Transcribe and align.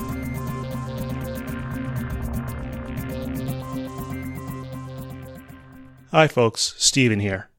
Hi, 6.11 6.27
folks. 6.27 6.75
Steven 6.77 7.19
here. 7.19 7.49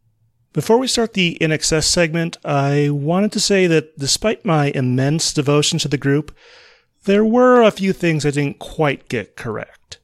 Before 0.53 0.79
we 0.79 0.87
start 0.87 1.15
the 1.15 1.37
INXS 1.41 1.85
segment, 1.85 2.37
I 2.45 2.91
wanted 2.91 3.33
to 3.33 3.41
say 3.41 3.67
that 3.67 3.99
despite 3.99 4.45
my 4.45 4.71
immense 4.75 5.33
devotion 5.33 5.81
to 5.81 5.89
the 5.89 5.99
group, 5.99 6.33
there 7.05 7.25
were 7.25 7.63
a 7.63 7.71
few 7.71 7.93
things 7.93 8.25
I 8.25 8.31
didn't 8.31 8.59
quite 8.59 9.09
get 9.09 9.37
correct. 9.37 9.99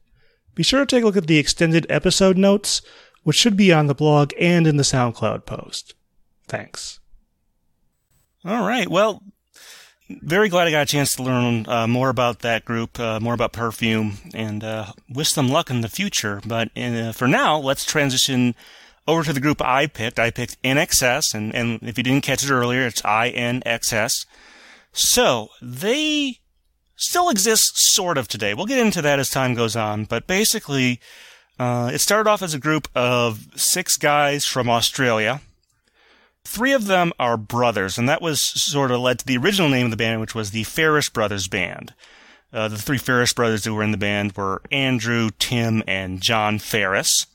Be 0.54 0.62
sure 0.62 0.80
to 0.80 0.86
take 0.86 1.02
a 1.02 1.06
look 1.06 1.16
at 1.16 1.26
the 1.26 1.38
extended 1.38 1.86
episode 1.88 2.36
notes, 2.36 2.82
which 3.22 3.36
should 3.36 3.56
be 3.56 3.72
on 3.72 3.86
the 3.86 3.94
blog 3.94 4.32
and 4.38 4.66
in 4.66 4.76
the 4.76 4.82
SoundCloud 4.82 5.46
post. 5.46 5.94
Thanks. 6.48 6.98
All 8.44 8.66
right. 8.66 8.88
Well, 8.88 9.22
very 10.08 10.48
glad 10.48 10.66
I 10.66 10.70
got 10.70 10.82
a 10.82 10.86
chance 10.86 11.14
to 11.16 11.22
learn 11.22 11.68
uh, 11.68 11.86
more 11.86 12.08
about 12.08 12.40
that 12.40 12.64
group, 12.64 12.98
uh, 12.98 13.20
more 13.20 13.34
about 13.34 13.52
Perfume, 13.52 14.14
and 14.34 14.64
uh, 14.64 14.86
wish 15.08 15.32
them 15.32 15.48
luck 15.48 15.70
in 15.70 15.82
the 15.82 15.88
future. 15.88 16.40
But 16.46 16.76
uh, 16.76 17.12
for 17.12 17.28
now, 17.28 17.58
let's 17.58 17.84
transition 17.84 18.54
over 19.06 19.22
to 19.24 19.32
the 19.32 19.40
group 19.40 19.62
I 19.62 19.86
picked. 19.86 20.18
I 20.18 20.30
picked 20.30 20.60
INXS, 20.62 21.34
and, 21.34 21.54
and 21.54 21.80
if 21.82 21.98
you 21.98 22.04
didn't 22.04 22.24
catch 22.24 22.42
it 22.42 22.50
earlier, 22.50 22.86
it's 22.86 23.02
INXS. 23.02 24.26
So 24.92 25.48
they 25.60 26.40
still 26.98 27.30
exists 27.30 27.94
sort 27.94 28.18
of 28.18 28.28
today. 28.28 28.54
We'll 28.54 28.66
get 28.66 28.78
into 28.78 29.02
that 29.02 29.18
as 29.18 29.30
time 29.30 29.54
goes 29.54 29.76
on, 29.76 30.04
but 30.04 30.26
basically, 30.26 31.00
uh, 31.58 31.90
it 31.92 32.00
started 32.00 32.28
off 32.28 32.42
as 32.42 32.54
a 32.54 32.58
group 32.58 32.88
of 32.94 33.48
six 33.56 33.96
guys 33.96 34.44
from 34.44 34.68
Australia. 34.68 35.40
Three 36.44 36.72
of 36.72 36.86
them 36.86 37.12
are 37.18 37.36
brothers, 37.36 37.98
and 37.98 38.08
that 38.08 38.22
was 38.22 38.42
sort 38.42 38.90
of 38.90 39.00
led 39.00 39.18
to 39.20 39.26
the 39.26 39.36
original 39.36 39.68
name 39.68 39.86
of 39.86 39.90
the 39.90 39.96
band, 39.96 40.20
which 40.20 40.34
was 40.34 40.50
the 40.50 40.62
Farriss 40.64 41.12
Brothers 41.12 41.48
Band. 41.48 41.94
Uh, 42.52 42.68
the 42.68 42.78
three 42.78 42.98
Farriss 42.98 43.34
brothers 43.34 43.64
who 43.64 43.74
were 43.74 43.82
in 43.82 43.90
the 43.90 43.98
band 43.98 44.36
were 44.36 44.62
Andrew, 44.72 45.30
Tim, 45.38 45.82
and 45.86 46.22
Jon 46.22 46.58
Farriss. 46.58 47.26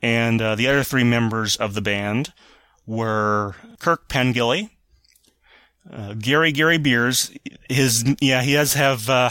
And 0.00 0.42
uh, 0.42 0.56
the 0.56 0.66
other 0.66 0.82
three 0.82 1.04
members 1.04 1.54
of 1.54 1.74
the 1.74 1.80
band 1.80 2.32
were 2.86 3.54
Kirk 3.78 4.08
Pengilly, 4.08 4.70
uh, 5.90 6.14
Gary 6.14 6.52
Gary 6.52 6.78
Beers. 6.78 7.32
His 7.68 8.04
yeah, 8.20 8.42
he 8.42 8.54
does 8.54 8.74
have. 8.74 9.08
Uh, 9.08 9.30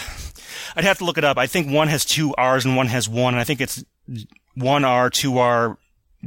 I'd 0.75 0.83
have 0.83 0.99
to 0.99 1.05
look 1.05 1.17
it 1.17 1.23
up. 1.23 1.37
I 1.37 1.47
think 1.47 1.71
one 1.71 1.87
has 1.87 2.05
two 2.05 2.33
R's 2.35 2.65
and 2.65 2.75
one 2.75 2.87
has 2.87 3.07
one. 3.07 3.33
and 3.33 3.41
I 3.41 3.43
think 3.43 3.61
it's 3.61 3.83
one 4.55 4.85
R, 4.85 5.09
two 5.09 5.37
R. 5.37 5.77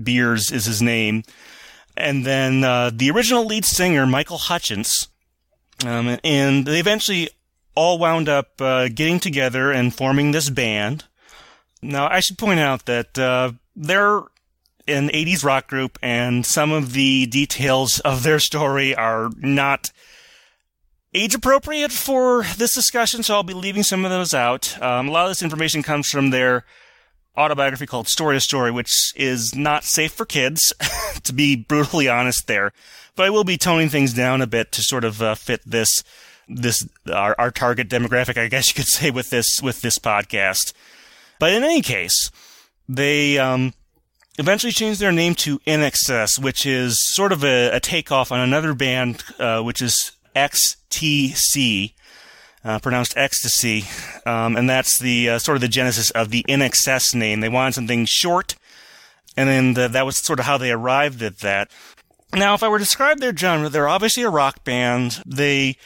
Beers 0.00 0.50
is 0.50 0.64
his 0.64 0.83
name, 0.83 1.22
and 1.97 2.27
then 2.27 2.64
uh, 2.64 2.91
the 2.92 3.11
original 3.11 3.47
lead 3.47 3.64
singer 3.64 4.06
Michael 4.06 4.39
Hutchence. 4.39 5.09
Um, 5.84 6.19
and 6.22 6.66
they 6.66 6.78
eventually 6.78 7.28
all 7.75 7.99
wound 7.99 8.28
up 8.28 8.60
uh, 8.60 8.88
getting 8.88 9.19
together 9.20 9.72
and 9.72 9.94
forming 9.94 10.31
this 10.31 10.50
band. 10.50 11.04
Now, 11.82 12.09
I 12.09 12.20
should 12.20 12.38
point 12.38 12.60
out 12.60 12.87
that 12.87 13.19
uh, 13.19 13.53
they're 13.76 14.19
an 14.87 15.09
80s 15.09 15.44
rock 15.44 15.66
group, 15.66 15.99
and 16.03 16.47
some 16.47 16.72
of 16.72 16.93
the 16.93 17.26
details 17.26 18.00
of 18.00 18.22
their 18.22 18.38
story 18.38 18.94
are 18.94 19.31
not 19.37 19.91
age 21.14 21.34
appropriate 21.34 21.92
for 21.92 22.44
this 22.56 22.75
discussion, 22.75 23.22
so 23.22 23.34
I'll 23.34 23.42
be 23.42 23.54
leaving 23.54 23.82
some 23.82 24.04
of 24.04 24.10
those 24.10 24.34
out. 24.34 24.80
Um, 24.82 25.08
a 25.08 25.12
lot 25.12 25.25
of 25.25 25.30
this 25.30 25.42
information 25.42 25.82
comes 25.82 26.08
from 26.08 26.30
their 26.30 26.64
autobiography 27.36 27.86
called 27.86 28.08
Story 28.08 28.36
to 28.36 28.41
Story, 28.41 28.70
which 28.70 29.12
is 29.16 29.54
not 29.54 29.84
safe 29.84 30.12
for 30.12 30.25
kids, 30.25 30.72
to 31.22 31.32
be 31.32 31.56
brutally 31.56 32.08
honest 32.08 32.47
there. 32.47 32.72
But 33.16 33.26
I 33.26 33.30
will 33.30 33.44
be 33.44 33.56
toning 33.56 33.88
things 33.88 34.12
down 34.12 34.42
a 34.42 34.47
bit 34.47 34.72
to 34.72 34.82
sort 34.82 35.04
of 35.04 35.22
uh, 35.22 35.34
fit 35.34 35.60
this 35.64 36.02
this 36.47 36.86
our, 37.10 37.34
our 37.38 37.50
target 37.50 37.88
demographic, 37.88 38.36
I 38.36 38.48
guess 38.48 38.69
you 38.69 38.75
could 38.75 38.86
say, 38.88 39.10
with 39.10 39.31
this 39.31 39.60
with 39.62 39.81
this 39.82 39.98
podcast. 39.98 40.72
But 41.38 41.52
in 41.52 41.62
any 41.62 41.81
case, 41.81 42.31
they 42.88 43.38
um, 43.38 43.72
eventually 44.38 44.72
changed 44.72 45.00
their 45.00 45.12
name 45.12 45.34
to 45.36 45.58
INXS, 45.60 46.42
which 46.42 46.66
is 46.66 46.96
sort 47.14 47.32
of 47.32 47.44
a, 47.44 47.70
a 47.70 47.81
takeoff 47.81 48.32
on 48.32 48.41
another 48.41 48.75
band, 48.75 49.22
uh, 49.38 49.62
which 49.62 49.81
is 49.81 50.12
XTC, 50.34 51.95
uh, 52.65 52.78
pronounced 52.78 53.17
ecstasy, 53.17 53.84
um, 54.27 54.56
and 54.56 54.69
that's 54.69 54.99
the 54.99 55.31
uh, 55.31 55.39
sort 55.39 55.56
of 55.56 55.61
the 55.61 55.69
genesis 55.69 56.11
of 56.12 56.31
the 56.31 56.45
INXS 56.49 57.15
name. 57.15 57.41
They 57.41 57.49
wanted 57.49 57.75
something 57.75 58.06
short, 58.06 58.56
and 59.37 59.49
then 59.49 59.75
the, 59.75 59.89
that 59.89 60.06
was 60.06 60.19
sort 60.19 60.41
of 60.41 60.47
how 60.47 60.59
they 60.59 60.71
arrived 60.71 61.23
at 61.23 61.39
that. 61.39 61.71
Now, 62.34 62.55
if 62.55 62.62
I 62.62 62.69
were 62.69 62.78
to 62.78 62.84
describe 62.84 63.21
their 63.21 63.37
genre, 63.37 63.69
they're 63.69 63.89
obviously 63.89 64.25
a 64.25 64.31
rock 64.31 64.65
band. 64.65 65.23
They, 65.25 65.77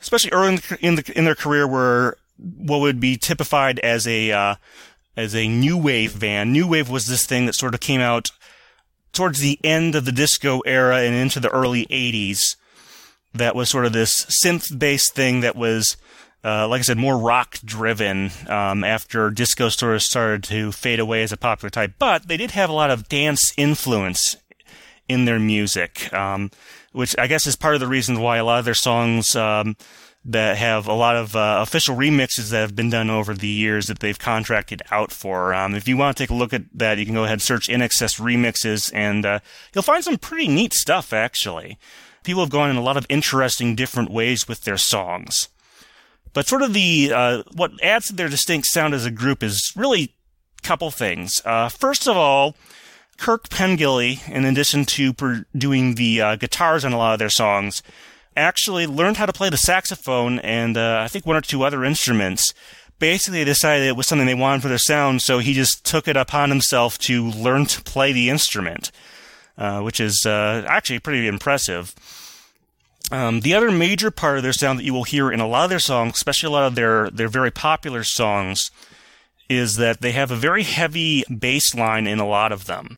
especially 0.00 0.32
early 0.32 0.48
in, 0.48 0.56
the, 0.56 0.78
in, 0.80 0.94
the, 0.96 1.12
in 1.18 1.24
their 1.24 1.34
career, 1.34 1.66
were 1.66 2.18
what 2.38 2.80
would 2.80 2.98
be 2.98 3.16
typified 3.16 3.78
as 3.80 4.06
a 4.06 4.32
uh, 4.32 4.54
as 5.16 5.34
a 5.34 5.48
new 5.48 5.76
wave 5.76 6.18
band. 6.18 6.52
New 6.52 6.66
wave 6.66 6.88
was 6.88 7.06
this 7.06 7.26
thing 7.26 7.46
that 7.46 7.54
sort 7.54 7.74
of 7.74 7.80
came 7.80 8.00
out 8.00 8.30
towards 9.12 9.40
the 9.40 9.58
end 9.62 9.94
of 9.94 10.04
the 10.04 10.12
disco 10.12 10.60
era 10.60 11.00
and 11.02 11.14
into 11.14 11.38
the 11.38 11.50
early 11.50 11.86
80s. 11.86 12.56
That 13.34 13.54
was 13.54 13.70
sort 13.70 13.86
of 13.86 13.92
this 13.92 14.26
synth 14.44 14.78
based 14.78 15.14
thing 15.14 15.40
that 15.40 15.56
was, 15.56 15.96
uh, 16.44 16.68
like 16.68 16.80
I 16.80 16.82
said, 16.82 16.98
more 16.98 17.16
rock 17.16 17.58
driven 17.64 18.30
um, 18.48 18.84
after 18.84 19.30
disco 19.30 19.68
sort 19.68 19.94
of 19.94 20.02
started 20.02 20.44
to 20.44 20.72
fade 20.72 21.00
away 21.00 21.22
as 21.22 21.32
a 21.32 21.36
popular 21.36 21.70
type. 21.70 21.94
But 21.98 22.28
they 22.28 22.36
did 22.36 22.50
have 22.52 22.68
a 22.70 22.74
lot 22.74 22.90
of 22.90 23.08
dance 23.08 23.52
influence 23.56 24.36
in 25.08 25.24
their 25.24 25.38
music, 25.38 26.12
um, 26.12 26.50
which 26.92 27.14
I 27.18 27.26
guess 27.26 27.46
is 27.46 27.56
part 27.56 27.74
of 27.74 27.80
the 27.80 27.86
reason 27.86 28.20
why 28.20 28.36
a 28.36 28.44
lot 28.44 28.58
of 28.58 28.64
their 28.64 28.74
songs 28.74 29.34
um, 29.34 29.76
that 30.24 30.56
have 30.56 30.86
a 30.86 30.92
lot 30.92 31.16
of 31.16 31.34
uh, 31.34 31.58
official 31.60 31.96
remixes 31.96 32.50
that 32.50 32.60
have 32.60 32.76
been 32.76 32.90
done 32.90 33.10
over 33.10 33.34
the 33.34 33.48
years 33.48 33.86
that 33.86 33.98
they've 33.98 34.18
contracted 34.18 34.82
out 34.90 35.10
for. 35.10 35.52
Um, 35.52 35.74
if 35.74 35.88
you 35.88 35.96
want 35.96 36.16
to 36.16 36.22
take 36.22 36.30
a 36.30 36.34
look 36.34 36.52
at 36.52 36.62
that, 36.74 36.98
you 36.98 37.04
can 37.04 37.14
go 37.14 37.24
ahead 37.24 37.34
and 37.34 37.42
search 37.42 37.68
INXS 37.68 38.20
remixes, 38.20 38.92
and 38.94 39.26
uh, 39.26 39.40
you'll 39.74 39.82
find 39.82 40.04
some 40.04 40.18
pretty 40.18 40.48
neat 40.48 40.74
stuff 40.74 41.12
actually. 41.12 41.78
People 42.22 42.42
have 42.42 42.50
gone 42.50 42.70
in 42.70 42.76
a 42.76 42.82
lot 42.82 42.96
of 42.96 43.06
interesting 43.08 43.74
different 43.74 44.10
ways 44.10 44.46
with 44.46 44.62
their 44.62 44.76
songs. 44.76 45.48
But 46.32 46.46
sort 46.46 46.62
of 46.62 46.72
the 46.72 47.12
uh, 47.14 47.42
what 47.54 47.72
adds 47.82 48.06
to 48.06 48.14
their 48.14 48.28
distinct 48.28 48.68
sound 48.68 48.94
as 48.94 49.04
a 49.04 49.10
group 49.10 49.42
is 49.42 49.72
really 49.76 50.14
a 50.58 50.62
couple 50.62 50.90
things. 50.90 51.42
Uh, 51.44 51.68
first 51.68 52.08
of 52.08 52.16
all, 52.16 52.56
Kirk 53.18 53.48
Pengilly, 53.48 54.26
in 54.28 54.44
addition 54.44 54.84
to 54.86 55.12
per- 55.12 55.44
doing 55.56 55.94
the 55.94 56.20
uh, 56.20 56.36
guitars 56.36 56.84
on 56.84 56.92
a 56.92 56.96
lot 56.96 57.12
of 57.12 57.18
their 57.18 57.28
songs, 57.28 57.82
actually 58.36 58.86
learned 58.86 59.18
how 59.18 59.26
to 59.26 59.32
play 59.32 59.50
the 59.50 59.56
saxophone 59.56 60.38
and 60.40 60.76
uh, 60.76 61.00
I 61.04 61.08
think 61.08 61.26
one 61.26 61.36
or 61.36 61.40
two 61.40 61.62
other 61.62 61.84
instruments. 61.84 62.54
Basically, 62.98 63.40
they 63.40 63.44
decided 63.44 63.86
it 63.86 63.96
was 63.96 64.06
something 64.06 64.26
they 64.26 64.34
wanted 64.34 64.62
for 64.62 64.68
their 64.68 64.78
sound, 64.78 65.22
so 65.22 65.38
he 65.40 65.52
just 65.54 65.84
took 65.84 66.06
it 66.06 66.16
upon 66.16 66.50
himself 66.50 66.98
to 66.98 67.24
learn 67.30 67.66
to 67.66 67.82
play 67.82 68.12
the 68.12 68.30
instrument, 68.30 68.92
uh, 69.56 69.80
which 69.80 70.00
is 70.00 70.24
uh, 70.26 70.64
actually 70.66 70.98
pretty 70.98 71.26
impressive. 71.26 71.94
Um, 73.10 73.40
the 73.40 73.54
other 73.54 73.70
major 73.70 74.10
part 74.10 74.38
of 74.38 74.42
their 74.42 74.52
sound 74.52 74.78
that 74.78 74.84
you 74.84 74.94
will 74.94 75.04
hear 75.04 75.30
in 75.30 75.40
a 75.40 75.46
lot 75.46 75.64
of 75.64 75.70
their 75.70 75.78
songs, 75.78 76.14
especially 76.14 76.46
a 76.46 76.50
lot 76.50 76.66
of 76.66 76.74
their, 76.74 77.10
their 77.10 77.28
very 77.28 77.50
popular 77.50 78.04
songs, 78.04 78.70
is 79.48 79.76
that 79.76 80.00
they 80.00 80.12
have 80.12 80.30
a 80.30 80.36
very 80.36 80.62
heavy 80.62 81.24
bass 81.24 81.74
line 81.74 82.06
in 82.06 82.18
a 82.18 82.26
lot 82.26 82.52
of 82.52 82.66
them. 82.66 82.96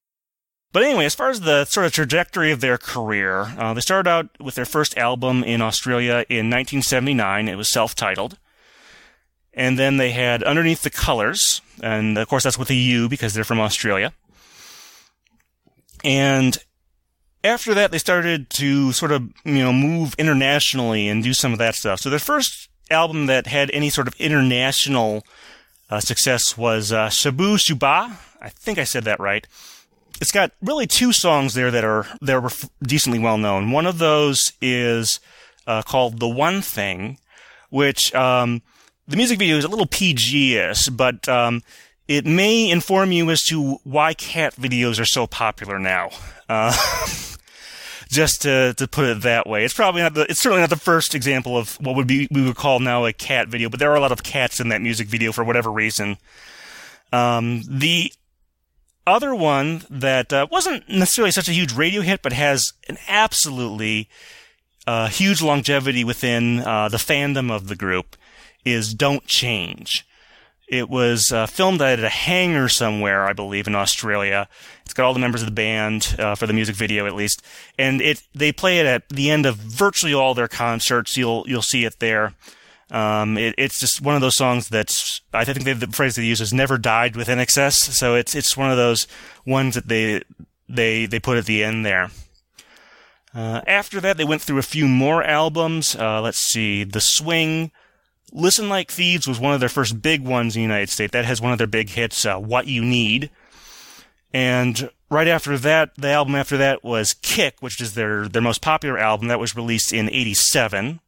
But 0.72 0.82
anyway, 0.82 1.04
as 1.04 1.14
far 1.14 1.30
as 1.30 1.40
the 1.40 1.64
sort 1.64 1.86
of 1.86 1.92
trajectory 1.92 2.50
of 2.50 2.60
their 2.60 2.78
career, 2.78 3.54
uh, 3.58 3.74
they 3.74 3.80
started 3.80 4.10
out 4.10 4.28
with 4.40 4.56
their 4.56 4.64
first 4.64 4.98
album 4.98 5.44
in 5.44 5.62
Australia 5.62 6.24
in 6.28 6.50
1979. 6.50 7.48
It 7.48 7.54
was 7.54 7.70
self-titled. 7.70 8.38
And 9.52 9.78
then 9.78 9.98
they 9.98 10.10
had 10.10 10.42
Underneath 10.42 10.82
the 10.82 10.90
Colours, 10.90 11.60
and 11.80 12.18
of 12.18 12.28
course 12.28 12.42
that's 12.42 12.58
with 12.58 12.70
a 12.70 12.74
U 12.74 13.08
because 13.08 13.34
they're 13.34 13.44
from 13.44 13.60
Australia. 13.60 14.12
And 16.04 16.56
after 17.42 17.74
that, 17.74 17.90
they 17.90 17.98
started 17.98 18.50
to 18.50 18.92
sort 18.92 19.10
of, 19.10 19.22
you 19.44 19.58
know, 19.58 19.72
move 19.72 20.14
internationally 20.18 21.08
and 21.08 21.22
do 21.22 21.34
some 21.34 21.52
of 21.52 21.58
that 21.58 21.74
stuff. 21.74 22.00
So 22.00 22.10
their 22.10 22.18
first 22.18 22.68
album 22.90 23.26
that 23.26 23.46
had 23.46 23.70
any 23.70 23.90
sort 23.90 24.06
of 24.06 24.14
international 24.20 25.24
uh, 25.90 26.00
success 26.00 26.56
was 26.56 26.92
uh, 26.92 27.08
Shabooh 27.08 27.56
Shoobah. 27.56 28.16
I 28.40 28.48
think 28.50 28.78
I 28.78 28.84
said 28.84 29.04
that 29.04 29.20
right. 29.20 29.46
It's 30.20 30.30
got 30.30 30.52
really 30.62 30.86
two 30.86 31.12
songs 31.12 31.54
there 31.54 31.70
that 31.70 31.84
are 31.84 32.06
that 32.20 32.36
are 32.36 32.50
decently 32.82 33.18
well 33.18 33.36
known. 33.36 33.72
One 33.72 33.86
of 33.86 33.98
those 33.98 34.52
is 34.60 35.18
uh, 35.66 35.82
called 35.82 36.20
"The 36.20 36.28
One 36.28 36.62
Thing," 36.62 37.18
which 37.70 38.14
um, 38.14 38.62
the 39.08 39.16
music 39.16 39.38
video 39.38 39.56
is 39.56 39.64
a 39.64 39.68
little 39.68 39.86
PG-ish, 39.86 40.88
but 40.90 41.28
um, 41.28 41.62
it 42.08 42.26
may 42.26 42.70
inform 42.70 43.12
you 43.12 43.30
as 43.30 43.42
to 43.42 43.78
why 43.84 44.14
cat 44.14 44.54
videos 44.56 45.00
are 45.00 45.06
so 45.06 45.26
popular 45.26 45.78
now. 45.78 46.10
Uh, 46.48 46.76
just 48.10 48.42
to, 48.42 48.74
to 48.74 48.86
put 48.86 49.06
it 49.06 49.22
that 49.22 49.46
way. 49.46 49.64
It's 49.64 49.74
probably 49.74 50.02
not 50.02 50.14
the, 50.14 50.22
it's 50.30 50.40
certainly 50.40 50.60
not 50.60 50.70
the 50.70 50.76
first 50.76 51.14
example 51.14 51.56
of 51.56 51.74
what 51.80 51.96
would 51.96 52.06
be, 52.06 52.28
we 52.30 52.42
would 52.42 52.56
call 52.56 52.78
now 52.78 53.04
a 53.04 53.12
cat 53.12 53.48
video, 53.48 53.68
but 53.68 53.80
there 53.80 53.90
are 53.90 53.96
a 53.96 54.00
lot 54.00 54.12
of 54.12 54.22
cats 54.22 54.60
in 54.60 54.68
that 54.68 54.80
music 54.80 55.08
video 55.08 55.32
for 55.32 55.42
whatever 55.42 55.70
reason. 55.70 56.18
Um, 57.12 57.62
the 57.68 58.12
other 59.06 59.34
one 59.34 59.82
that 59.90 60.32
uh, 60.32 60.46
wasn't 60.50 60.88
necessarily 60.88 61.30
such 61.30 61.48
a 61.48 61.52
huge 61.52 61.72
radio 61.72 62.02
hit, 62.02 62.22
but 62.22 62.32
has 62.32 62.72
an 62.88 62.98
absolutely 63.08 64.08
uh, 64.86 65.08
huge 65.08 65.42
longevity 65.42 66.04
within 66.04 66.60
uh, 66.60 66.88
the 66.88 66.96
fandom 66.96 67.50
of 67.50 67.68
the 67.68 67.76
group 67.76 68.16
is 68.64 68.94
Don't 68.94 69.26
Change. 69.26 70.06
It 70.66 70.88
was 70.88 71.30
uh, 71.30 71.46
filmed 71.46 71.82
at 71.82 72.00
a 72.00 72.08
hangar 72.08 72.68
somewhere, 72.68 73.26
I 73.26 73.32
believe, 73.32 73.66
in 73.66 73.74
Australia. 73.74 74.48
It's 74.84 74.94
got 74.94 75.04
all 75.04 75.12
the 75.12 75.20
members 75.20 75.42
of 75.42 75.46
the 75.46 75.52
band 75.54 76.16
uh, 76.18 76.34
for 76.34 76.46
the 76.46 76.52
music 76.52 76.74
video, 76.74 77.06
at 77.06 77.14
least, 77.14 77.42
and 77.78 78.00
it 78.00 78.22
they 78.34 78.52
play 78.52 78.78
it 78.78 78.86
at 78.86 79.08
the 79.08 79.30
end 79.30 79.44
of 79.46 79.56
virtually 79.56 80.14
all 80.14 80.34
their 80.34 80.48
concerts. 80.48 81.16
You'll 81.16 81.44
you'll 81.46 81.62
see 81.62 81.84
it 81.84 81.98
there. 81.98 82.34
Um, 82.90 83.36
it, 83.38 83.54
it's 83.58 83.80
just 83.80 84.00
one 84.00 84.14
of 84.14 84.20
those 84.20 84.36
songs 84.36 84.68
that's 84.68 85.20
I 85.32 85.44
think 85.44 85.64
the 85.64 85.86
phrase 85.88 86.16
they 86.16 86.24
use 86.24 86.40
is 86.40 86.52
"never 86.52 86.78
died 86.78 87.16
with 87.16 87.28
INXS." 87.28 87.74
So 87.74 88.14
it's 88.14 88.34
it's 88.34 88.56
one 88.56 88.70
of 88.70 88.76
those 88.76 89.06
ones 89.44 89.74
that 89.74 89.88
they 89.88 90.22
they 90.68 91.06
they 91.06 91.20
put 91.20 91.38
at 91.38 91.46
the 91.46 91.62
end 91.62 91.84
there. 91.84 92.10
Uh, 93.34 93.62
after 93.66 94.00
that, 94.00 94.16
they 94.16 94.24
went 94.24 94.42
through 94.42 94.58
a 94.58 94.62
few 94.62 94.86
more 94.86 95.22
albums. 95.22 95.96
Uh, 95.96 96.20
let's 96.20 96.38
see, 96.38 96.84
The 96.84 97.00
Swing, 97.00 97.72
Listen 98.36 98.68
Like 98.68 98.90
Thieves 98.90 99.28
was 99.28 99.38
one 99.38 99.54
of 99.54 99.60
their 99.60 99.68
first 99.68 100.02
big 100.02 100.26
ones 100.26 100.56
in 100.56 100.60
the 100.60 100.64
United 100.64 100.90
States. 100.90 101.12
That 101.12 101.24
has 101.24 101.40
one 101.40 101.52
of 101.52 101.58
their 101.58 101.68
big 101.68 101.90
hits, 101.90 102.26
uh, 102.26 102.36
What 102.36 102.66
You 102.66 102.84
Need. 102.84 103.30
And 104.32 104.90
right 105.08 105.28
after 105.28 105.56
that, 105.56 105.92
the 105.96 106.10
album 106.10 106.34
after 106.34 106.56
that 106.56 106.82
was 106.82 107.14
Kick, 107.22 107.54
which 107.60 107.80
is 107.80 107.94
their, 107.94 108.26
their 108.26 108.42
most 108.42 108.60
popular 108.60 108.98
album. 108.98 109.28
That 109.28 109.38
was 109.38 109.54
released 109.54 109.92
in 109.92 110.10
87. 110.10 110.98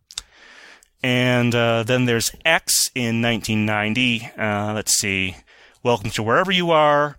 And 1.02 1.54
uh, 1.54 1.82
then 1.82 2.04
there's 2.04 2.30
X 2.44 2.90
in 2.94 3.20
1990. 3.20 4.30
Uh, 4.38 4.72
let's 4.72 4.92
see. 4.92 5.34
Welcome 5.82 6.10
to 6.10 6.22
Wherever 6.22 6.52
You 6.52 6.70
Are. 6.70 7.16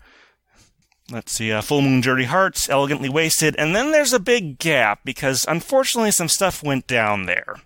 Let's 1.12 1.34
see. 1.34 1.52
Uh, 1.52 1.62
Full 1.62 1.82
Moon 1.82 2.00
Dirty 2.00 2.24
Hearts, 2.24 2.70
Elegantly 2.70 3.10
Wasted. 3.10 3.58
And 3.58 3.76
then 3.76 3.92
there's 3.92 4.14
a 4.14 4.20
big 4.20 4.58
gap 4.58 5.02
because 5.04 5.46
unfortunately 5.50 6.12
some 6.12 6.30
stuff 6.30 6.64
went 6.64 6.88
down 6.88 7.26
there. 7.26 7.58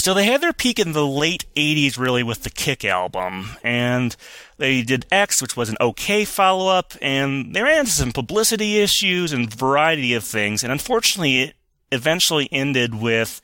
So 0.00 0.14
they 0.14 0.24
had 0.24 0.40
their 0.40 0.54
peak 0.54 0.78
in 0.78 0.92
the 0.92 1.06
late 1.06 1.44
80s, 1.56 1.98
really, 1.98 2.22
with 2.22 2.42
the 2.42 2.48
Kick 2.48 2.86
album. 2.86 3.50
And 3.62 4.16
they 4.56 4.80
did 4.80 5.04
X, 5.12 5.42
which 5.42 5.58
was 5.58 5.68
an 5.68 5.76
okay 5.78 6.24
follow 6.24 6.68
up, 6.68 6.94
and 7.02 7.54
they 7.54 7.62
ran 7.62 7.80
into 7.80 7.92
some 7.92 8.10
publicity 8.10 8.78
issues 8.80 9.30
and 9.30 9.52
variety 9.52 10.14
of 10.14 10.24
things. 10.24 10.62
And 10.62 10.72
unfortunately, 10.72 11.42
it 11.42 11.54
eventually 11.92 12.48
ended 12.50 12.94
with. 12.94 13.42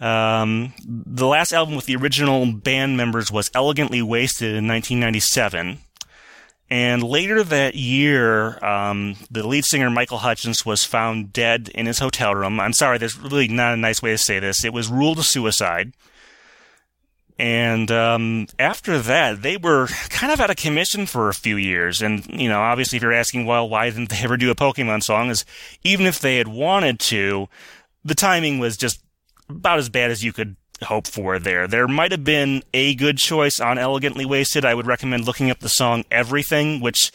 Um, 0.00 0.74
the 0.86 1.26
last 1.26 1.52
album 1.52 1.74
with 1.74 1.86
the 1.86 1.96
original 1.96 2.52
band 2.52 2.96
members 2.96 3.32
was 3.32 3.50
Elegantly 3.52 4.00
Wasted 4.00 4.50
in 4.50 4.68
1997. 4.68 5.78
And 6.70 7.02
later 7.02 7.42
that 7.42 7.74
year, 7.76 8.62
um, 8.62 9.16
the 9.30 9.46
lead 9.46 9.64
singer 9.64 9.88
Michael 9.88 10.18
Hutchence 10.18 10.66
was 10.66 10.84
found 10.84 11.32
dead 11.32 11.70
in 11.74 11.86
his 11.86 11.98
hotel 11.98 12.34
room. 12.34 12.60
I'm 12.60 12.74
sorry, 12.74 12.98
there's 12.98 13.18
really 13.18 13.48
not 13.48 13.72
a 13.72 13.78
nice 13.78 14.02
way 14.02 14.10
to 14.10 14.18
say 14.18 14.38
this. 14.38 14.64
It 14.64 14.72
was 14.72 14.88
ruled 14.88 15.18
a 15.18 15.22
suicide. 15.22 15.94
And 17.38 17.90
um, 17.90 18.48
after 18.58 18.98
that, 18.98 19.42
they 19.42 19.56
were 19.56 19.86
kind 20.10 20.32
of 20.32 20.40
out 20.40 20.50
of 20.50 20.56
commission 20.56 21.06
for 21.06 21.28
a 21.28 21.34
few 21.34 21.56
years. 21.56 22.02
And 22.02 22.26
you 22.28 22.48
know, 22.48 22.60
obviously, 22.60 22.96
if 22.96 23.02
you're 23.02 23.12
asking, 23.12 23.46
well, 23.46 23.68
why 23.68 23.88
didn't 23.88 24.10
they 24.10 24.18
ever 24.22 24.36
do 24.36 24.50
a 24.50 24.56
Pokemon 24.56 25.04
song? 25.04 25.30
Is 25.30 25.44
even 25.84 26.04
if 26.04 26.20
they 26.20 26.36
had 26.36 26.48
wanted 26.48 26.98
to, 27.00 27.48
the 28.04 28.16
timing 28.16 28.58
was 28.58 28.76
just 28.76 29.00
about 29.48 29.78
as 29.78 29.88
bad 29.88 30.10
as 30.10 30.24
you 30.24 30.32
could 30.32 30.56
hope 30.82 31.06
for 31.06 31.38
there. 31.38 31.66
There 31.66 31.88
might 31.88 32.12
have 32.12 32.24
been 32.24 32.62
a 32.72 32.94
good 32.94 33.18
choice 33.18 33.60
on 33.60 33.78
Elegantly 33.78 34.24
Wasted. 34.24 34.64
I 34.64 34.74
would 34.74 34.86
recommend 34.86 35.26
looking 35.26 35.50
up 35.50 35.58
the 35.60 35.68
song 35.68 36.04
Everything, 36.10 36.80
which 36.80 37.12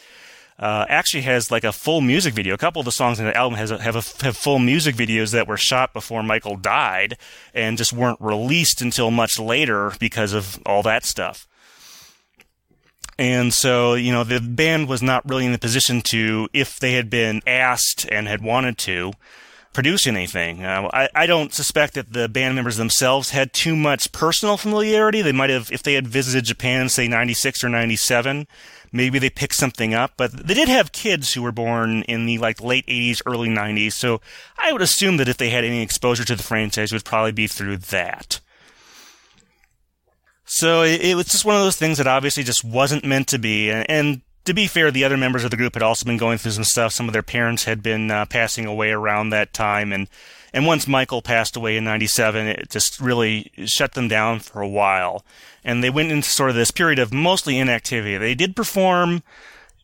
uh, 0.58 0.86
actually 0.88 1.22
has 1.22 1.50
like 1.50 1.64
a 1.64 1.72
full 1.72 2.00
music 2.00 2.34
video. 2.34 2.54
A 2.54 2.58
couple 2.58 2.80
of 2.80 2.84
the 2.84 2.92
songs 2.92 3.18
in 3.18 3.26
the 3.26 3.36
album 3.36 3.58
has 3.58 3.70
a, 3.70 3.82
have 3.82 3.96
a, 3.96 4.24
have 4.24 4.36
full 4.36 4.58
music 4.58 4.94
videos 4.94 5.32
that 5.32 5.48
were 5.48 5.56
shot 5.56 5.92
before 5.92 6.22
Michael 6.22 6.56
died 6.56 7.18
and 7.52 7.78
just 7.78 7.92
weren't 7.92 8.20
released 8.20 8.80
until 8.80 9.10
much 9.10 9.38
later 9.38 9.92
because 9.98 10.32
of 10.32 10.60
all 10.64 10.82
that 10.82 11.04
stuff. 11.04 11.46
And 13.18 13.54
so, 13.54 13.94
you 13.94 14.12
know, 14.12 14.24
the 14.24 14.40
band 14.40 14.88
was 14.88 15.02
not 15.02 15.28
really 15.28 15.46
in 15.46 15.52
the 15.52 15.58
position 15.58 16.02
to, 16.02 16.48
if 16.52 16.78
they 16.80 16.94
had 16.94 17.10
been 17.10 17.42
asked 17.46 18.08
and 18.10 18.26
had 18.26 18.42
wanted 18.42 18.76
to, 18.78 19.12
produce 19.74 20.06
anything. 20.06 20.64
Uh, 20.64 20.88
I, 20.92 21.08
I 21.14 21.26
don't 21.26 21.52
suspect 21.52 21.94
that 21.94 22.12
the 22.12 22.28
band 22.28 22.54
members 22.54 22.76
themselves 22.76 23.30
had 23.30 23.52
too 23.52 23.76
much 23.76 24.12
personal 24.12 24.56
familiarity. 24.56 25.20
They 25.20 25.32
might 25.32 25.50
have, 25.50 25.70
if 25.70 25.82
they 25.82 25.94
had 25.94 26.06
visited 26.06 26.44
Japan, 26.44 26.88
say 26.88 27.08
96 27.08 27.62
or 27.62 27.68
97, 27.68 28.46
maybe 28.92 29.18
they 29.18 29.28
picked 29.28 29.56
something 29.56 29.92
up, 29.92 30.12
but 30.16 30.32
they 30.32 30.54
did 30.54 30.68
have 30.68 30.92
kids 30.92 31.34
who 31.34 31.42
were 31.42 31.52
born 31.52 32.02
in 32.04 32.24
the 32.24 32.38
like 32.38 32.62
late 32.62 32.86
80s, 32.86 33.20
early 33.26 33.48
90s. 33.48 33.92
So 33.92 34.20
I 34.56 34.72
would 34.72 34.80
assume 34.80 35.18
that 35.18 35.28
if 35.28 35.36
they 35.36 35.50
had 35.50 35.64
any 35.64 35.82
exposure 35.82 36.24
to 36.24 36.36
the 36.36 36.42
franchise, 36.42 36.92
it 36.92 36.94
would 36.94 37.04
probably 37.04 37.32
be 37.32 37.48
through 37.48 37.78
that. 37.78 38.40
So 40.46 40.82
it, 40.82 41.00
it 41.00 41.14
was 41.16 41.26
just 41.26 41.44
one 41.44 41.56
of 41.56 41.62
those 41.62 41.76
things 41.76 41.98
that 41.98 42.06
obviously 42.06 42.44
just 42.44 42.64
wasn't 42.64 43.04
meant 43.04 43.28
to 43.28 43.38
be. 43.38 43.70
And, 43.70 43.90
and 43.90 44.22
to 44.44 44.54
be 44.54 44.66
fair, 44.66 44.90
the 44.90 45.04
other 45.04 45.16
members 45.16 45.44
of 45.44 45.50
the 45.50 45.56
group 45.56 45.74
had 45.74 45.82
also 45.82 46.04
been 46.04 46.16
going 46.16 46.38
through 46.38 46.52
some 46.52 46.64
stuff. 46.64 46.92
Some 46.92 47.08
of 47.08 47.12
their 47.12 47.22
parents 47.22 47.64
had 47.64 47.82
been 47.82 48.10
uh, 48.10 48.26
passing 48.26 48.66
away 48.66 48.90
around 48.90 49.30
that 49.30 49.52
time, 49.52 49.92
and 49.92 50.08
and 50.52 50.66
once 50.66 50.86
Michael 50.86 51.22
passed 51.22 51.56
away 51.56 51.76
in 51.76 51.84
'97, 51.84 52.46
it 52.46 52.70
just 52.70 53.00
really 53.00 53.50
shut 53.64 53.94
them 53.94 54.08
down 54.08 54.40
for 54.40 54.60
a 54.60 54.68
while, 54.68 55.24
and 55.64 55.82
they 55.82 55.90
went 55.90 56.12
into 56.12 56.28
sort 56.28 56.50
of 56.50 56.56
this 56.56 56.70
period 56.70 56.98
of 56.98 57.12
mostly 57.12 57.58
inactivity. 57.58 58.18
They 58.18 58.34
did 58.34 58.54
perform 58.54 59.22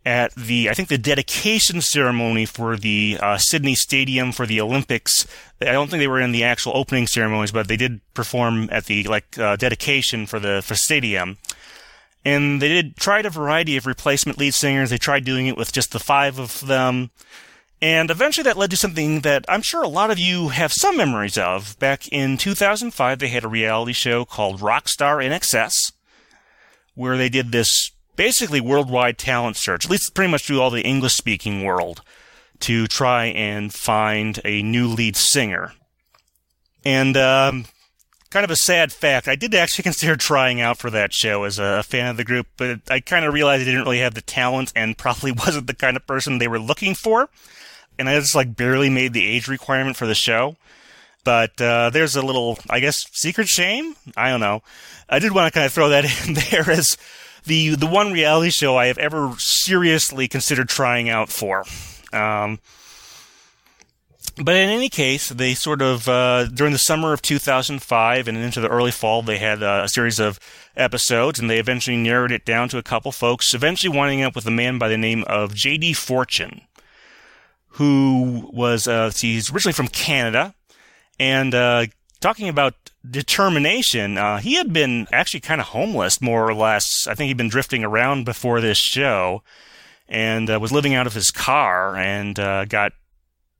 at 0.04 0.34
the 0.34 0.70
I 0.70 0.74
think 0.74 0.88
the 0.88 0.98
dedication 0.98 1.80
ceremony 1.80 2.46
for 2.46 2.76
the 2.76 3.18
uh, 3.20 3.38
Sydney 3.38 3.74
Stadium 3.74 4.32
for 4.32 4.46
the 4.46 4.60
Olympics. 4.60 5.26
I 5.60 5.72
don't 5.72 5.90
think 5.90 6.00
they 6.00 6.08
were 6.08 6.20
in 6.20 6.32
the 6.32 6.44
actual 6.44 6.76
opening 6.76 7.06
ceremonies, 7.06 7.52
but 7.52 7.68
they 7.68 7.76
did 7.76 8.00
perform 8.14 8.68
at 8.70 8.86
the 8.86 9.04
like 9.04 9.38
uh, 9.38 9.56
dedication 9.56 10.26
for 10.26 10.38
the 10.38 10.62
for 10.62 10.74
stadium. 10.74 11.38
And 12.24 12.60
they 12.60 12.68
did 12.68 12.96
tried 12.96 13.26
a 13.26 13.30
variety 13.30 13.76
of 13.76 13.86
replacement 13.86 14.38
lead 14.38 14.54
singers. 14.54 14.90
They 14.90 14.98
tried 14.98 15.24
doing 15.24 15.46
it 15.46 15.56
with 15.56 15.72
just 15.72 15.92
the 15.92 15.98
five 15.98 16.38
of 16.38 16.66
them. 16.66 17.10
And 17.82 18.10
eventually 18.10 18.44
that 18.44 18.58
led 18.58 18.70
to 18.70 18.76
something 18.76 19.20
that 19.20 19.46
I'm 19.48 19.62
sure 19.62 19.82
a 19.82 19.88
lot 19.88 20.10
of 20.10 20.18
you 20.18 20.48
have 20.48 20.72
some 20.72 20.98
memories 20.98 21.38
of. 21.38 21.78
Back 21.78 22.08
in 22.08 22.36
2005, 22.36 23.18
they 23.18 23.28
had 23.28 23.44
a 23.44 23.48
reality 23.48 23.94
show 23.94 24.26
called 24.26 24.60
Rockstar 24.60 25.24
INXS, 25.24 25.92
where 26.94 27.16
they 27.16 27.30
did 27.30 27.52
this 27.52 27.92
basically 28.16 28.60
worldwide 28.60 29.16
talent 29.16 29.56
search, 29.56 29.86
at 29.86 29.90
least 29.90 30.14
pretty 30.14 30.30
much 30.30 30.46
through 30.46 30.60
all 30.60 30.68
the 30.68 30.82
English 30.82 31.14
speaking 31.14 31.64
world, 31.64 32.02
to 32.58 32.86
try 32.86 33.26
and 33.26 33.72
find 33.72 34.40
a 34.44 34.62
new 34.62 34.86
lead 34.86 35.16
singer. 35.16 35.72
And 36.84 37.16
um, 37.16 37.64
kind 38.30 38.44
of 38.44 38.50
a 38.50 38.56
sad 38.56 38.92
fact. 38.92 39.28
I 39.28 39.36
did 39.36 39.54
actually 39.54 39.82
consider 39.90 40.16
trying 40.16 40.60
out 40.60 40.78
for 40.78 40.90
that 40.90 41.12
show 41.12 41.44
as 41.44 41.58
a 41.58 41.82
fan 41.82 42.08
of 42.08 42.16
the 42.16 42.24
group, 42.24 42.46
but 42.56 42.80
I 42.88 43.00
kind 43.00 43.24
of 43.24 43.34
realized 43.34 43.62
I 43.62 43.64
didn't 43.66 43.82
really 43.82 44.00
have 44.00 44.14
the 44.14 44.20
talent 44.22 44.72
and 44.74 44.96
probably 44.98 45.32
wasn't 45.32 45.66
the 45.66 45.74
kind 45.74 45.96
of 45.96 46.06
person 46.06 46.38
they 46.38 46.48
were 46.48 46.58
looking 46.58 46.94
for. 46.94 47.28
And 47.98 48.08
I 48.08 48.18
just 48.18 48.34
like 48.34 48.56
barely 48.56 48.88
made 48.88 49.12
the 49.12 49.26
age 49.26 49.46
requirement 49.46 49.96
for 49.96 50.06
the 50.06 50.14
show. 50.14 50.56
But 51.22 51.60
uh, 51.60 51.90
there's 51.90 52.16
a 52.16 52.22
little, 52.22 52.58
I 52.70 52.80
guess, 52.80 53.04
secret 53.12 53.46
shame. 53.46 53.94
I 54.16 54.30
don't 54.30 54.40
know. 54.40 54.62
I 55.06 55.18
did 55.18 55.32
want 55.32 55.52
to 55.52 55.54
kind 55.54 55.66
of 55.66 55.72
throw 55.72 55.90
that 55.90 56.04
in 56.26 56.34
there 56.34 56.70
as 56.70 56.96
the 57.44 57.74
the 57.74 57.86
one 57.86 58.12
reality 58.12 58.50
show 58.50 58.76
I 58.76 58.86
have 58.86 58.96
ever 58.96 59.34
seriously 59.36 60.28
considered 60.28 60.70
trying 60.70 61.10
out 61.10 61.28
for. 61.28 61.64
Um, 62.12 62.58
but 64.42 64.56
in 64.56 64.68
any 64.68 64.88
case, 64.88 65.28
they 65.28 65.54
sort 65.54 65.82
of 65.82 66.08
uh, 66.08 66.46
during 66.46 66.72
the 66.72 66.78
summer 66.78 67.12
of 67.12 67.22
2005 67.22 68.28
and 68.28 68.38
into 68.38 68.60
the 68.60 68.68
early 68.68 68.90
fall, 68.90 69.22
they 69.22 69.38
had 69.38 69.62
uh, 69.62 69.82
a 69.84 69.88
series 69.88 70.18
of 70.18 70.40
episodes, 70.76 71.38
and 71.38 71.50
they 71.50 71.58
eventually 71.58 71.96
narrowed 71.96 72.32
it 72.32 72.44
down 72.44 72.68
to 72.70 72.78
a 72.78 72.82
couple 72.82 73.12
folks. 73.12 73.54
Eventually, 73.54 73.94
winding 73.96 74.22
up 74.22 74.34
with 74.34 74.46
a 74.46 74.50
man 74.50 74.78
by 74.78 74.88
the 74.88 74.96
name 74.96 75.24
of 75.26 75.54
J.D. 75.54 75.92
Fortune, 75.92 76.62
who 77.68 78.50
was 78.52 78.88
uh, 78.88 79.10
he's 79.14 79.52
originally 79.52 79.74
from 79.74 79.88
Canada, 79.88 80.54
and 81.18 81.54
uh, 81.54 81.86
talking 82.20 82.48
about 82.48 82.74
determination. 83.08 84.16
Uh, 84.16 84.38
he 84.38 84.54
had 84.54 84.72
been 84.72 85.06
actually 85.12 85.40
kind 85.40 85.60
of 85.60 85.68
homeless, 85.68 86.20
more 86.20 86.48
or 86.48 86.54
less. 86.54 87.06
I 87.06 87.14
think 87.14 87.28
he'd 87.28 87.36
been 87.36 87.48
drifting 87.48 87.84
around 87.84 88.24
before 88.24 88.60
this 88.60 88.78
show, 88.78 89.42
and 90.08 90.48
uh, 90.48 90.58
was 90.58 90.72
living 90.72 90.94
out 90.94 91.06
of 91.06 91.14
his 91.14 91.30
car, 91.30 91.96
and 91.96 92.36
got 92.36 92.92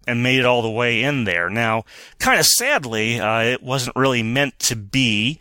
and 0.07 0.23
made 0.23 0.41
it 0.41 0.47
all 0.47 0.63
the 0.63 0.71
way 0.71 1.03
in 1.03 1.25
there. 1.25 1.51
Now, 1.51 1.85
kind 2.19 2.41
of 2.41 2.47
sadly, 2.47 3.21
uh, 3.21 3.41
it 3.43 3.63
wasn't 3.63 3.97
really 3.97 4.23
meant 4.23 4.59
to 4.61 4.77
be. 4.77 5.41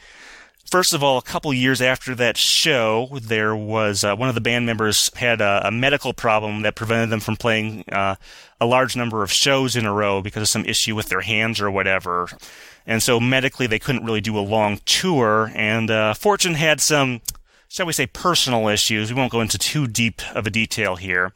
First 0.70 0.94
of 0.94 1.02
all, 1.02 1.18
a 1.18 1.24
couple 1.24 1.52
years 1.52 1.82
after 1.82 2.14
that 2.16 2.38
show, 2.38 3.10
there 3.20 3.56
was 3.56 4.04
uh, 4.04 4.16
one 4.16 4.30
of 4.30 4.36
the 4.36 4.42
band 4.42 4.68
members 4.68 5.10
had 5.16 5.42
a, 5.42 5.68
a, 5.68 5.72
medical 5.72 6.14
problem 6.14 6.62
that 6.62 6.76
prevented 6.76 7.10
them 7.10 7.22
from 7.22 7.38
playing 7.38 7.86
uh, 7.92 8.16
a 8.62 8.66
large 8.68 8.96
number 8.96 9.24
of 9.24 9.32
shows 9.32 9.76
in 9.76 9.88
a 9.88 9.94
row 9.94 10.22
because 10.22 10.44
of 10.44 10.48
some 10.48 10.66
issue 10.66 10.96
with 10.96 11.10
their 11.10 11.22
hands 11.22 11.60
or 11.60 11.72
whatever. 11.72 12.28
And 12.86 13.02
so 13.02 13.20
medically, 13.20 13.66
they 13.66 13.80
couldn't 13.80 14.06
really 14.06 14.22
do 14.22 14.38
a 14.38 14.42
long 14.42 14.80
tour. 14.86 15.52
And 15.56 15.90
uh, 15.90 16.14
Fortune 16.14 16.54
had 16.54 16.82
some, 16.82 17.22
shall 17.68 17.88
we 17.88 17.94
say, 17.94 18.06
personal 18.06 18.68
issues. 18.68 19.12
We 19.12 19.18
won't 19.18 19.32
go 19.32 19.42
into 19.42 19.58
too 19.58 19.88
deep 19.88 20.22
of 20.36 20.46
a 20.46 20.52
detail 20.52 20.98
here. 20.98 21.34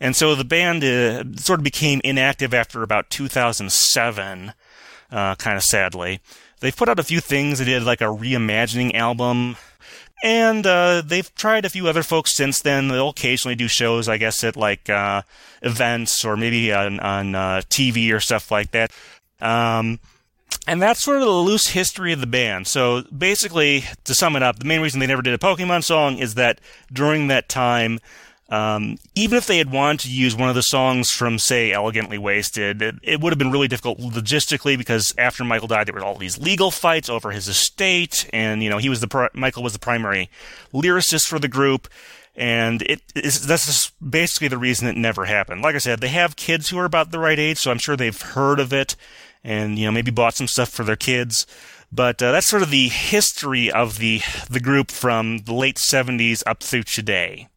And 0.00 0.14
so 0.14 0.34
the 0.34 0.44
band 0.44 0.84
uh, 0.84 1.24
sort 1.36 1.60
of 1.60 1.64
became 1.64 2.00
inactive 2.04 2.52
after 2.52 2.82
about 2.82 3.10
2007, 3.10 4.52
uh, 5.10 5.34
kind 5.36 5.56
of 5.56 5.62
sadly. 5.62 6.20
They've 6.60 6.76
put 6.76 6.88
out 6.88 6.98
a 6.98 7.04
few 7.04 7.20
things. 7.20 7.58
They 7.58 7.64
did 7.64 7.82
like 7.82 8.00
a 8.00 8.04
reimagining 8.04 8.94
album. 8.94 9.56
And 10.24 10.66
uh, 10.66 11.02
they've 11.04 11.32
tried 11.34 11.64
a 11.64 11.70
few 11.70 11.88
other 11.88 12.02
folks 12.02 12.34
since 12.34 12.60
then. 12.60 12.88
They'll 12.88 13.10
occasionally 13.10 13.54
do 13.54 13.68
shows, 13.68 14.08
I 14.08 14.16
guess, 14.16 14.42
at 14.44 14.56
like 14.56 14.88
uh, 14.88 15.22
events 15.62 16.24
or 16.24 16.36
maybe 16.36 16.72
on, 16.72 17.00
on 17.00 17.34
uh, 17.34 17.62
TV 17.68 18.12
or 18.12 18.20
stuff 18.20 18.50
like 18.50 18.70
that. 18.70 18.92
Um, 19.40 20.00
and 20.66 20.80
that's 20.80 21.02
sort 21.02 21.18
of 21.18 21.22
the 21.22 21.30
loose 21.30 21.68
history 21.68 22.12
of 22.12 22.20
the 22.20 22.26
band. 22.26 22.66
So 22.66 23.02
basically, 23.02 23.84
to 24.04 24.14
sum 24.14 24.36
it 24.36 24.42
up, 24.42 24.58
the 24.58 24.64
main 24.64 24.80
reason 24.80 25.00
they 25.00 25.06
never 25.06 25.22
did 25.22 25.34
a 25.34 25.38
Pokemon 25.38 25.84
song 25.84 26.18
is 26.18 26.34
that 26.34 26.60
during 26.92 27.28
that 27.28 27.48
time, 27.48 28.00
um, 28.48 28.96
even 29.16 29.36
if 29.36 29.46
they 29.46 29.58
had 29.58 29.72
wanted 29.72 30.00
to 30.00 30.10
use 30.10 30.36
one 30.36 30.48
of 30.48 30.54
the 30.54 30.62
songs 30.62 31.10
from, 31.10 31.38
say, 31.38 31.72
Elegantly 31.72 32.16
Wasted, 32.16 32.80
it, 32.80 32.94
it, 33.02 33.20
would 33.20 33.32
have 33.32 33.38
been 33.38 33.50
really 33.50 33.66
difficult 33.66 33.98
logistically 33.98 34.78
because 34.78 35.12
after 35.18 35.42
Michael 35.42 35.66
died, 35.66 35.88
there 35.88 35.94
were 35.94 36.04
all 36.04 36.16
these 36.16 36.38
legal 36.38 36.70
fights 36.70 37.08
over 37.08 37.32
his 37.32 37.48
estate, 37.48 38.28
and 38.32 38.62
you 38.62 38.70
know 38.70 38.78
he 38.78 38.88
was 38.88 39.00
the 39.00 39.30
Michael 39.34 39.64
was 39.64 39.72
the 39.72 39.80
primary 39.80 40.30
lyricist 40.72 41.26
for 41.26 41.40
the 41.40 41.48
group, 41.48 41.88
and 42.36 42.82
it 42.82 43.02
is 43.16 43.46
that's 43.48 43.90
basically 43.90 44.46
the 44.46 44.58
reason 44.58 44.86
it 44.86 44.96
never 44.96 45.24
happened. 45.24 45.62
Like 45.62 45.74
I 45.74 45.78
said, 45.78 46.00
they 46.00 46.08
have 46.08 46.36
kids 46.36 46.68
who 46.68 46.78
are 46.78 46.84
about 46.84 47.10
the 47.10 47.18
right 47.18 47.38
age, 47.38 47.58
so 47.58 47.72
I'm 47.72 47.78
sure 47.78 47.96
they've 47.96 48.20
heard 48.20 48.60
of 48.60 48.72
it, 48.72 48.94
and 49.42 49.76
you 49.76 49.86
know 49.86 49.92
maybe 49.92 50.12
bought 50.12 50.34
some 50.34 50.46
stuff 50.46 50.68
for 50.68 50.84
their 50.84 50.94
kids. 50.94 51.48
But 51.90 52.22
uh, 52.22 52.30
that's 52.30 52.46
sort 52.46 52.62
of 52.62 52.70
the 52.70 52.88
history 52.88 53.72
of 53.72 53.98
the 53.98 54.20
the 54.48 54.60
group 54.60 54.92
from 54.92 55.38
the 55.38 55.54
late 55.54 55.78
70s 55.78 56.44
up 56.46 56.62
through 56.62 56.84
today. 56.84 57.48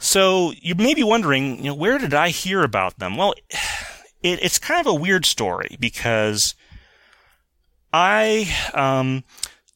So 0.00 0.52
you 0.62 0.74
may 0.74 0.94
be 0.94 1.02
wondering, 1.02 1.58
you 1.58 1.64
know, 1.64 1.74
where 1.74 1.98
did 1.98 2.14
I 2.14 2.30
hear 2.30 2.62
about 2.62 2.98
them? 2.98 3.18
Well, 3.18 3.34
it, 4.22 4.42
it's 4.42 4.58
kind 4.58 4.80
of 4.80 4.86
a 4.86 4.98
weird 4.98 5.26
story 5.26 5.76
because 5.78 6.54
I 7.92 8.50
um, 8.72 9.24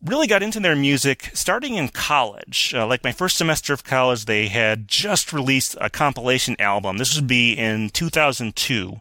really 0.02 0.26
got 0.26 0.43
into 0.43 0.61
their 0.61 0.75
music 0.75 1.31
starting 1.35 1.75
in 1.75 1.90
college. 1.90 2.73
Uh, 2.75 2.87
like 2.87 3.04
my 3.04 3.12
first 3.12 3.37
semester 3.37 3.75
of 3.75 3.85
college, 3.85 4.25
they 4.25 4.49
had 4.49 4.88
just 4.88 5.31
released 5.31 5.76
a 5.78 5.90
compilation 5.90 6.57
album. 6.59 6.97
This 6.97 7.14
would 7.14 7.28
be 7.28 7.52
in 7.52 7.90
2002. 7.90 9.00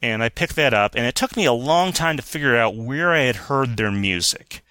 And 0.00 0.22
I 0.22 0.30
picked 0.30 0.56
that 0.56 0.72
up, 0.72 0.94
and 0.94 1.04
it 1.04 1.14
took 1.14 1.36
me 1.36 1.44
a 1.44 1.52
long 1.52 1.92
time 1.92 2.16
to 2.16 2.22
figure 2.22 2.56
out 2.56 2.74
where 2.74 3.12
I 3.12 3.20
had 3.24 3.36
heard 3.36 3.76
their 3.76 3.90
music. 3.90 4.62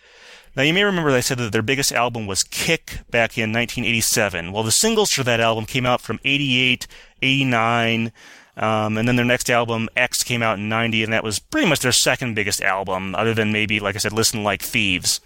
Now, 0.60 0.66
you 0.66 0.74
may 0.74 0.84
remember 0.84 1.12
I 1.12 1.22
said 1.22 1.38
that 1.38 1.54
their 1.54 1.62
biggest 1.62 1.94
album 1.94 2.28
was 2.28 2.44
Kick 2.44 3.00
back 3.10 3.38
in 3.38 3.54
1987. 3.54 4.52
Well, 4.52 4.64
the 4.64 4.72
singles 4.72 5.10
for 5.10 5.24
that 5.24 5.40
album 5.40 5.66
came 5.66 5.86
out 5.86 6.02
from 6.02 6.20
88, 6.26 6.86
89, 7.22 8.12
um, 8.58 8.98
and 8.98 9.08
then 9.08 9.16
their 9.16 9.24
next 9.24 9.50
album, 9.50 9.88
X, 9.96 10.22
came 10.22 10.44
out 10.44 10.58
in 10.58 10.68
90, 10.68 11.06
and 11.06 11.14
that 11.14 11.24
was 11.24 11.40
pretty 11.40 11.66
much 11.66 11.80
their 11.80 11.94
second 11.94 12.34
biggest 12.34 12.62
album, 12.62 13.16
other 13.16 13.34
than 13.34 13.54
maybe, 13.54 13.80
like 13.80 13.96
I 13.96 14.00
said, 14.00 14.12
Listen 14.12 14.44
Like 14.44 14.62
Thieves. 14.62 15.22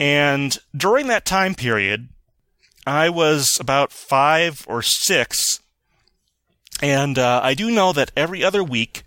And 0.00 0.56
during 0.74 1.08
that 1.08 1.26
time 1.26 1.54
period, 1.54 2.08
I 2.86 3.10
was 3.10 3.58
about 3.60 3.92
five 3.92 4.64
or 4.66 4.80
six, 4.80 5.60
and 6.80 7.18
uh, 7.18 7.42
I 7.42 7.52
do 7.52 7.70
know 7.70 7.92
that 7.92 8.12
every 8.16 8.42
other 8.42 8.64
week, 8.64 9.02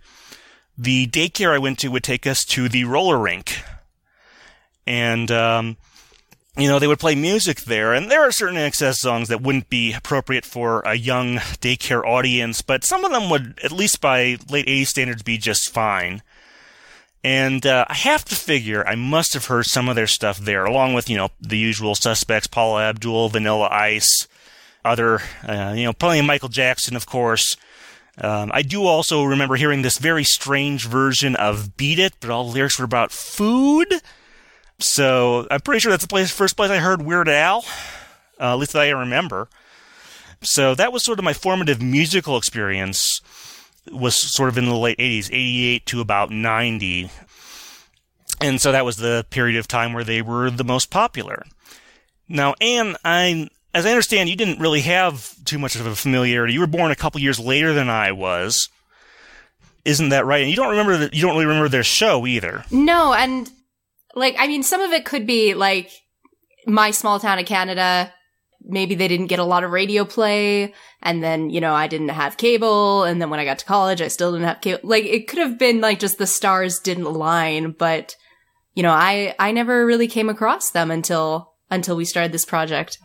the 0.78 1.08
daycare 1.08 1.56
I 1.56 1.58
went 1.58 1.80
to 1.80 1.88
would 1.88 2.04
take 2.04 2.28
us 2.28 2.46
to 2.50 2.70
the 2.70 2.84
roller 2.84 3.18
rink 3.18 3.64
and 4.86 5.30
um, 5.32 5.78
you 6.58 6.68
know 6.68 6.80
they 6.80 6.88
would 6.88 7.00
play 7.00 7.16
music 7.16 7.62
there, 7.62 7.94
and 7.94 8.10
there 8.10 8.22
are 8.22 8.32
certain 8.32 8.58
INXS 8.58 8.96
songs 8.96 9.28
that 9.30 9.42
wouldn't 9.42 9.70
be 9.70 9.94
appropriate 9.94 10.46
for 10.46 10.82
a 10.82 10.96
young 10.96 11.36
daycare 11.36 12.06
audience, 12.06 12.62
but 12.62 12.84
some 12.84 13.06
of 13.06 13.12
them 13.12 13.30
would, 13.30 13.60
at 13.64 13.72
least 13.72 14.02
by 14.02 14.38
late 14.50 14.68
'80s 14.68 14.88
standards, 14.88 15.24
be 15.24 15.38
just 15.38 15.70
fine. 15.70 16.22
And 17.24 17.66
uh, 17.66 17.86
I 17.90 17.96
have 17.96 18.24
to 18.26 18.36
figure 18.36 18.88
I 18.88 18.96
must 18.96 19.34
have 19.34 19.46
heard 19.46 19.66
some 19.66 19.90
of 19.90 19.96
their 19.96 20.08
stuff 20.08 20.38
there, 20.38 20.66
along 20.66 20.94
with 20.94 21.10
you 21.10 21.18
know 21.18 21.30
the 21.40 21.58
usual 21.58 21.96
suspects: 21.96 22.48
Paula 22.48 22.90
Abdul, 22.90 23.30
Vanilla 23.30 23.68
Ice, 23.72 24.28
other 24.84 25.22
uh, 25.48 25.74
you 25.76 25.84
know 25.84 25.94
of 26.00 26.26
Michael 26.26 26.50
Jackson, 26.50 26.96
of 26.96 27.06
course. 27.06 27.56
Um, 28.22 28.52
I 28.54 28.64
do 28.64 28.86
also 28.86 29.24
remember 29.24 29.56
hearing 29.56 29.82
this 29.82 29.98
very 29.98 30.24
strange 30.24 30.88
version 30.88 31.36
of 31.36 31.78
"Beat 31.78 32.00
It," 32.00 32.14
but 32.20 32.30
all 32.30 32.46
the 32.46 32.54
lyrics 32.54 32.80
were 32.80 32.86
about 32.86 33.12
food. 33.12 34.02
So 34.80 35.48
I'm 35.52 35.62
pretty 35.62 35.80
sure 35.80 35.92
that's 35.92 36.04
the 36.04 36.08
place, 36.08 36.32
first 36.32 36.56
place 36.56 36.72
I 36.72 36.78
heard 36.78 37.02
Weird 37.02 37.28
Al, 37.28 37.66
uh, 38.40 38.54
at 38.54 38.60
least 38.60 38.74
that 38.74 38.82
I 38.82 38.90
remember. 38.90 39.50
So 40.42 40.74
that 40.76 40.94
was 40.94 41.04
sort 41.04 41.20
of 41.20 41.26
my 41.26 41.34
formative 41.34 41.82
musical 41.82 42.38
experience. 42.38 43.22
Was 43.92 44.16
sort 44.16 44.50
of 44.50 44.58
in 44.58 44.66
the 44.66 44.76
late 44.76 44.98
80s, 44.98 45.28
88 45.28 45.86
to 45.88 46.02
about 46.02 46.30
90. 46.30 47.10
And 48.40 48.62
so 48.62 48.72
that 48.72 48.86
was 48.86 48.98
the 48.98 49.26
period 49.30 49.58
of 49.58 49.68
time 49.68 49.94
where 49.94 50.04
they 50.04 50.22
were 50.22 50.50
the 50.50 50.64
most 50.64 50.90
popular. 50.92 51.44
Now, 52.28 52.54
Anne, 52.62 52.96
I, 53.04 53.50
as 53.74 53.86
I 53.86 53.90
understand, 53.90 54.30
you 54.30 54.36
didn't 54.36 54.60
really 54.60 54.82
have 54.82 55.34
too 55.44 55.58
much 55.58 55.76
of 55.76 55.86
a 55.86 55.96
familiarity. 55.96 56.54
You 56.54 56.60
were 56.60 56.68
born 56.68 56.92
a 56.92 56.96
couple 56.96 57.20
years 57.20 57.40
later 57.40 57.74
than 57.74 57.90
I 57.90 58.12
was. 58.12 58.70
Isn't 59.84 60.10
that 60.10 60.26
right? 60.26 60.42
And 60.42 60.50
you 60.50 60.56
don't 60.56 60.70
remember 60.70 60.98
the, 60.98 61.10
you 61.12 61.24
don't 61.24 61.32
really 61.34 61.48
remember 61.48 61.70
their 61.70 61.84
show 61.84 62.28
either. 62.28 62.64
No, 62.70 63.14
and 63.14 63.50
like, 64.16 64.36
I 64.38 64.48
mean, 64.48 64.64
some 64.64 64.82
of 64.82 64.92
it 64.92 65.06
could 65.06 65.26
be 65.28 65.54
like 65.54 65.92
my 66.66 66.92
small 66.92 67.20
town 67.20 67.40
of 67.40 67.46
Canada. 67.46 68.14
Maybe 68.62 68.96
they 68.96 69.08
didn't 69.08 69.28
get 69.28 69.40
a 69.40 69.46
lot 69.46 69.64
of 69.64 69.72
radio 69.72 70.06
play. 70.06 70.74
And 71.02 71.24
then, 71.24 71.50
you 71.50 71.62
know, 71.62 71.74
I 71.74 71.88
didn't 71.88 72.10
have 72.10 72.38
cable. 72.38 73.04
And 73.04 73.22
then 73.22 73.30
when 73.30 73.40
I 73.40 73.46
got 73.46 73.60
to 73.60 73.66
college, 73.66 74.02
I 74.02 74.08
still 74.10 74.32
didn't 74.32 74.48
have 74.48 74.62
cable. 74.62 74.82
Like, 74.84 75.06
it 75.06 75.28
could 75.28 75.40
have 75.40 75.58
been 75.58 75.82
like 75.82 76.00
just 76.00 76.18
the 76.18 76.28
stars 76.28 76.80
didn't 76.80 77.06
align. 77.06 77.72
But, 77.72 78.16
you 78.74 78.84
know, 78.84 78.92
I, 78.92 79.36
I 79.40 79.52
never 79.52 79.86
really 79.86 80.08
came 80.08 80.30
across 80.30 80.72
them 80.72 80.92
until, 80.92 81.54
until 81.70 81.96
we 81.96 82.06
started 82.06 82.32
this 82.32 82.46
project. 82.46 82.98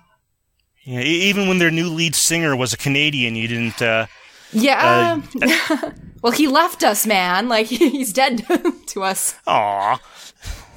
Yeah. 0.84 1.00
Even 1.00 1.48
when 1.48 1.58
their 1.58 1.70
new 1.70 1.88
lead 1.88 2.14
singer 2.14 2.56
was 2.56 2.72
a 2.72 2.76
Canadian, 2.76 3.36
you 3.36 3.48
didn't, 3.48 3.80
uh, 3.80 4.06
yeah. 4.52 5.20
Uh, 5.40 5.90
well, 6.22 6.32
he 6.32 6.46
left 6.46 6.82
us, 6.84 7.06
man. 7.06 7.48
Like 7.48 7.66
he's 7.68 8.12
dead 8.12 8.44
to 8.88 9.02
us. 9.02 9.36
Aw 9.46 10.00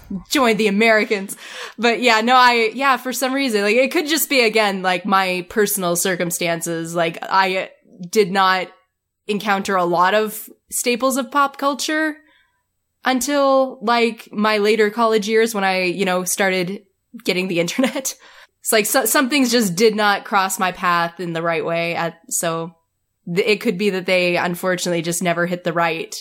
join 0.30 0.58
the 0.58 0.68
Americans. 0.68 1.36
But 1.78 2.02
yeah, 2.02 2.22
no, 2.22 2.36
I, 2.36 2.72
yeah, 2.74 2.98
for 2.98 3.14
some 3.14 3.34
reason, 3.34 3.62
like 3.62 3.76
it 3.76 3.92
could 3.92 4.08
just 4.08 4.30
be 4.30 4.42
again, 4.42 4.82
like 4.82 5.06
my 5.06 5.46
personal 5.50 5.96
circumstances. 5.96 6.96
Like 6.96 7.18
I 7.22 7.72
did 8.10 8.32
not 8.32 8.68
encounter 9.28 9.76
a 9.76 9.86
lot 9.86 10.14
of 10.14 10.50
staples 10.70 11.18
of 11.18 11.32
pop 11.32 11.58
culture 11.58 12.18
until 13.06 13.80
like 13.82 14.30
my 14.32 14.58
later 14.58 14.90
college 14.90 15.28
years 15.28 15.54
when 15.54 15.64
I, 15.64 15.84
you 15.84 16.06
know, 16.06 16.24
started 16.24 16.84
getting 17.24 17.48
the 17.48 17.60
internet. 17.62 18.16
It's 18.60 18.72
like 18.72 18.86
so, 18.86 19.06
some 19.06 19.30
things 19.30 19.52
just 19.52 19.76
did 19.76 19.96
not 19.96 20.26
cross 20.26 20.60
my 20.60 20.72
path 20.72 21.20
in 21.20 21.34
the 21.34 21.42
right 21.42 21.64
way. 21.64 21.96
At, 21.96 22.20
so 22.30 22.76
th- 23.34 23.48
it 23.48 23.62
could 23.62 23.78
be 23.78 23.92
that 23.92 24.06
they 24.06 24.36
unfortunately 24.36 25.02
just 25.02 25.24
never 25.24 25.46
hit 25.46 25.64
the 25.64 25.74
right 25.74 26.16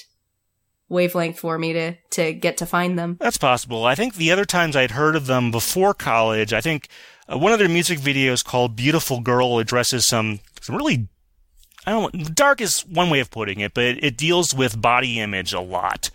wavelength 0.88 1.38
for 1.38 1.58
me 1.58 1.72
to 1.72 1.94
to 2.10 2.32
get 2.32 2.56
to 2.58 2.66
find 2.66 2.98
them. 2.98 3.16
That's 3.20 3.38
possible. 3.38 3.84
I 3.84 3.94
think 3.94 4.14
the 4.14 4.30
other 4.30 4.44
times 4.44 4.76
I'd 4.76 4.92
heard 4.92 5.16
of 5.16 5.26
them 5.26 5.50
before 5.50 5.94
college, 5.94 6.52
I 6.52 6.60
think 6.60 6.88
uh, 7.28 7.38
one 7.38 7.52
of 7.52 7.58
their 7.58 7.68
music 7.68 7.98
videos 7.98 8.44
called 8.44 8.76
"Beautiful 8.76 9.20
Girl" 9.20 9.58
addresses 9.58 10.06
some 10.06 10.40
some 10.60 10.76
really 10.76 11.08
I 11.86 11.92
don't 11.92 12.34
dark 12.34 12.60
is 12.60 12.80
one 12.80 13.10
way 13.10 13.20
of 13.20 13.30
putting 13.30 13.60
it, 13.60 13.74
but 13.74 13.84
it, 13.84 14.04
it 14.04 14.16
deals 14.16 14.54
with 14.54 14.80
body 14.80 15.20
image 15.20 15.52
a 15.52 15.60
lot. 15.60 16.10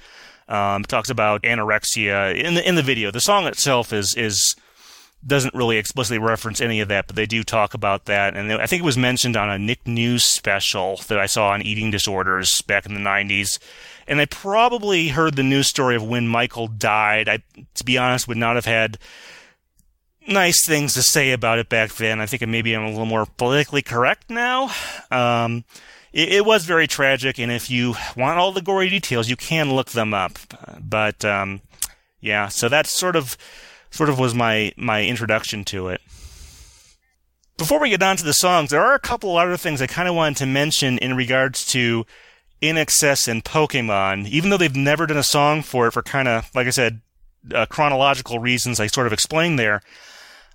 Um, 0.50 0.84
talks 0.84 1.10
about 1.10 1.44
anorexia 1.44 2.36
in 2.36 2.56
the 2.56 2.68
in 2.68 2.75
the 2.75 2.84
video. 2.84 3.12
The 3.12 3.22
song 3.22 3.48
itself 3.48 3.94
is 3.94 4.13
is 4.16 4.56
doesn't 5.25 5.54
really 5.54 5.78
explicitly 5.78 6.18
reference 6.18 6.62
any 6.62 6.80
of 6.82 6.88
that, 6.88 7.08
but 7.08 7.16
they 7.16 7.25
do 7.25 7.44
talk 7.44 7.74
about 7.74 8.06
that. 8.06 8.36
And 8.36 8.51
I 8.54 8.66
think 8.66 8.82
it 8.82 8.86
was 8.86 8.98
mentioned 8.98 9.38
on 9.38 9.50
a 9.50 9.60
Nick 9.60 9.88
News 9.88 10.24
special 10.24 10.98
that 11.08 11.20
I 11.20 11.28
saw 11.28 11.50
on 11.50 11.62
eating 11.62 11.92
disorders 11.92 12.62
back 12.63 12.86
in 12.86 12.94
the 12.94 13.00
90s. 13.00 13.60
And 14.12 14.20
I 14.20 14.25
probably 14.25 15.08
heard 15.08 15.38
the 15.38 15.41
news 15.41 15.68
story 15.68 15.96
of 15.96 16.03
when 16.03 16.27
Michael 16.27 16.68
died. 16.68 17.30
I, 17.30 17.44
to 17.75 17.86
be 17.86 17.98
honest, 17.98 18.27
would 18.27 18.36
not 18.36 18.56
have 18.56 18.65
had 18.65 18.98
nice 20.27 20.65
things 20.65 20.96
to 20.96 21.01
say 21.01 21.32
about 21.32 21.60
it 21.60 21.70
back 21.70 21.94
then. 21.94 22.20
I 22.20 22.25
think 22.25 22.46
maybe 22.46 22.75
I'm 22.75 22.84
a 22.84 22.89
little 22.89 23.06
more 23.06 23.25
politically 23.25 23.82
correct 23.82 24.30
now. 24.30 24.70
Um, 25.12 25.63
it, 26.12 26.27
it, 26.27 26.46
was 26.46 26.65
very 26.65 26.88
tragic, 26.88 27.39
and 27.39 27.50
if 27.50 27.72
you 27.72 27.96
want 28.18 28.38
all 28.38 28.51
the 28.51 28.62
gory 28.62 28.89
details, 28.89 29.30
you 29.30 29.38
can 29.38 29.74
look 29.74 29.91
them 29.91 30.13
up. 30.13 30.38
But 30.77 31.24
um, 31.24 31.62
yeah, 32.20 32.50
so 32.50 32.68
that 32.68 32.88
sort 32.88 33.15
of 33.15 33.38
sort 33.91 34.10
of 34.10 34.20
was 34.20 34.36
my 34.36 34.74
my 34.75 35.06
introduction 35.06 35.63
to 35.65 35.88
it. 35.88 36.01
Before 37.58 37.80
we 37.80 37.91
get 37.91 38.03
on 38.03 38.18
to 38.18 38.25
the 38.25 38.34
songs, 38.34 38.72
there 38.72 38.84
are 38.84 38.94
a 38.94 39.00
couple 39.00 39.38
other 39.38 39.56
things 39.56 39.82
I 39.82 39.88
kind 39.88 40.10
of 40.10 40.15
wanted 40.15 40.36
to 40.39 40.46
mention 40.48 40.98
in 40.98 41.15
regards 41.15 41.65
to 41.68 42.06
INXS 42.62 43.27
and 43.27 43.44
Pokemon. 43.44 44.27
Even 44.27 44.50
though 44.50 44.58
they've 44.58 44.75
never 44.75 45.08
done 45.08 45.18
a 45.18 45.24
song 45.24 45.62
for 45.62 45.88
it, 45.88 45.91
for 45.91 46.01
kind 46.01 46.27
of 46.27 46.50
like 46.53 46.68
I 46.68 46.72
said, 46.72 47.01
uh, 47.53 47.65
chronological 47.65 48.39
reasons 48.39 48.80
I 48.80 48.88
sort 48.88 49.08
of 49.08 49.13
explained 49.13 49.58
there. 49.58 49.82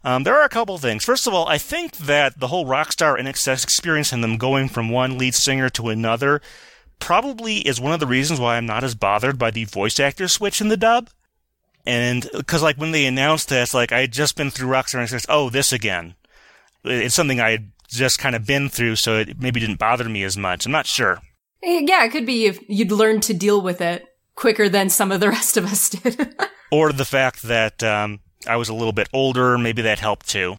Um, 0.05 0.23
there 0.23 0.37
are 0.37 0.45
a 0.45 0.49
couple 0.49 0.79
things. 0.79 1.05
First 1.05 1.27
of 1.27 1.35
all, 1.35 1.49
I 1.49 1.59
think 1.59 1.97
that 1.97 2.39
the 2.39 2.47
whole 2.47 2.65
Rockstar 2.65 3.19
INXS 3.19 3.65
experience 3.65 4.13
and 4.13 4.23
them 4.23 4.37
going 4.37 4.69
from 4.69 4.89
one 4.89 5.19
lead 5.19 5.35
singer 5.35 5.69
to 5.71 5.89
another 5.89 6.41
probably 7.01 7.59
is 7.59 7.81
one 7.81 7.93
of 7.93 8.01
the 8.01 8.07
reasons 8.07 8.39
why 8.39 8.57
I'm 8.57 8.67
not 8.67 8.85
as 8.85 8.95
bothered 8.95 9.39
by 9.39 9.51
the 9.51 9.65
voice 9.65 9.99
actor 9.99 10.29
switch 10.29 10.61
in 10.61 10.69
the 10.69 10.77
dub. 10.77 11.11
And 11.85 12.29
because 12.33 12.63
like 12.63 12.77
when 12.77 12.93
they 12.93 13.07
announced 13.07 13.49
this, 13.49 13.75
like 13.75 13.93
I 13.93 14.03
had 14.03 14.13
just 14.13 14.37
been 14.37 14.51
through 14.51 14.69
Rockstar 14.69 15.01
and 15.01 15.09
said, 15.09 15.25
"Oh, 15.29 15.51
this 15.51 15.73
again." 15.73 16.15
It's 16.85 17.15
something 17.15 17.41
I 17.41 17.51
had 17.51 17.71
just 17.89 18.19
kind 18.19 18.37
of 18.37 18.47
been 18.47 18.69
through, 18.69 18.97
so 18.97 19.19
it 19.19 19.41
maybe 19.41 19.61
didn't 19.61 19.79
bother 19.79 20.09
me 20.09 20.23
as 20.23 20.37
much. 20.37 20.67
I'm 20.67 20.73
not 20.73 20.87
sure. 20.87 21.21
Eh, 21.63 21.85
yeah, 21.87 22.05
it 22.05 22.11
could 22.11 22.27
be 22.27 22.47
if 22.47 22.59
you'd 22.69 22.93
learned 22.93 23.23
to 23.25 23.35
deal 23.35 23.61
with 23.61 23.81
it 23.81 24.05
quicker 24.35 24.69
than 24.69 24.89
some 24.89 25.11
of 25.11 25.21
the 25.21 25.29
rest 25.31 25.57
of 25.57 25.65
us 25.65 25.89
did. 25.89 26.35
or 26.71 26.93
the 26.93 27.05
fact 27.05 27.43
that 27.43 27.83
um, 27.83 28.21
I 28.47 28.57
was 28.57 28.69
a 28.69 28.75
little 28.75 28.93
bit 28.93 29.09
older, 29.13 29.59
maybe 29.59 29.83
that 29.83 29.99
helped 29.99 30.29
too. 30.29 30.57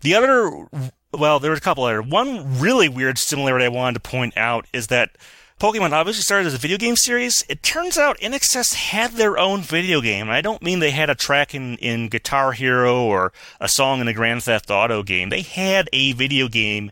The 0.00 0.14
other, 0.14 0.66
well, 1.12 1.40
there 1.40 1.50
were 1.50 1.56
a 1.56 1.60
couple 1.60 1.84
other. 1.84 2.02
One 2.02 2.60
really 2.60 2.88
weird 2.88 3.18
similarity 3.18 3.64
I 3.64 3.68
wanted 3.68 4.02
to 4.02 4.08
point 4.08 4.36
out 4.36 4.66
is 4.72 4.86
that 4.88 5.10
Pokemon 5.58 5.92
obviously 5.92 6.22
started 6.22 6.46
as 6.46 6.54
a 6.54 6.58
video 6.58 6.76
game 6.76 6.96
series. 6.96 7.42
It 7.48 7.62
turns 7.62 7.96
out 7.96 8.18
INXS 8.18 8.74
had 8.74 9.12
their 9.12 9.38
own 9.38 9.62
video 9.62 10.02
game. 10.02 10.28
I 10.28 10.42
don't 10.42 10.60
mean 10.60 10.80
they 10.80 10.90
had 10.90 11.08
a 11.08 11.14
track 11.14 11.54
in, 11.54 11.76
in 11.78 12.08
Guitar 12.08 12.52
Hero 12.52 13.02
or 13.02 13.32
a 13.58 13.66
song 13.66 14.02
in 14.02 14.08
a 14.08 14.12
Grand 14.12 14.42
Theft 14.42 14.70
Auto 14.70 15.02
game. 15.02 15.30
They 15.30 15.40
had 15.40 15.88
a 15.94 16.12
video 16.12 16.48
game 16.48 16.90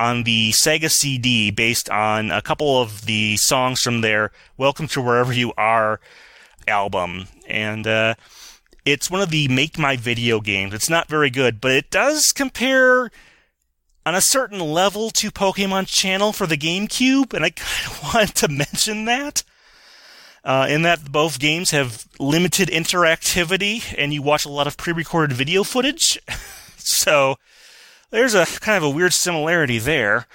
on 0.00 0.24
the 0.24 0.52
Sega 0.52 0.90
CD 0.90 1.50
based 1.50 1.90
on 1.90 2.30
a 2.30 2.42
couple 2.42 2.80
of 2.80 3.06
the 3.06 3.36
songs 3.36 3.80
from 3.80 4.00
their 4.00 4.30
Welcome 4.56 4.88
to 4.88 5.00
Wherever 5.00 5.32
You 5.32 5.52
Are 5.56 6.00
album. 6.66 7.26
And 7.46 7.86
uh, 7.86 8.14
it's 8.84 9.10
one 9.10 9.20
of 9.20 9.30
the 9.30 9.48
Make 9.48 9.78
My 9.78 9.96
Video 9.96 10.40
games. 10.40 10.74
It's 10.74 10.90
not 10.90 11.08
very 11.08 11.30
good, 11.30 11.60
but 11.60 11.72
it 11.72 11.90
does 11.90 12.32
compare 12.32 13.10
on 14.06 14.14
a 14.14 14.20
certain 14.20 14.60
level 14.60 15.10
to 15.10 15.30
Pokemon 15.30 15.86
Channel 15.86 16.32
for 16.32 16.46
the 16.46 16.56
GameCube, 16.56 17.34
and 17.34 17.44
I 17.44 17.50
kind 17.56 17.86
of 17.86 18.02
wanted 18.02 18.34
to 18.36 18.48
mention 18.48 19.04
that. 19.04 19.42
Uh, 20.44 20.66
in 20.70 20.82
that 20.82 21.12
both 21.12 21.38
games 21.38 21.72
have 21.72 22.06
limited 22.18 22.68
interactivity, 22.68 23.94
and 23.98 24.14
you 24.14 24.22
watch 24.22 24.46
a 24.46 24.48
lot 24.48 24.66
of 24.66 24.76
pre-recorded 24.76 25.36
video 25.36 25.62
footage. 25.62 26.18
so 26.76 27.36
there's 28.10 28.34
a 28.34 28.46
kind 28.46 28.76
of 28.76 28.82
a 28.82 28.94
weird 28.94 29.12
similarity 29.12 29.78
there. 29.78 30.26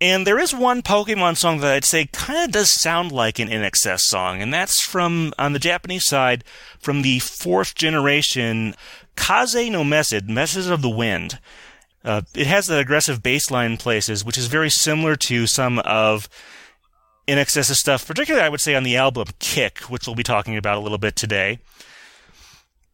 And 0.00 0.26
there 0.26 0.38
is 0.38 0.54
one 0.54 0.82
Pokemon 0.82 1.36
song 1.36 1.58
that 1.58 1.74
I'd 1.74 1.84
say 1.84 2.06
kind 2.06 2.44
of 2.44 2.52
does 2.52 2.72
sound 2.72 3.10
like 3.10 3.40
an 3.40 3.48
INXS 3.48 4.00
song, 4.00 4.40
and 4.40 4.54
that's 4.54 4.80
from, 4.80 5.32
on 5.38 5.54
the 5.54 5.58
Japanese 5.58 6.06
side, 6.06 6.44
from 6.78 7.02
the 7.02 7.18
fourth 7.18 7.74
generation 7.74 8.76
Kaze 9.16 9.68
no 9.70 9.82
Message, 9.82 10.28
Message 10.28 10.68
of 10.68 10.82
the 10.82 10.88
Wind. 10.88 11.40
Uh, 12.04 12.22
it 12.34 12.46
has 12.46 12.68
that 12.68 12.78
aggressive 12.78 13.24
bass 13.24 13.50
line 13.50 13.72
in 13.72 13.76
places, 13.76 14.24
which 14.24 14.38
is 14.38 14.46
very 14.46 14.70
similar 14.70 15.16
to 15.16 15.48
some 15.48 15.80
of 15.80 16.28
INXS's 17.26 17.80
stuff, 17.80 18.06
particularly 18.06 18.46
I 18.46 18.48
would 18.48 18.60
say 18.60 18.76
on 18.76 18.84
the 18.84 18.96
album 18.96 19.26
Kick, 19.40 19.80
which 19.90 20.06
we'll 20.06 20.14
be 20.14 20.22
talking 20.22 20.56
about 20.56 20.76
a 20.78 20.80
little 20.80 20.98
bit 20.98 21.16
today. 21.16 21.58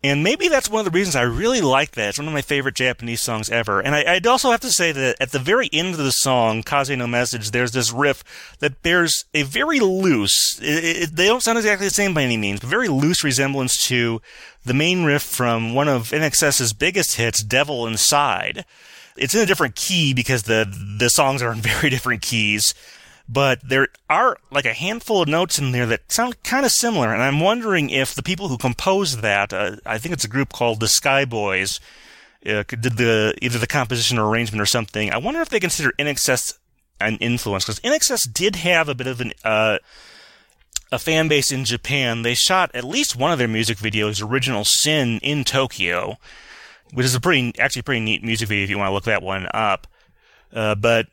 And 0.05 0.23
maybe 0.23 0.49
that's 0.49 0.69
one 0.69 0.81
of 0.81 0.93
the 0.93 0.97
reasons 0.97 1.17
I 1.17 1.23
really 1.23 1.63
like 1.63 1.93
that. 1.93 2.11
It's 2.11 2.19
one 2.19 2.29
of 2.29 2.35
my 2.35 2.43
favorite 2.43 2.75
Japanese 2.75 3.23
songs 3.23 3.49
ever. 3.49 3.81
And 3.81 3.95
I, 3.95 4.13
would 4.13 4.27
also 4.27 4.51
have 4.51 4.61
to 4.61 4.71
say 4.71 4.93
that 4.93 5.17
at 5.19 5.33
the 5.33 5.39
very 5.39 5.71
end 5.73 5.95
of 5.95 5.97
the 5.97 6.13
song, 6.13 6.63
Kaze 6.63 6.91
no 6.91 7.07
Message, 7.07 7.53
there's 7.53 7.73
this 7.73 7.91
riff 7.91 8.23
that 8.59 8.83
bears 8.83 9.25
a 9.33 9.45
very 9.45 9.81
loose, 9.81 10.61
it, 10.61 10.85
it, 10.85 11.17
they 11.17 11.25
don't 11.25 11.43
sound 11.43 11.57
exactly 11.57 11.87
the 11.87 11.95
same 11.95 12.13
by 12.13 12.23
any 12.23 12.37
means, 12.37 12.61
but 12.61 12.69
very 12.69 12.87
loose 12.87 13.25
resemblance 13.25 13.83
to 13.87 14.21
the 14.63 14.75
main 14.75 15.05
riff 15.05 15.23
from 15.23 15.73
one 15.73 15.89
of 15.89 16.11
INXS's 16.11 16.75
biggest 16.75 17.17
hits, 17.17 17.43
Devil 17.43 17.87
Inside. 17.87 18.67
It's 19.17 19.35
in 19.35 19.41
a 19.41 19.47
different 19.47 19.75
key 19.75 20.13
because 20.13 20.43
the, 20.43 20.71
the 20.99 21.09
songs 21.09 21.41
are 21.41 21.51
in 21.51 21.61
very 21.63 21.89
different 21.89 22.21
keys 22.21 22.75
but 23.29 23.61
there 23.67 23.89
are 24.11 24.37
like 24.51 24.67
a 24.67 24.73
handful 24.73 25.23
of 25.23 25.29
notes 25.29 25.59
in 25.59 25.73
there 25.73 25.87
that 25.87 26.13
sound 26.13 26.43
kind 26.43 26.67
of 26.67 26.73
similar, 26.73 27.13
and 27.13 27.23
I'm 27.23 27.41
wondering 27.41 27.91
if 27.91 28.15
the 28.15 28.23
people 28.23 28.49
who 28.49 28.59
composed 28.59 29.21
that, 29.21 29.53
uh, 29.53 29.77
I 29.87 29.99
think 29.99 30.13
it's 30.13 30.25
a 30.25 30.29
group 30.29 30.53
called 30.53 30.81
the 30.81 30.87
Skyboys, 30.87 31.81
uh, 32.47 32.65
did 32.69 32.97
the 32.97 33.35
either 33.41 33.59
the 33.59 33.67
composition 33.67 34.19
or 34.19 34.29
arrangement 34.29 34.61
or 34.61 34.67
something. 34.67 35.11
I 35.11 35.17
wonder 35.17 35.41
if 35.41 35.49
they 35.49 35.61
consider 35.61 35.93
INXS 35.99 36.59
an 37.01 37.17
influence 37.17 37.65
because 37.65 37.81
INXS 37.81 38.33
did 38.33 38.57
have 38.57 38.89
a 38.89 38.95
bit 38.95 39.07
of 39.07 39.21
an 39.21 39.33
uh, 39.45 39.79
a 40.93 40.99
fan 40.99 41.29
base 41.29 41.51
in 41.51 41.65
Japan. 41.65 42.23
They 42.23 42.35
shot 42.35 42.71
at 42.75 42.85
least 42.85 43.17
one 43.17 43.33
of 43.33 43.39
their 43.39 43.49
music 43.49 43.79
videos, 43.79 44.23
Original 44.23 44.65
Sin, 44.65 45.19
in 45.23 45.45
Tokyo, 45.45 46.19
which 46.93 47.07
is 47.07 47.15
a 47.15 47.21
pretty 47.21 47.53
actually 47.59 47.83
pretty 47.83 48.01
neat 48.01 48.23
music 48.23 48.49
video 48.49 48.65
if 48.65 48.71
you 48.71 48.79
want 48.79 48.91
to 48.91 48.95
look 48.95 49.05
that 49.05 49.23
one 49.23 49.49
up. 49.53 49.87
Uh, 50.55 50.77
but 50.77 51.09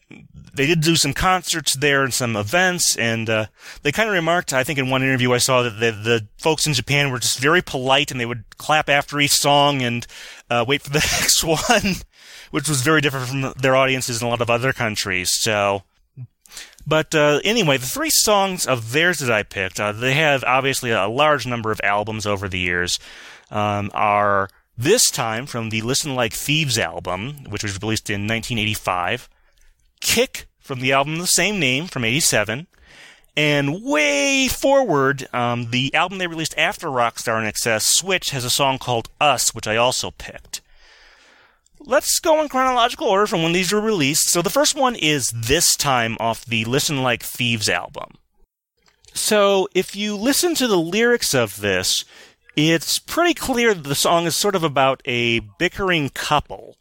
they 0.54 0.68
did 0.68 0.82
do 0.82 0.96
some 0.96 1.14
concerts 1.14 1.76
there 1.76 2.04
and 2.04 2.14
some 2.14 2.36
events, 2.36 2.96
and 2.96 3.28
uh, 3.28 3.48
they 3.82 3.92
kind 3.92 4.08
of 4.08 4.14
remarked, 4.14 4.54
I 4.54 4.64
think 4.64 4.78
in 4.78 4.92
one 4.92 5.02
interview 5.02 5.34
I 5.34 5.40
saw 5.40 5.64
that 5.64 5.80
the, 5.80 5.92
the, 5.92 6.28
folks 6.38 6.68
in 6.68 6.74
Japan 6.74 7.10
were 7.10 7.20
just 7.20 7.40
very 7.40 7.62
polite 7.62 8.12
and 8.12 8.20
they 8.20 8.26
would 8.26 8.44
clap 8.58 8.90
after 8.90 9.20
each 9.20 9.32
song 9.32 9.82
and 9.82 10.06
uh, 10.50 10.64
wait 10.68 10.84
for 10.84 10.92
the 10.92 11.00
next 11.20 11.44
one, 11.44 11.96
which 12.52 12.70
was 12.70 12.82
very 12.82 13.02
different 13.02 13.28
from 13.28 13.54
their 13.60 13.76
audiences 13.76 14.22
in 14.22 14.28
a 14.28 14.30
lot 14.30 14.42
of 14.42 14.50
other 14.50 14.74
countries. 14.74 15.32
So, 15.34 15.84
but 16.86 17.16
uh, 17.16 17.40
anyway, 17.44 17.78
the 17.78 17.86
three 17.88 18.12
songs 18.12 18.68
of 18.68 18.92
theirs 18.92 19.20
that 19.20 19.32
I 19.32 19.42
picked, 19.42 19.80
uh, 19.80 19.92
they 19.92 20.14
have 20.14 20.44
obviously 20.44 20.92
a 20.92 21.08
large 21.08 21.48
number 21.48 21.72
of 21.72 21.82
albums 21.84 22.28
over 22.28 22.48
the 22.48 22.60
years, 22.60 23.00
um, 23.50 23.90
are 23.94 24.50
this 24.82 25.12
time 25.12 25.46
from 25.46 25.70
the 25.70 25.82
Listen 25.82 26.16
Like 26.16 26.34
Thieves 26.34 26.78
album, 26.78 27.46
which 27.48 27.64
was 27.64 27.80
released 27.82 28.10
in 28.10 28.22
1985. 28.22 29.30
Kick 30.00 30.48
from 30.60 30.80
the 30.80 30.92
album 30.92 31.14
of 31.16 31.22
the 31.22 31.28
same 31.28 31.60
name 31.60 31.88
from 31.88 32.04
87. 32.04 32.68
And 33.38 33.84
way 33.84 34.48
forward, 34.48 35.28
um, 35.34 35.70
the 35.72 35.94
album 35.94 36.18
they 36.18 36.28
released 36.28 36.58
after 36.58 36.88
Rockstar 36.88 37.42
INXS, 37.42 37.84
Switch, 37.84 38.32
has 38.32 38.44
a 38.44 38.50
song 38.50 38.78
called 38.78 39.10
Us, 39.22 39.54
which 39.54 39.68
I 39.68 39.78
also 39.78 40.12
picked. 40.12 40.62
Let's 41.80 42.20
go 42.20 42.42
in 42.42 42.50
chronological 42.50 43.08
order 43.08 43.28
from 43.28 43.44
when 43.44 43.54
these 43.54 43.72
were 43.72 43.82
released. 43.82 44.30
So 44.30 44.42
the 44.42 44.50
first 44.50 44.76
one 44.76 44.96
is 44.96 45.32
This 45.36 45.76
Time 45.76 46.18
off 46.20 46.46
the 46.46 46.66
Listen 46.66 47.02
Like 47.02 47.24
Thieves 47.24 47.70
album. 47.70 48.16
So 49.14 49.68
if 49.74 49.96
you 49.96 50.16
listen 50.16 50.56
to 50.56 50.68
the 50.68 50.78
lyrics 50.78 51.34
of 51.34 51.62
this, 51.62 52.06
it's 52.56 53.00
pretty 53.00 53.34
clear 53.34 53.74
that 53.74 53.84
the 53.84 53.96
song 53.96 54.26
is 54.26 54.36
sort 54.36 54.56
of 54.56 54.64
about 54.64 55.02
a 55.06 55.40
bickering 55.40 56.10
couple. 56.10 56.78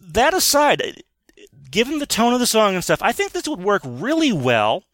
That 0.00 0.34
aside, 0.34 1.02
given 1.70 1.98
the 1.98 2.06
tone 2.06 2.32
of 2.32 2.40
the 2.40 2.46
song 2.46 2.74
and 2.74 2.84
stuff, 2.84 3.02
I 3.02 3.12
think 3.12 3.32
this 3.32 3.48
would 3.48 3.60
work 3.60 3.82
really 3.84 4.32
well 4.32 4.84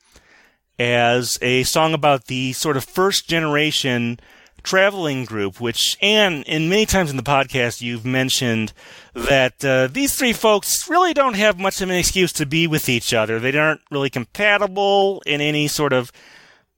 as 0.78 1.38
a 1.42 1.64
song 1.64 1.92
about 1.92 2.26
the 2.26 2.52
sort 2.52 2.76
of 2.76 2.84
first 2.84 3.28
generation 3.28 4.20
traveling 4.62 5.24
group, 5.24 5.60
which, 5.60 5.96
and 6.00 6.44
in 6.44 6.68
many 6.68 6.86
times 6.86 7.10
in 7.10 7.16
the 7.16 7.22
podcast, 7.22 7.80
you've 7.80 8.04
mentioned 8.04 8.72
that 9.14 9.64
uh, 9.64 9.86
these 9.88 10.14
three 10.14 10.32
folks 10.32 10.88
really 10.88 11.14
don't 11.14 11.36
have 11.36 11.58
much 11.58 11.80
of 11.80 11.90
an 11.90 11.96
excuse 11.96 12.32
to 12.32 12.46
be 12.46 12.66
with 12.66 12.88
each 12.88 13.14
other. 13.14 13.40
They 13.40 13.56
aren't 13.56 13.80
really 13.90 14.10
compatible 14.10 15.22
in 15.26 15.40
any 15.40 15.68
sort 15.68 15.92
of 15.92 16.12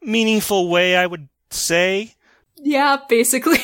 meaningful 0.02 0.68
way, 0.68 0.96
I 0.96 1.06
would 1.06 1.28
say. 1.50 2.14
Yeah, 2.62 2.98
basically. 3.08 3.58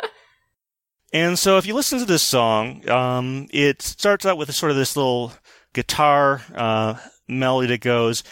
and 1.12 1.38
so 1.38 1.58
if 1.58 1.66
you 1.66 1.74
listen 1.74 1.98
to 1.98 2.04
this 2.04 2.22
song, 2.22 2.88
um, 2.88 3.48
it 3.50 3.82
starts 3.82 4.24
out 4.24 4.38
with 4.38 4.54
sort 4.54 4.70
of 4.70 4.76
this 4.76 4.96
little 4.96 5.32
guitar 5.72 6.42
uh, 6.54 6.94
melody 7.28 7.68
that 7.68 7.80
goes, 7.80 8.22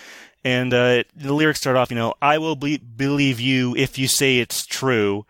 and 0.45 0.73
uh, 0.73 1.05
the 1.17 1.33
lyrics 1.33 1.61
start 1.61 1.77
off, 1.77 1.91
you 1.91 1.97
know, 1.97 2.15
I 2.21 2.39
will 2.39 2.57
be- 2.57 2.79
believe 2.79 3.41
you 3.41 3.75
if 3.77 3.99
you 3.99 4.09
say 4.09 4.39
it's 4.39 4.67
true. 4.67 5.27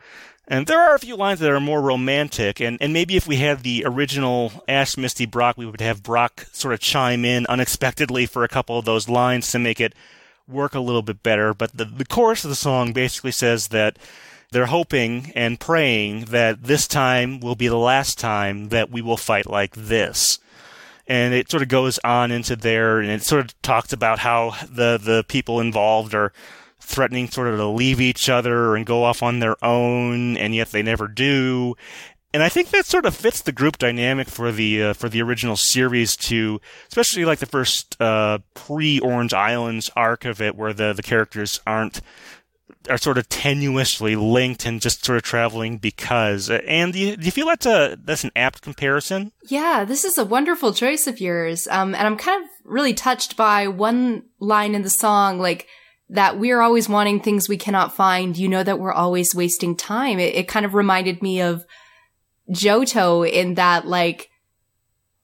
And 0.46 0.66
there 0.66 0.78
are 0.78 0.94
a 0.94 0.98
few 0.98 1.16
lines 1.16 1.40
that 1.40 1.50
are 1.50 1.60
more 1.60 1.80
romantic, 1.80 2.60
and, 2.60 2.76
and 2.82 2.92
maybe 2.92 3.16
if 3.16 3.26
we 3.26 3.36
had 3.36 3.62
the 3.62 3.84
original 3.86 4.52
Ash 4.68 4.98
Misty 4.98 5.24
Brock, 5.24 5.56
we 5.56 5.64
would 5.64 5.80
have 5.80 6.02
Brock 6.02 6.46
sort 6.52 6.74
of 6.74 6.80
chime 6.80 7.24
in 7.24 7.46
unexpectedly 7.46 8.26
for 8.26 8.44
a 8.44 8.48
couple 8.48 8.78
of 8.78 8.84
those 8.84 9.08
lines 9.08 9.50
to 9.52 9.58
make 9.58 9.80
it 9.80 9.94
work 10.46 10.74
a 10.74 10.80
little 10.80 11.00
bit 11.00 11.22
better. 11.22 11.54
But 11.54 11.74
the, 11.74 11.86
the 11.86 12.04
chorus 12.04 12.44
of 12.44 12.50
the 12.50 12.56
song 12.56 12.92
basically 12.92 13.30
says 13.30 13.68
that 13.68 13.98
they're 14.54 14.66
hoping 14.66 15.32
and 15.34 15.58
praying 15.58 16.26
that 16.26 16.62
this 16.62 16.86
time 16.86 17.40
will 17.40 17.56
be 17.56 17.66
the 17.66 17.76
last 17.76 18.20
time 18.20 18.68
that 18.68 18.88
we 18.88 19.02
will 19.02 19.16
fight 19.16 19.50
like 19.50 19.74
this. 19.74 20.38
And 21.08 21.34
it 21.34 21.50
sort 21.50 21.64
of 21.64 21.68
goes 21.68 21.98
on 22.04 22.30
into 22.30 22.54
there, 22.54 23.00
and 23.00 23.10
it 23.10 23.24
sort 23.24 23.44
of 23.44 23.62
talks 23.62 23.92
about 23.92 24.20
how 24.20 24.54
the, 24.70 24.96
the 25.02 25.24
people 25.26 25.58
involved 25.58 26.14
are 26.14 26.32
threatening 26.78 27.28
sort 27.28 27.48
of 27.48 27.56
to 27.56 27.66
leave 27.66 28.00
each 28.00 28.28
other 28.28 28.76
and 28.76 28.86
go 28.86 29.02
off 29.02 29.24
on 29.24 29.40
their 29.40 29.56
own, 29.62 30.36
and 30.36 30.54
yet 30.54 30.70
they 30.70 30.84
never 30.84 31.08
do. 31.08 31.74
And 32.32 32.40
I 32.40 32.48
think 32.48 32.70
that 32.70 32.86
sort 32.86 33.06
of 33.06 33.16
fits 33.16 33.42
the 33.42 33.50
group 33.50 33.78
dynamic 33.78 34.28
for 34.28 34.52
the 34.52 34.82
uh, 34.84 34.92
for 34.92 35.08
the 35.08 35.22
original 35.22 35.56
series 35.56 36.14
too, 36.14 36.60
especially 36.86 37.24
like 37.24 37.40
the 37.40 37.46
first 37.46 38.00
uh, 38.00 38.38
pre 38.54 39.00
Orange 39.00 39.34
Islands 39.34 39.90
arc 39.96 40.24
of 40.24 40.40
it, 40.40 40.54
where 40.54 40.72
the 40.72 40.92
the 40.92 41.02
characters 41.02 41.60
aren't 41.66 42.00
are 42.88 42.98
sort 42.98 43.18
of 43.18 43.28
tenuously 43.28 44.16
linked 44.16 44.66
and 44.66 44.80
just 44.80 45.04
sort 45.04 45.16
of 45.16 45.22
traveling 45.22 45.78
because. 45.78 46.50
And 46.50 46.92
do 46.92 46.98
you, 46.98 47.16
do 47.16 47.24
you 47.24 47.32
feel 47.32 47.46
that's 47.46 47.66
a 47.66 47.98
that's 48.02 48.24
an 48.24 48.30
apt 48.36 48.62
comparison? 48.62 49.32
Yeah, 49.48 49.84
this 49.84 50.04
is 50.04 50.18
a 50.18 50.24
wonderful 50.24 50.72
choice 50.72 51.06
of 51.06 51.20
yours. 51.20 51.66
Um, 51.68 51.94
and 51.94 52.06
I'm 52.06 52.16
kind 52.16 52.42
of 52.42 52.50
really 52.64 52.94
touched 52.94 53.36
by 53.36 53.68
one 53.68 54.24
line 54.38 54.74
in 54.74 54.82
the 54.82 54.90
song, 54.90 55.38
like 55.38 55.66
that 56.10 56.38
we're 56.38 56.60
always 56.60 56.88
wanting 56.88 57.20
things 57.20 57.48
we 57.48 57.56
cannot 57.56 57.94
find. 57.94 58.36
You 58.36 58.48
know 58.48 58.62
that 58.62 58.78
we're 58.78 58.92
always 58.92 59.34
wasting 59.34 59.76
time. 59.76 60.18
It, 60.18 60.34
it 60.34 60.48
kind 60.48 60.66
of 60.66 60.74
reminded 60.74 61.22
me 61.22 61.40
of 61.40 61.64
Johto 62.50 63.28
in 63.28 63.54
that 63.54 63.86
like 63.86 64.30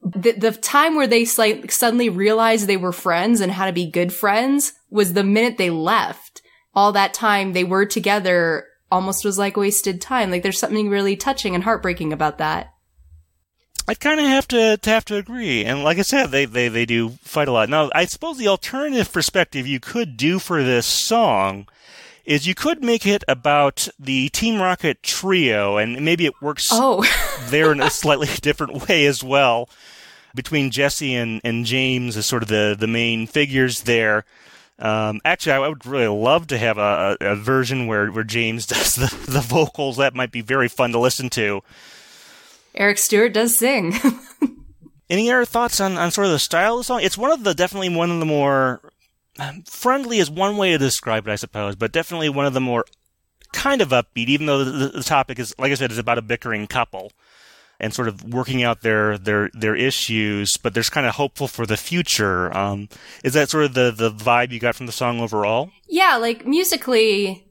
the, 0.03 0.33
the 0.33 0.53
time 0.53 0.97
where 0.97 1.07
they 1.07 1.27
like 1.37 1.71
suddenly 1.71 2.09
realized 2.09 2.67
they 2.67 2.77
were 2.77 2.93
friends 2.93 3.41
and 3.41 3.53
how 3.53 3.67
to 3.67 3.73
be 3.73 3.91
good 3.91 4.13
friends 4.13 4.73
was 4.89 5.13
the 5.13 5.25
minute 5.25 5.59
they 5.59 5.71
left. 5.71 6.40
All 6.75 6.93
that 6.93 7.15
time 7.15 7.53
they 7.53 7.65
were 7.65 7.87
together 7.87 8.67
almost 8.91 9.25
was 9.25 9.39
like 9.39 9.57
wasted 9.57 10.01
time. 10.01 10.31
Like 10.31 10.43
there's 10.43 10.59
something 10.59 10.89
really 10.89 11.17
touching 11.17 11.55
and 11.55 11.65
heartbreaking 11.65 12.13
about 12.13 12.39
that. 12.39 12.75
I 13.89 13.95
kind 13.95 14.21
of 14.21 14.27
have 14.27 14.47
to, 14.49 14.77
to 14.77 14.91
have 14.91 15.05
to 15.07 15.17
agree. 15.17 15.65
And 15.65 15.83
like 15.83 15.99
I 15.99 16.03
said, 16.03 16.27
they, 16.27 16.45
they, 16.45 16.69
they 16.69 16.87
do 16.87 17.11
fight 17.23 17.49
a 17.49 17.53
lot. 17.53 17.69
Now, 17.69 17.91
I 17.93 18.05
suppose 18.05 18.39
the 18.39 18.47
alternative 18.47 19.13
perspective 19.13 19.67
you 19.67 19.81
could 19.81 20.17
do 20.17 20.39
for 20.39 20.63
this 20.63 20.87
song 20.87 21.67
is 22.25 22.47
you 22.47 22.55
could 22.55 22.85
make 22.85 23.05
it 23.05 23.25
about 23.27 23.89
the 23.99 24.29
Team 24.29 24.61
Rocket 24.61 25.03
trio, 25.03 25.79
and 25.79 26.05
maybe 26.05 26.27
it 26.27 26.41
works 26.41 26.69
oh. 26.71 27.05
there 27.49 27.73
in 27.73 27.81
a 27.81 27.91
slightly 27.91 28.29
different 28.41 28.89
way 28.89 29.07
as 29.07 29.25
well. 29.25 29.69
Between 30.37 30.71
Jessie 30.71 31.17
and, 31.17 31.41
and 31.43 31.67
James 31.67 32.17
as 32.17 32.27
sort 32.27 32.45
of 32.45 32.49
the, 32.49 32.77
the 32.79 32.87
main 32.87 33.27
figures 33.27 33.83
there. 33.83 34.25
Um, 34.81 35.21
actually, 35.25 35.53
I 35.53 35.69
would 35.69 35.85
really 35.85 36.09
love 36.09 36.47
to 36.49 36.59
have 36.59 36.79
a, 36.79 37.17
a, 37.21 37.37
version 37.37 37.87
where, 37.87 38.11
where 38.11 38.25
James 38.25 38.67
does 38.67 38.95
the, 38.95 39.15
the 39.31 39.41
vocals. 39.41 39.99
That 39.99 40.15
might 40.15 40.33
be 40.33 40.41
very 40.41 40.69
fun 40.69 40.93
to 40.93 40.99
listen 40.99 41.29
to. 41.31 41.63
Eric 42.75 42.99
Stuart 42.99 43.35
does 43.35 43.59
sing. 43.59 43.95
Any 45.11 45.31
other 45.31 45.45
thoughts 45.45 45.81
on, 45.81 45.99
on 45.99 46.11
sort 46.11 46.27
of 46.27 46.33
the 46.33 46.39
style 46.39 46.75
of 46.75 46.81
the 46.81 46.85
song? 46.85 47.01
It's 47.03 47.19
one 47.19 47.33
of 47.33 47.45
the 47.45 47.53
definitely 47.53 47.95
one 47.95 48.11
of 48.11 48.21
the 48.21 48.27
more 48.27 48.81
um, 49.39 49.63
friendly 49.63 50.19
is 50.19 50.31
one 50.31 50.57
way 50.57 50.71
to 50.71 50.79
describe 50.79 51.27
it, 51.27 51.33
I 51.33 51.37
suppose, 51.37 51.77
but 51.77 51.93
definitely 51.93 52.29
one 52.29 52.47
of 52.47 52.55
the 52.55 52.61
more 52.61 52.85
kind 53.53 53.83
of 53.83 53.89
upbeat, 53.89 54.29
even 54.29 54.47
though 54.47 54.65
the, 54.65 54.89
the 54.89 55.03
topic 55.03 55.39
is, 55.39 55.55
like 55.59 55.73
I 55.73 55.75
said, 55.75 55.91
is 55.91 55.99
about 55.99 56.19
a 56.19 56.23
bickering 56.23 56.67
couple 56.69 57.13
and 57.81 57.95
sort 57.95 58.09
of 58.09 58.23
working 58.25 58.63
out 58.63 58.83
their 58.83 59.19
their 59.19 59.51
their 59.53 59.75
issues, 59.75 60.57
but 60.57 60.75
there's 60.75 60.91
kind 60.91 61.07
of 61.07 61.15
hopeful 61.15 61.49
for 61.49 61.67
the 61.67 61.77
future. 61.77 62.57
Um, 62.57 62.89
is 63.25 63.35
that 63.35 63.51
sort 63.51 63.65
of 63.65 63.75
the 63.75 63.91
the 63.91 64.11
vibe 64.11 64.53
you 64.53 64.61
got 64.61 64.75
from 64.77 64.87
the 64.87 64.93
song 64.93 65.21
overall? 65.21 65.71
Yeah, 65.89 66.17
like 66.17 66.47
musically, 66.47 67.47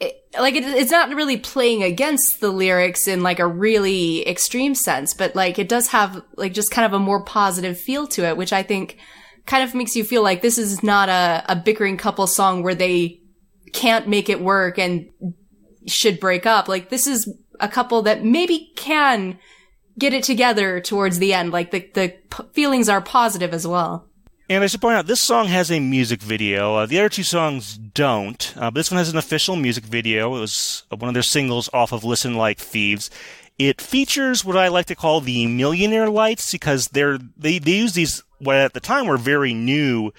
it, 0.00 0.14
like 0.38 0.54
it, 0.54 0.64
it's 0.64 0.90
not 0.90 1.14
really 1.14 1.36
playing 1.36 1.82
against 1.82 2.40
the 2.40 2.50
lyrics 2.50 3.08
in 3.08 3.22
like 3.22 3.38
a 3.38 3.46
really 3.46 4.26
extreme 4.28 4.74
sense, 4.74 5.14
but 5.14 5.34
like 5.34 5.58
it 5.58 5.68
does 5.68 5.88
have 5.88 6.22
like 6.36 6.52
just 6.52 6.70
kind 6.70 6.86
of 6.86 6.92
a 6.92 7.02
more 7.02 7.24
positive 7.24 7.78
feel 7.78 8.06
to 8.08 8.24
it, 8.24 8.36
which 8.36 8.52
I 8.52 8.62
think 8.62 8.98
kind 9.46 9.62
of 9.62 9.74
makes 9.74 9.96
you 9.96 10.04
feel 10.04 10.22
like 10.22 10.42
this 10.42 10.58
is 10.58 10.82
not 10.82 11.08
a, 11.08 11.44
a 11.48 11.56
bickering 11.56 11.96
couple 11.96 12.26
song 12.26 12.62
where 12.62 12.74
they 12.74 13.20
can't 13.72 14.08
make 14.08 14.28
it 14.28 14.40
work 14.40 14.78
and 14.78 15.08
should 15.86 16.20
break 16.20 16.46
up. 16.46 16.68
Like 16.68 16.90
this 16.90 17.06
is 17.06 17.32
a 17.60 17.68
couple 17.68 18.02
that 18.02 18.24
maybe 18.24 18.72
can 18.76 19.38
get 19.98 20.12
it 20.12 20.24
together 20.24 20.80
towards 20.80 21.18
the 21.18 21.32
end. 21.32 21.52
Like 21.52 21.70
the, 21.70 21.88
the 21.94 22.14
p- 22.30 22.44
feelings 22.52 22.88
are 22.88 23.00
positive 23.00 23.54
as 23.54 23.66
well. 23.66 24.06
And 24.48 24.62
I 24.62 24.68
should 24.68 24.80
point 24.80 24.96
out, 24.96 25.06
this 25.06 25.20
song 25.20 25.48
has 25.48 25.72
a 25.72 25.80
music 25.80 26.22
video. 26.22 26.76
Uh, 26.76 26.86
the 26.86 27.00
other 27.00 27.08
two 27.08 27.24
songs 27.24 27.76
don't. 27.76 28.54
Uh, 28.56 28.70
this 28.70 28.92
one 28.92 28.98
has 28.98 29.08
an 29.08 29.18
official 29.18 29.56
music 29.56 29.84
video. 29.84 30.36
It 30.36 30.40
was 30.40 30.84
one 30.90 31.08
of 31.08 31.14
their 31.14 31.22
singles 31.24 31.68
off 31.72 31.92
of 31.92 32.04
Listen 32.04 32.34
Like 32.34 32.58
Thieves. 32.58 33.10
It 33.58 33.80
features 33.80 34.44
what 34.44 34.56
I 34.56 34.68
like 34.68 34.86
to 34.86 34.94
call 34.94 35.20
the 35.20 35.46
millionaire 35.48 36.08
lights 36.08 36.52
because 36.52 36.86
they're, 36.88 37.18
they, 37.36 37.58
they 37.58 37.72
use 37.72 37.94
these, 37.94 38.22
what 38.38 38.56
at 38.56 38.72
the 38.72 38.80
time 38.80 39.06
were 39.06 39.16
very 39.16 39.52
new 39.52 40.12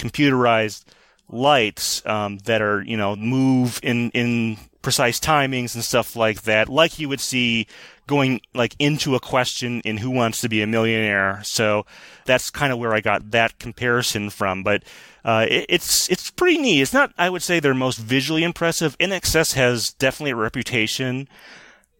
computerized 0.00 0.84
lights, 1.28 2.06
um, 2.06 2.38
that 2.44 2.62
are, 2.62 2.82
you 2.82 2.96
know, 2.96 3.16
move 3.16 3.80
in, 3.82 4.10
in 4.12 4.56
precise 4.82 5.18
timings 5.18 5.74
and 5.74 5.84
stuff 5.84 6.16
like 6.16 6.42
that, 6.42 6.68
like 6.68 6.98
you 6.98 7.08
would 7.08 7.20
see 7.20 7.66
going 8.06 8.40
like 8.54 8.74
into 8.78 9.14
a 9.14 9.20
question 9.20 9.80
in 9.82 9.98
Who 9.98 10.10
Wants 10.10 10.40
to 10.40 10.48
Be 10.48 10.62
a 10.62 10.66
Millionaire. 10.66 11.40
So 11.44 11.86
that's 12.24 12.50
kind 12.50 12.72
of 12.72 12.78
where 12.78 12.94
I 12.94 13.00
got 13.00 13.30
that 13.30 13.58
comparison 13.58 14.30
from. 14.30 14.62
But 14.62 14.82
uh, 15.24 15.46
it, 15.48 15.66
it's 15.68 16.10
it's 16.10 16.30
pretty 16.30 16.58
neat. 16.58 16.80
It's 16.80 16.92
not, 16.92 17.12
I 17.18 17.30
would 17.30 17.42
say, 17.42 17.60
their 17.60 17.74
most 17.74 17.98
visually 17.98 18.42
impressive. 18.42 18.96
INXS 18.98 19.54
has 19.54 19.92
definitely 19.92 20.32
a 20.32 20.36
reputation 20.36 21.28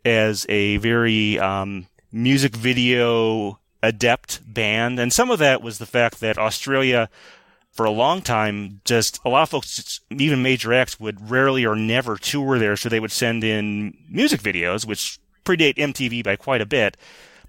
as 0.04 0.46
a 0.48 0.78
very 0.78 1.38
um, 1.38 1.86
music 2.10 2.56
video 2.56 3.58
adept 3.82 4.40
band, 4.52 4.98
and 4.98 5.12
some 5.12 5.30
of 5.30 5.38
that 5.38 5.62
was 5.62 5.78
the 5.78 5.86
fact 5.86 6.20
that 6.20 6.38
Australia 6.38 7.08
for 7.78 7.84
a 7.84 7.92
long 7.92 8.20
time, 8.22 8.80
just 8.84 9.20
a 9.24 9.28
lot 9.28 9.44
of 9.44 9.50
folks, 9.50 10.00
even 10.10 10.42
major 10.42 10.72
acts, 10.72 10.98
would 10.98 11.30
rarely 11.30 11.64
or 11.64 11.76
never 11.76 12.16
tour 12.16 12.58
there, 12.58 12.76
so 12.76 12.88
they 12.88 12.98
would 12.98 13.12
send 13.12 13.44
in 13.44 13.96
music 14.10 14.42
videos, 14.42 14.84
which 14.84 15.20
predate 15.44 15.76
MTV 15.76 16.24
by 16.24 16.34
quite 16.34 16.60
a 16.60 16.66
bit, 16.66 16.96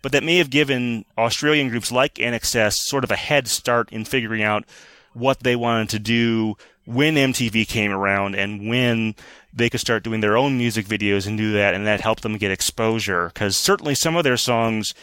but 0.03 0.11
that 0.11 0.23
may 0.23 0.37
have 0.37 0.51
given 0.51 1.03
Australian 1.17 1.69
groups 1.69 1.91
like 1.91 2.13
INXS 2.13 2.73
sort 2.73 3.03
of 3.03 3.09
a 3.09 3.15
head 3.15 3.47
start 3.47 3.91
in 3.91 4.05
figuring 4.05 4.43
out 4.43 4.65
what 5.13 5.39
they 5.39 5.55
wanted 5.55 5.89
to 5.89 5.97
do 5.97 6.55
when 6.85 7.15
MTV 7.15 7.67
came 7.67 7.91
around 7.91 8.35
and 8.35 8.69
when 8.69 9.15
they 9.51 9.67
could 9.67 9.79
start 9.79 10.03
doing 10.03 10.21
their 10.21 10.37
own 10.37 10.59
music 10.59 10.85
videos 10.85 11.25
and 11.25 11.39
do 11.39 11.53
that, 11.53 11.73
and 11.73 11.87
that 11.87 12.01
helped 12.01 12.21
them 12.21 12.37
get 12.37 12.51
exposure. 12.51 13.31
Because 13.33 13.57
certainly 13.57 13.95
some 13.95 14.15
of 14.15 14.23
their 14.23 14.37
songs 14.37 14.93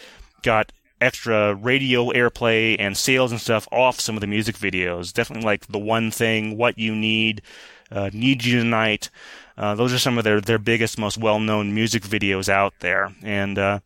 got 0.42 0.70
extra 1.00 1.54
radio 1.54 2.11
airplay 2.11 2.76
and 2.78 2.96
sales 2.96 3.32
and 3.32 3.40
stuff 3.40 3.68
off 3.70 4.00
some 4.00 4.16
of 4.16 4.20
the 4.20 4.26
music 4.26 4.56
videos. 4.56 5.12
Definitely 5.12 5.44
like 5.44 5.66
the 5.66 5.78
one 5.78 6.11
thing, 6.11 6.56
what 6.56 6.78
you 6.78 6.94
need, 6.94 7.42
uh, 7.90 8.11
need 8.12 8.44
you 8.44 8.61
tonight. 8.61 9.11
Uh, 9.59 9.74
those 9.74 9.92
are 9.92 9.98
some 9.98 10.18
of 10.18 10.24
their 10.24 10.40
their 10.40 10.59
biggest, 10.59 10.98
most 10.98 11.18
well 11.18 11.40
known 11.40 11.74
music 11.74 12.02
videos 12.02 12.48
out 12.48 12.74
there, 12.80 13.14
and. 13.22 13.59
Uh, 13.59 13.80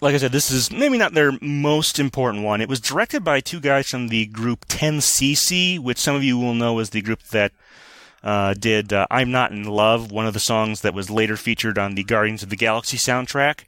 like 0.00 0.14
I 0.14 0.18
said, 0.18 0.32
this 0.32 0.50
is 0.50 0.70
maybe 0.70 0.98
not 0.98 1.14
their 1.14 1.32
most 1.40 1.98
important 1.98 2.44
one. 2.44 2.60
It 2.60 2.68
was 2.68 2.80
directed 2.80 3.24
by 3.24 3.40
two 3.40 3.58
guys 3.58 3.88
from 3.88 4.08
the 4.08 4.26
group 4.26 4.66
10cc, 4.66 5.78
which 5.78 5.96
some 5.96 6.14
of 6.14 6.22
you 6.22 6.36
will 6.36 6.52
know 6.52 6.78
is 6.78 6.90
the 6.90 7.00
group 7.00 7.22
that 7.28 7.52
uh, 8.22 8.52
did 8.54 8.92
uh, 8.92 9.06
I'm 9.10 9.30
Not 9.30 9.52
in 9.52 9.64
Love, 9.64 10.10
one 10.10 10.26
of 10.26 10.34
the 10.34 10.40
songs 10.40 10.82
that 10.82 10.92
was 10.92 11.10
later 11.10 11.38
featured 11.38 11.78
on 11.78 11.94
the 11.94 12.04
Guardians 12.04 12.42
of 12.42 12.50
the 12.50 12.56
Galaxy 12.56 12.98
soundtrack. 12.98 13.64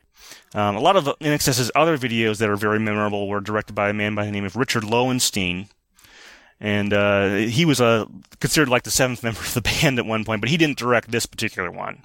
Um, 0.55 0.77
a 0.77 0.81
lot 0.81 0.97
of 0.97 1.05
INXS's 1.21 1.71
other 1.75 1.99
videos 1.99 2.39
that 2.39 2.49
are 2.49 2.57
very 2.57 2.79
memorable 2.79 3.29
were 3.29 3.41
directed 3.41 3.75
by 3.75 3.91
a 3.91 3.93
man 3.93 4.15
by 4.15 4.25
the 4.25 4.31
name 4.31 4.45
of 4.45 4.57
Richard 4.57 4.85
Lowenstein. 4.85 5.69
And 6.61 6.93
uh, 6.93 7.35
he 7.35 7.65
was 7.65 7.81
a, 7.81 8.09
considered 8.41 8.69
like 8.69 8.85
the 8.85 8.91
seventh 8.91 9.23
member 9.25 9.41
of 9.41 9.55
the 9.55 9.63
band 9.63 9.99
at 9.99 10.07
one 10.07 10.25
point, 10.25 10.41
but 10.41 10.51
he 10.51 10.57
didn't 10.57 10.79
direct 10.79 11.11
this 11.11 11.27
particular 11.27 11.71
one. 11.71 12.03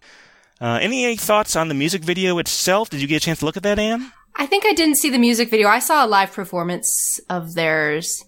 Uh, 0.59 0.77
any 0.81 1.15
thoughts 1.15 1.55
on 1.55 1.69
the 1.69 1.73
music 1.73 2.03
video 2.03 2.37
itself? 2.37 2.89
Did 2.89 3.01
you 3.01 3.07
get 3.07 3.17
a 3.17 3.25
chance 3.25 3.39
to 3.39 3.45
look 3.45 3.57
at 3.57 3.63
that, 3.63 3.79
Anne? 3.79 4.11
I 4.35 4.45
think 4.45 4.65
I 4.65 4.73
didn't 4.73 4.97
see 4.97 5.09
the 5.09 5.17
music 5.17 5.49
video. 5.49 5.67
I 5.67 5.79
saw 5.79 6.05
a 6.05 6.07
live 6.07 6.31
performance 6.31 7.19
of 7.29 7.53
theirs. 7.55 8.23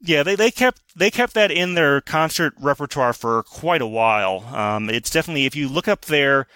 Yeah, 0.00 0.22
they, 0.22 0.36
they 0.36 0.50
kept 0.50 0.80
they 0.96 1.10
kept 1.10 1.34
that 1.34 1.50
in 1.50 1.74
their 1.74 2.00
concert 2.00 2.54
repertoire 2.60 3.12
for 3.12 3.42
quite 3.42 3.82
a 3.82 3.86
while. 3.86 4.44
Um, 4.54 4.90
it's 4.90 5.10
definitely 5.10 5.46
if 5.46 5.56
you 5.56 5.68
look 5.68 5.88
up 5.88 6.04
their 6.04 6.46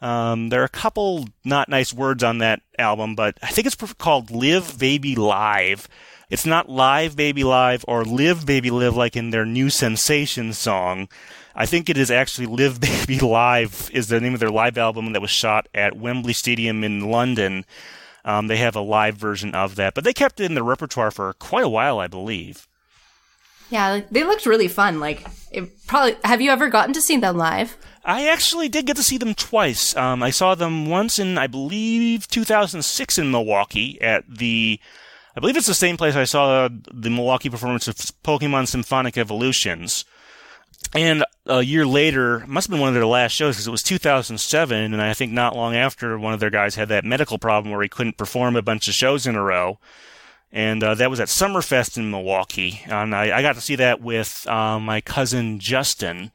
um, 0.00 0.48
there 0.48 0.60
are 0.60 0.64
a 0.64 0.68
couple 0.68 1.26
not 1.44 1.68
nice 1.68 1.92
words 1.92 2.22
on 2.22 2.38
that 2.38 2.60
album, 2.78 3.14
but 3.14 3.38
I 3.42 3.48
think 3.48 3.66
it's 3.66 3.76
called 3.94 4.30
Live 4.30 4.78
Baby 4.78 5.14
Live. 5.14 5.88
It's 6.30 6.46
not 6.46 6.68
Live 6.68 7.16
Baby 7.16 7.44
Live 7.44 7.84
or 7.86 8.04
Live 8.04 8.46
Baby 8.46 8.70
Live 8.70 8.96
like 8.96 9.16
in 9.16 9.30
their 9.30 9.46
new 9.46 9.70
sensation 9.70 10.52
song. 10.52 11.08
I 11.54 11.66
think 11.66 11.88
it 11.88 11.96
is 11.96 12.10
actually 12.10 12.46
Live 12.46 12.80
Baby 13.06 13.20
Live 13.20 13.90
is 13.92 14.08
the 14.08 14.20
name 14.20 14.34
of 14.34 14.40
their 14.40 14.50
live 14.50 14.76
album 14.76 15.12
that 15.12 15.22
was 15.22 15.30
shot 15.30 15.68
at 15.74 15.96
Wembley 15.96 16.32
Stadium 16.32 16.82
in 16.82 17.10
London. 17.10 17.64
Um, 18.24 18.46
they 18.46 18.56
have 18.56 18.74
a 18.74 18.80
live 18.80 19.16
version 19.16 19.54
of 19.54 19.76
that, 19.76 19.94
but 19.94 20.02
they 20.02 20.14
kept 20.14 20.40
it 20.40 20.46
in 20.46 20.54
their 20.54 20.64
repertoire 20.64 21.10
for 21.10 21.32
quite 21.34 21.64
a 21.64 21.68
while, 21.68 21.98
I 21.98 22.06
believe. 22.06 22.66
Yeah, 23.70 24.02
they 24.10 24.24
looked 24.24 24.46
really 24.46 24.68
fun. 24.68 25.00
Like, 25.00 25.26
it 25.50 25.86
probably 25.86 26.16
have 26.24 26.40
you 26.40 26.50
ever 26.50 26.68
gotten 26.68 26.94
to 26.94 27.02
see 27.02 27.16
them 27.16 27.36
live? 27.36 27.76
I 28.04 28.28
actually 28.28 28.68
did 28.68 28.86
get 28.86 28.96
to 28.96 29.02
see 29.02 29.16
them 29.16 29.34
twice. 29.34 29.96
Um, 29.96 30.22
I 30.22 30.30
saw 30.30 30.54
them 30.54 30.86
once 30.86 31.18
in, 31.18 31.38
I 31.38 31.46
believe, 31.46 32.28
2006 32.28 33.18
in 33.18 33.30
Milwaukee 33.30 34.00
at 34.02 34.24
the, 34.28 34.78
I 35.34 35.40
believe 35.40 35.56
it's 35.56 35.66
the 35.66 35.74
same 35.74 35.96
place 35.96 36.14
I 36.14 36.24
saw 36.24 36.68
the 36.68 37.10
Milwaukee 37.10 37.48
performance 37.48 37.88
of 37.88 37.96
Pokemon 37.96 38.68
Symphonic 38.68 39.16
Evolutions. 39.16 40.04
And 40.94 41.24
a 41.46 41.62
year 41.62 41.86
later, 41.86 42.44
must 42.46 42.66
have 42.66 42.72
been 42.72 42.80
one 42.80 42.88
of 42.88 42.94
their 42.94 43.06
last 43.06 43.32
shows 43.32 43.56
because 43.56 43.66
it 43.66 43.70
was 43.70 43.82
2007, 43.82 44.92
and 44.92 45.00
I 45.00 45.14
think 45.14 45.32
not 45.32 45.56
long 45.56 45.74
after, 45.74 46.18
one 46.18 46.34
of 46.34 46.40
their 46.40 46.50
guys 46.50 46.74
had 46.74 46.88
that 46.90 47.06
medical 47.06 47.38
problem 47.38 47.72
where 47.72 47.82
he 47.82 47.88
couldn't 47.88 48.18
perform 48.18 48.54
a 48.54 48.62
bunch 48.62 48.86
of 48.86 48.94
shows 48.94 49.26
in 49.26 49.34
a 49.34 49.42
row. 49.42 49.78
And 50.54 50.84
uh, 50.84 50.94
that 50.94 51.10
was 51.10 51.18
at 51.18 51.26
Summerfest 51.26 51.98
in 51.98 52.12
Milwaukee. 52.12 52.80
And 52.86 53.12
I, 53.12 53.38
I 53.38 53.42
got 53.42 53.56
to 53.56 53.60
see 53.60 53.74
that 53.74 54.00
with 54.00 54.46
uh, 54.48 54.78
my 54.78 55.00
cousin 55.00 55.58
Justin, 55.58 56.30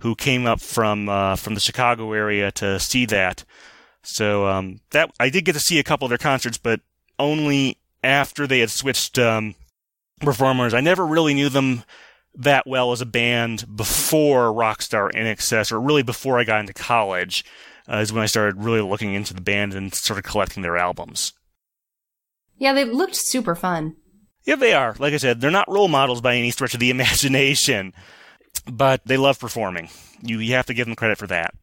who 0.00 0.16
came 0.16 0.46
up 0.46 0.60
from 0.60 1.08
uh, 1.08 1.36
from 1.36 1.54
the 1.54 1.60
Chicago 1.60 2.12
area 2.12 2.50
to 2.52 2.80
see 2.80 3.06
that. 3.06 3.44
So 4.02 4.48
um, 4.48 4.80
that 4.90 5.12
I 5.20 5.30
did 5.30 5.44
get 5.44 5.52
to 5.52 5.60
see 5.60 5.78
a 5.78 5.84
couple 5.84 6.04
of 6.04 6.08
their 6.08 6.18
concerts, 6.18 6.58
but 6.58 6.80
only 7.20 7.78
after 8.02 8.48
they 8.48 8.58
had 8.58 8.70
switched 8.70 9.16
um, 9.16 9.54
performers. 10.18 10.74
I 10.74 10.80
never 10.80 11.06
really 11.06 11.32
knew 11.32 11.48
them 11.48 11.84
that 12.34 12.66
well 12.66 12.90
as 12.90 13.00
a 13.00 13.06
band 13.06 13.64
before 13.76 14.52
Rockstar 14.52 15.12
INXS, 15.12 15.70
or 15.70 15.80
really 15.80 16.02
before 16.02 16.40
I 16.40 16.44
got 16.44 16.58
into 16.58 16.72
college, 16.72 17.44
uh, 17.88 17.98
is 17.98 18.12
when 18.12 18.24
I 18.24 18.26
started 18.26 18.60
really 18.60 18.80
looking 18.80 19.14
into 19.14 19.34
the 19.34 19.40
band 19.40 19.72
and 19.72 19.94
started 19.94 20.24
collecting 20.24 20.64
their 20.64 20.76
albums. 20.76 21.32
Yeah, 22.62 22.74
they 22.74 22.84
looked 22.84 23.16
super 23.16 23.56
fun. 23.56 23.96
Yeah, 24.44 24.54
they 24.54 24.72
are. 24.72 24.94
Like 25.00 25.14
I 25.14 25.16
said, 25.16 25.40
they're 25.40 25.50
not 25.50 25.68
role 25.68 25.88
models 25.88 26.20
by 26.20 26.36
any 26.36 26.52
stretch 26.52 26.74
of 26.74 26.78
the 26.78 26.90
imagination, 26.96 27.92
but 28.70 29.04
they 29.04 29.16
love 29.16 29.40
performing. 29.40 29.88
You, 30.22 30.38
you 30.38 30.54
have 30.54 30.66
to 30.66 30.74
give 30.74 30.86
them 30.86 30.94
credit 30.94 31.18
for 31.18 31.26
that. 31.26 31.54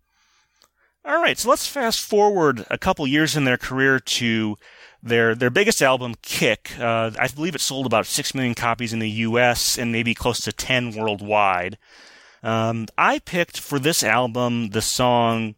All 1.06 1.22
right, 1.22 1.38
so 1.38 1.50
let's 1.50 1.66
fast 1.66 2.02
forward 2.02 2.66
a 2.70 2.78
couple 2.78 3.08
years 3.08 3.38
in 3.38 3.46
their 3.46 3.56
career 3.56 3.98
to 3.98 4.58
their 5.02 5.36
their 5.36 5.50
biggest 5.50 5.82
album, 5.82 6.16
Kick. 6.22 6.78
Uh, 6.78 7.12
I 7.18 7.30
believe 7.30 7.56
it 7.56 7.62
sold 7.62 7.86
about 7.86 8.06
six 8.06 8.36
million 8.36 8.54
copies 8.54 8.92
in 8.92 9.00
the 9.00 9.10
U.S. 9.10 9.78
and 9.78 9.94
maybe 9.94 10.14
close 10.14 10.42
to 10.42 10.52
ten 10.52 10.92
worldwide. 10.92 11.78
Um, 12.44 12.88
I 12.98 13.20
picked 13.20 13.58
for 13.58 13.80
this 13.80 14.04
album 14.04 14.72
the 14.72 14.82
song, 14.82 15.56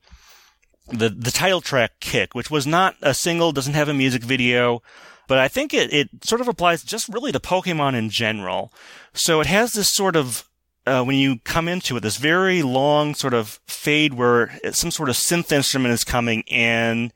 the 0.87 1.09
the 1.09 1.31
title 1.31 1.61
track, 1.61 1.93
Kick, 1.99 2.35
which 2.35 2.51
was 2.51 2.67
not 2.67 2.95
a 3.01 3.15
single, 3.15 3.51
doesn't 3.51 3.73
have 3.73 3.89
a 3.89 3.93
music 3.95 4.21
video, 4.21 4.83
but 5.31 5.37
I 5.37 5.47
think 5.47 5.73
it 5.73 5.93
it 5.93 6.09
sort 6.25 6.41
of 6.41 6.49
applies 6.49 6.83
just 6.83 7.07
really 7.07 7.31
to 7.31 7.39
Pokemon 7.39 7.95
in 7.95 8.09
general. 8.09 8.73
So 9.13 9.39
it 9.39 9.47
has 9.47 9.71
this 9.71 9.93
sort 9.93 10.17
of 10.17 10.49
uh, 10.85 11.05
when 11.05 11.15
you 11.15 11.39
come 11.45 11.69
into 11.69 11.95
it, 11.95 12.01
this 12.01 12.17
very 12.17 12.61
long 12.61 13.15
sort 13.15 13.33
of 13.33 13.61
fade 13.65 14.13
where 14.15 14.59
some 14.73 14.91
sort 14.91 15.07
of 15.07 15.15
synth 15.15 15.53
instrument 15.53 15.93
is 15.93 16.03
coming 16.03 16.41
in 16.47 17.13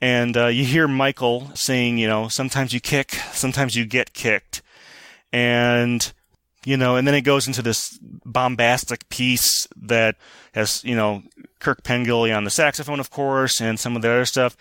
and 0.00 0.34
uh, 0.34 0.46
you 0.46 0.64
hear 0.64 0.88
Michael 0.88 1.50
saying, 1.52 1.98
you 1.98 2.08
know, 2.08 2.28
sometimes 2.28 2.72
you 2.72 2.80
kick, 2.80 3.10
sometimes 3.32 3.76
you 3.76 3.84
get 3.84 4.14
kicked, 4.14 4.62
and 5.30 6.10
you 6.64 6.78
know, 6.78 6.96
and 6.96 7.06
then 7.06 7.14
it 7.14 7.20
goes 7.20 7.46
into 7.46 7.60
this 7.60 7.98
bombastic 8.00 9.10
piece 9.10 9.68
that 9.76 10.16
has, 10.54 10.82
you 10.84 10.96
know, 10.96 11.22
Kirk 11.58 11.82
Pengilly 11.82 12.34
on 12.34 12.44
the 12.44 12.50
saxophone, 12.50 12.98
of 12.98 13.10
course, 13.10 13.60
and 13.60 13.78
some 13.78 13.94
of 13.94 14.00
the 14.00 14.08
other 14.08 14.24
stuff. 14.24 14.56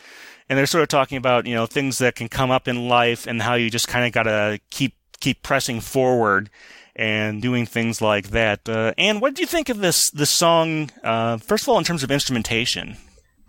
And 0.51 0.57
they're 0.57 0.65
sort 0.65 0.81
of 0.81 0.89
talking 0.89 1.17
about, 1.17 1.45
you 1.45 1.55
know, 1.55 1.65
things 1.65 1.99
that 1.99 2.15
can 2.15 2.27
come 2.27 2.51
up 2.51 2.67
in 2.67 2.89
life 2.89 3.25
and 3.25 3.41
how 3.41 3.53
you 3.53 3.69
just 3.69 3.87
kind 3.87 4.05
of 4.05 4.11
got 4.11 4.23
to 4.23 4.59
keep 4.69 4.95
keep 5.21 5.43
pressing 5.43 5.79
forward 5.79 6.49
and 6.93 7.41
doing 7.41 7.65
things 7.65 8.01
like 8.01 8.31
that. 8.31 8.67
Uh, 8.67 8.93
and 8.97 9.21
what 9.21 9.33
do 9.33 9.43
you 9.43 9.47
think 9.47 9.69
of 9.69 9.77
this 9.77 10.11
this 10.11 10.29
song? 10.29 10.91
Uh, 11.05 11.37
first 11.37 11.63
of 11.63 11.69
all, 11.69 11.77
in 11.77 11.85
terms 11.85 12.03
of 12.03 12.11
instrumentation. 12.11 12.97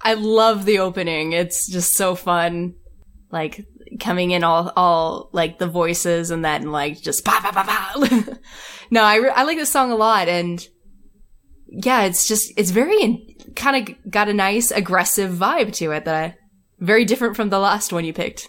I 0.01 0.15
love 0.15 0.65
the 0.65 0.79
opening. 0.79 1.33
It's 1.33 1.69
just 1.69 1.97
so 1.97 2.15
fun. 2.15 2.75
Like 3.33 3.67
coming 3.99 4.31
in 4.31 4.45
all, 4.45 4.73
all 4.77 5.29
like 5.33 5.59
the 5.59 5.67
voices 5.67 6.31
and 6.31 6.45
that, 6.45 6.61
and 6.61 6.71
like 6.71 7.03
just 7.03 7.25
ba 7.25 7.33
ba 7.43 7.51
ba 7.53 7.65
ba. 7.67 8.39
no, 8.93 9.03
I, 9.03 9.17
re- 9.17 9.33
I 9.35 9.43
like 9.43 9.59
this 9.59 9.73
song 9.73 9.91
a 9.91 9.97
lot. 9.97 10.29
And 10.29 10.65
yeah, 11.67 12.03
it's 12.03 12.29
just, 12.29 12.53
it's 12.57 12.71
very 12.71 13.37
kind 13.57 13.89
of 13.89 14.11
got 14.11 14.29
a 14.29 14.35
nice 14.35 14.71
aggressive 14.71 15.33
vibe 15.33 15.73
to 15.75 15.91
it 15.91 16.05
that 16.05 16.15
I, 16.15 16.37
very 16.83 17.05
different 17.05 17.37
from 17.37 17.49
the 17.49 17.59
last 17.59 17.93
one 17.93 18.05
you 18.05 18.13
picked. 18.13 18.49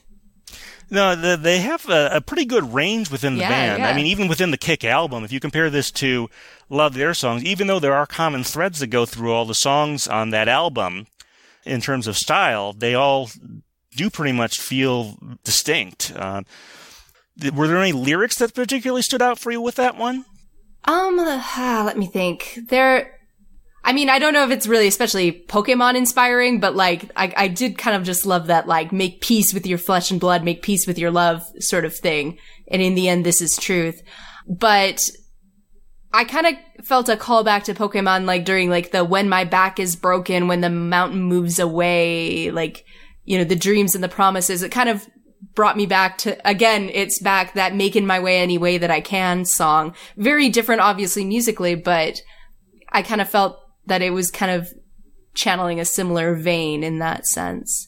No, 0.90 1.16
the, 1.16 1.38
they 1.38 1.60
have 1.60 1.88
a, 1.90 2.18
a, 2.18 2.22
pretty 2.22 2.46
good 2.46 2.74
range 2.74 3.10
within 3.10 3.36
the 3.36 3.42
yeah, 3.42 3.50
band. 3.50 3.80
Yeah. 3.80 3.90
I 3.90 3.96
mean, 3.96 4.06
even 4.06 4.28
within 4.28 4.52
the 4.52 4.58
Kick 4.58 4.84
album, 4.84 5.24
if 5.24 5.32
you 5.32 5.40
compare 5.40 5.70
this 5.70 5.90
to 5.92 6.30
a 6.70 6.76
lot 6.76 6.88
of 6.88 6.94
their 6.94 7.14
songs, 7.14 7.44
even 7.44 7.68
though 7.68 7.80
there 7.80 7.96
are 7.96 8.06
common 8.06 8.44
threads 8.44 8.80
that 8.80 8.88
go 8.88 9.06
through 9.06 9.32
all 9.32 9.46
the 9.46 9.56
songs 9.56 10.08
on 10.08 10.32
that 10.32 10.48
album, 10.48 11.08
in 11.66 11.82
terms 11.82 12.08
of 12.08 12.18
style, 12.18 12.74
they 12.74 12.94
all 12.94 13.30
do 13.96 14.10
pretty 14.10 14.34
much 14.34 14.60
feel 14.60 15.18
distinct. 15.44 16.12
Uh, 16.16 16.44
were 17.54 17.68
there 17.68 17.78
any 17.78 17.94
lyrics 17.94 18.38
that 18.38 18.54
particularly 18.54 19.02
stood 19.02 19.22
out 19.22 19.40
for 19.40 19.52
you 19.52 19.62
with 19.62 19.76
that 19.76 19.98
one? 19.98 20.26
Um, 20.86 21.18
uh, 21.18 21.84
let 21.86 21.98
me 21.98 22.08
think. 22.08 22.60
There, 22.68 23.20
I 23.86 23.92
mean, 23.92 24.10
I 24.10 24.18
don't 24.18 24.34
know 24.34 24.46
if 24.46 24.52
it's 24.52 24.68
really 24.68 24.88
especially 24.88 25.44
Pokemon 25.48 25.96
inspiring, 25.96 26.60
but 26.60 26.76
like, 26.76 27.12
I, 27.18 27.34
I 27.36 27.48
did 27.50 27.78
kind 27.78 27.98
of 27.98 28.04
just 28.04 28.26
love 28.26 28.48
that, 28.48 28.68
like, 28.68 28.94
make 28.94 29.20
peace 29.20 29.54
with 29.54 29.68
your 29.68 29.78
flesh 29.78 30.10
and 30.10 30.22
blood, 30.22 30.44
make 30.44 30.62
peace 30.62 30.88
with 30.88 30.98
your 30.98 31.12
love 31.12 31.44
sort 31.60 31.84
of 31.84 31.96
thing. 31.96 32.38
And 32.70 32.82
in 32.82 32.96
the 32.96 33.10
end, 33.10 33.26
this 33.26 33.42
is 33.42 33.58
truth. 33.58 34.02
But 34.48 35.02
I 36.14 36.24
kind 36.24 36.48
of 36.48 36.86
felt 36.86 37.10
a 37.10 37.18
callback 37.18 37.64
to 37.64 37.74
Pokemon, 37.74 38.26
like 38.26 38.46
during 38.46 38.70
like 38.70 38.92
the 38.92 39.04
when 39.04 39.28
my 39.28 39.44
back 39.44 39.80
is 39.80 39.96
broken, 39.98 40.48
when 40.48 40.62
the 40.62 40.70
mountain 40.70 41.24
moves 41.24 41.60
away, 41.60 42.52
like, 42.52 42.86
you 43.26 43.38
know, 43.38 43.44
the 43.44 43.56
dreams 43.56 43.96
and 43.96 44.04
the 44.04 44.10
promises. 44.10 44.64
It 44.64 44.72
kind 44.72 44.90
of 44.90 45.08
brought 45.56 45.76
me 45.76 45.86
back 45.86 46.18
to, 46.20 46.38
again, 46.48 46.90
it's 46.94 47.20
back 47.20 47.54
that 47.56 47.76
making 47.76 48.06
my 48.06 48.20
way 48.20 48.38
any 48.38 48.58
way 48.58 48.78
that 48.78 48.92
I 48.92 49.02
can 49.02 49.44
song. 49.44 49.94
Very 50.16 50.50
different, 50.50 50.82
obviously, 50.82 51.26
musically, 51.26 51.76
but 51.76 52.22
I 52.90 53.02
kind 53.02 53.20
of 53.20 53.30
felt 53.30 53.60
that 53.86 54.02
it 54.02 54.12
was 54.12 54.32
kind 54.32 54.52
of 54.52 54.74
channeling 55.34 55.80
a 55.80 55.86
similar 55.86 56.36
vein 56.36 56.84
in 56.84 57.00
that 57.00 57.26
sense. 57.26 57.88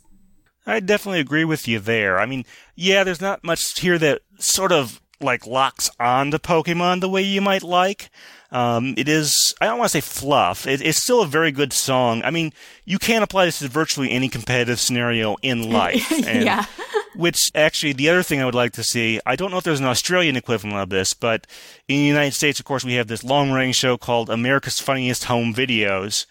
I 0.65 0.79
definitely 0.79 1.19
agree 1.19 1.45
with 1.45 1.67
you 1.67 1.79
there. 1.79 2.19
I 2.19 2.25
mean, 2.25 2.43
yeah, 2.75 3.03
there's 3.03 3.21
not 3.21 3.43
much 3.43 3.79
here 3.79 3.99
that 3.99 4.21
sort 4.39 4.71
of 4.71 4.99
like 5.21 5.45
locks 5.45 5.89
onto 5.99 6.37
Pokemon 6.37 7.01
the 7.01 7.09
way 7.09 7.21
you 7.21 7.41
might 7.41 7.63
like. 7.63 8.09
Um, 8.55 8.93
it 8.95 9.09
is, 9.09 9.53
I 9.59 9.65
don't 9.65 9.79
want 9.79 9.91
to 9.91 10.01
say 10.01 10.01
fluff. 10.01 10.65
It, 10.65 10.81
it's 10.81 11.03
still 11.03 11.21
a 11.21 11.27
very 11.27 11.51
good 11.51 11.73
song. 11.73 12.21
I 12.23 12.31
mean, 12.31 12.53
you 12.85 12.97
can 12.97 13.21
apply 13.21 13.43
this 13.43 13.59
to 13.59 13.67
virtually 13.67 14.09
any 14.11 14.29
competitive 14.29 14.79
scenario 14.79 15.35
in 15.41 15.69
life. 15.73 16.09
And, 16.25 16.45
yeah. 16.45 16.65
which 17.15 17.51
actually, 17.53 17.91
the 17.91 18.07
other 18.07 18.23
thing 18.23 18.41
I 18.41 18.45
would 18.45 18.55
like 18.55 18.71
to 18.73 18.83
see, 18.83 19.19
I 19.25 19.35
don't 19.35 19.51
know 19.51 19.57
if 19.57 19.65
there's 19.65 19.81
an 19.81 19.85
Australian 19.85 20.37
equivalent 20.37 20.77
of 20.77 20.89
this, 20.89 21.13
but 21.13 21.45
in 21.89 21.97
the 21.97 22.05
United 22.05 22.33
States, 22.33 22.57
of 22.57 22.65
course, 22.65 22.85
we 22.85 22.93
have 22.93 23.07
this 23.07 23.25
long 23.25 23.51
running 23.51 23.73
show 23.73 23.97
called 23.97 24.29
America's 24.29 24.79
Funniest 24.79 25.25
Home 25.25 25.53
Videos. 25.53 26.25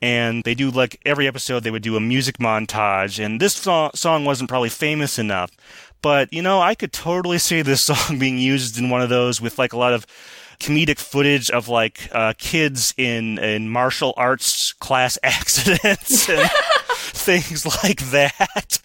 And 0.00 0.42
they 0.44 0.54
do 0.54 0.70
like 0.70 0.98
every 1.04 1.28
episode, 1.28 1.62
they 1.62 1.70
would 1.70 1.82
do 1.82 1.96
a 1.96 2.00
music 2.00 2.38
montage. 2.38 3.22
And 3.22 3.38
this 3.38 3.52
so- 3.52 3.90
song 3.94 4.24
wasn't 4.24 4.48
probably 4.48 4.70
famous 4.70 5.18
enough, 5.18 5.50
but, 6.00 6.32
you 6.32 6.40
know, 6.40 6.62
I 6.62 6.74
could 6.74 6.94
totally 6.94 7.36
see 7.36 7.60
this 7.60 7.84
song 7.84 8.18
being 8.18 8.38
used 8.38 8.78
in 8.78 8.88
one 8.88 9.02
of 9.02 9.10
those 9.10 9.42
with 9.42 9.58
like 9.58 9.74
a 9.74 9.78
lot 9.78 9.92
of 9.92 10.06
comedic 10.60 10.98
footage 10.98 11.50
of 11.50 11.68
like 11.68 12.08
uh, 12.12 12.34
kids 12.38 12.94
in 12.96 13.38
in 13.38 13.68
martial 13.68 14.14
arts 14.16 14.72
class 14.74 15.18
accidents 15.22 16.28
and 16.28 16.50
things 16.90 17.66
like 17.82 18.00
that. 18.10 18.78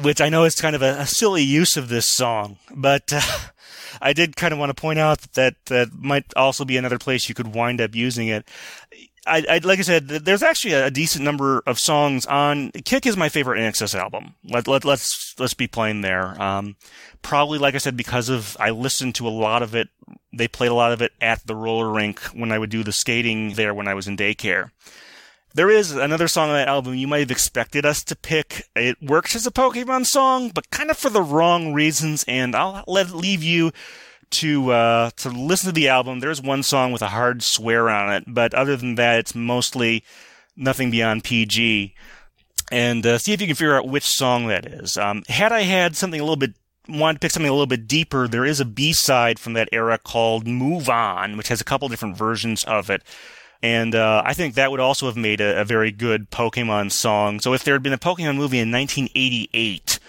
Which 0.00 0.22
I 0.22 0.30
know 0.30 0.44
is 0.44 0.54
kind 0.54 0.74
of 0.74 0.80
a, 0.80 1.00
a 1.00 1.06
silly 1.06 1.42
use 1.42 1.76
of 1.76 1.88
this 1.88 2.06
song, 2.10 2.56
but 2.74 3.12
uh, 3.12 3.20
I 4.00 4.14
did 4.14 4.36
kind 4.36 4.52
of 4.52 4.58
want 4.58 4.70
to 4.74 4.80
point 4.80 4.98
out 4.98 5.20
that 5.34 5.56
that 5.66 5.92
might 5.92 6.24
also 6.34 6.64
be 6.64 6.78
another 6.78 6.98
place 6.98 7.28
you 7.28 7.34
could 7.34 7.54
wind 7.54 7.80
up 7.80 7.94
using 7.94 8.28
it. 8.28 8.48
I, 9.26 9.44
I, 9.48 9.58
like 9.58 9.78
I 9.78 9.82
said, 9.82 10.08
there's 10.08 10.42
actually 10.42 10.74
a, 10.74 10.90
decent 10.90 11.24
number 11.24 11.62
of 11.66 11.78
songs 11.78 12.26
on. 12.26 12.70
Kick 12.84 13.06
is 13.06 13.16
my 13.16 13.28
favorite 13.28 13.58
INXS 13.58 13.94
album. 13.94 14.34
Let, 14.44 14.66
let 14.66 14.84
let's 14.84 15.34
let's 15.38 15.54
be 15.54 15.68
plain 15.68 16.00
there. 16.00 16.40
Um, 16.42 16.76
probably, 17.22 17.58
like 17.58 17.74
I 17.74 17.78
said, 17.78 17.96
because 17.96 18.28
of 18.28 18.56
I 18.58 18.70
listened 18.70 19.14
to 19.16 19.28
a 19.28 19.30
lot 19.30 19.62
of 19.62 19.74
it. 19.74 19.88
They 20.32 20.48
played 20.48 20.70
a 20.70 20.74
lot 20.74 20.92
of 20.92 21.02
it 21.02 21.12
at 21.20 21.46
the 21.46 21.54
roller 21.54 21.88
rink 21.88 22.20
when 22.34 22.50
I 22.50 22.58
would 22.58 22.70
do 22.70 22.82
the 22.82 22.92
skating 22.92 23.54
there 23.54 23.72
when 23.72 23.86
I 23.86 23.94
was 23.94 24.08
in 24.08 24.16
daycare. 24.16 24.70
there 25.54 25.70
is 25.70 25.92
another 25.92 26.26
song 26.28 26.48
on 26.48 26.54
that 26.54 26.68
album 26.68 26.94
you 26.94 27.06
might 27.06 27.20
have 27.20 27.30
expected 27.30 27.86
us 27.86 28.02
to 28.04 28.16
pick. 28.16 28.66
It 28.74 29.00
works 29.00 29.36
as 29.36 29.46
a 29.46 29.50
Pokemon 29.50 30.06
song, 30.06 30.48
but 30.48 30.70
kind 30.70 30.90
of 30.90 30.98
for 30.98 31.10
the 31.10 31.22
wrong 31.22 31.74
reasons, 31.74 32.24
and 32.26 32.56
I'll 32.56 32.82
let 32.86 33.10
leave 33.10 33.42
you 33.42 33.70
to 34.32 34.70
uh, 34.70 35.10
to 35.16 35.28
listen 35.30 35.68
to 35.68 35.72
the 35.72 35.88
album. 35.88 36.20
There's 36.20 36.42
one 36.42 36.62
song 36.62 36.92
with 36.92 37.02
a 37.02 37.08
hard 37.08 37.42
swear 37.42 37.88
on 37.88 38.12
it, 38.12 38.24
but 38.26 38.54
other 38.54 38.76
than 38.76 38.96
that, 38.96 39.18
it's 39.18 39.34
mostly 39.34 40.04
nothing 40.56 40.90
beyond 40.90 41.24
PG. 41.24 41.94
And 42.70 43.04
uh, 43.04 43.18
see 43.18 43.32
if 43.32 43.40
you 43.40 43.46
can 43.46 43.56
figure 43.56 43.76
out 43.76 43.88
which 43.88 44.04
song 44.04 44.48
that 44.48 44.66
is. 44.66 44.96
Um, 44.96 45.24
had 45.28 45.52
I 45.52 45.62
had 45.62 45.96
something 45.96 46.20
a 46.20 46.24
little 46.24 46.36
bit 46.36 46.54
wanted 46.88 47.14
to 47.14 47.20
pick 47.20 47.30
something 47.30 47.48
a 47.48 47.52
little 47.52 47.66
bit 47.66 47.86
deeper, 47.86 48.26
there 48.26 48.44
is 48.44 48.60
a 48.60 48.64
B 48.64 48.92
side 48.92 49.38
from 49.38 49.52
that 49.52 49.68
era 49.72 49.98
called 49.98 50.46
"Move 50.46 50.88
On," 50.88 51.36
which 51.36 51.48
has 51.48 51.60
a 51.60 51.64
couple 51.64 51.88
different 51.88 52.16
versions 52.16 52.64
of 52.64 52.90
it. 52.90 53.02
And 53.62 53.94
uh, 53.94 54.22
I 54.24 54.34
think 54.34 54.54
that 54.54 54.70
would 54.70 54.80
also 54.80 55.06
have 55.06 55.16
made 55.16 55.40
a, 55.40 55.60
a, 55.60 55.64
very 55.64 55.92
good 55.92 56.30
Pokemon 56.30 56.90
song. 56.90 57.38
So 57.38 57.54
if 57.54 57.62
there 57.62 57.74
had 57.74 57.82
been 57.82 57.92
a 57.92 57.98
Pokemon 57.98 58.36
movie 58.36 58.58
in 58.58 58.72
1988, 58.72 60.00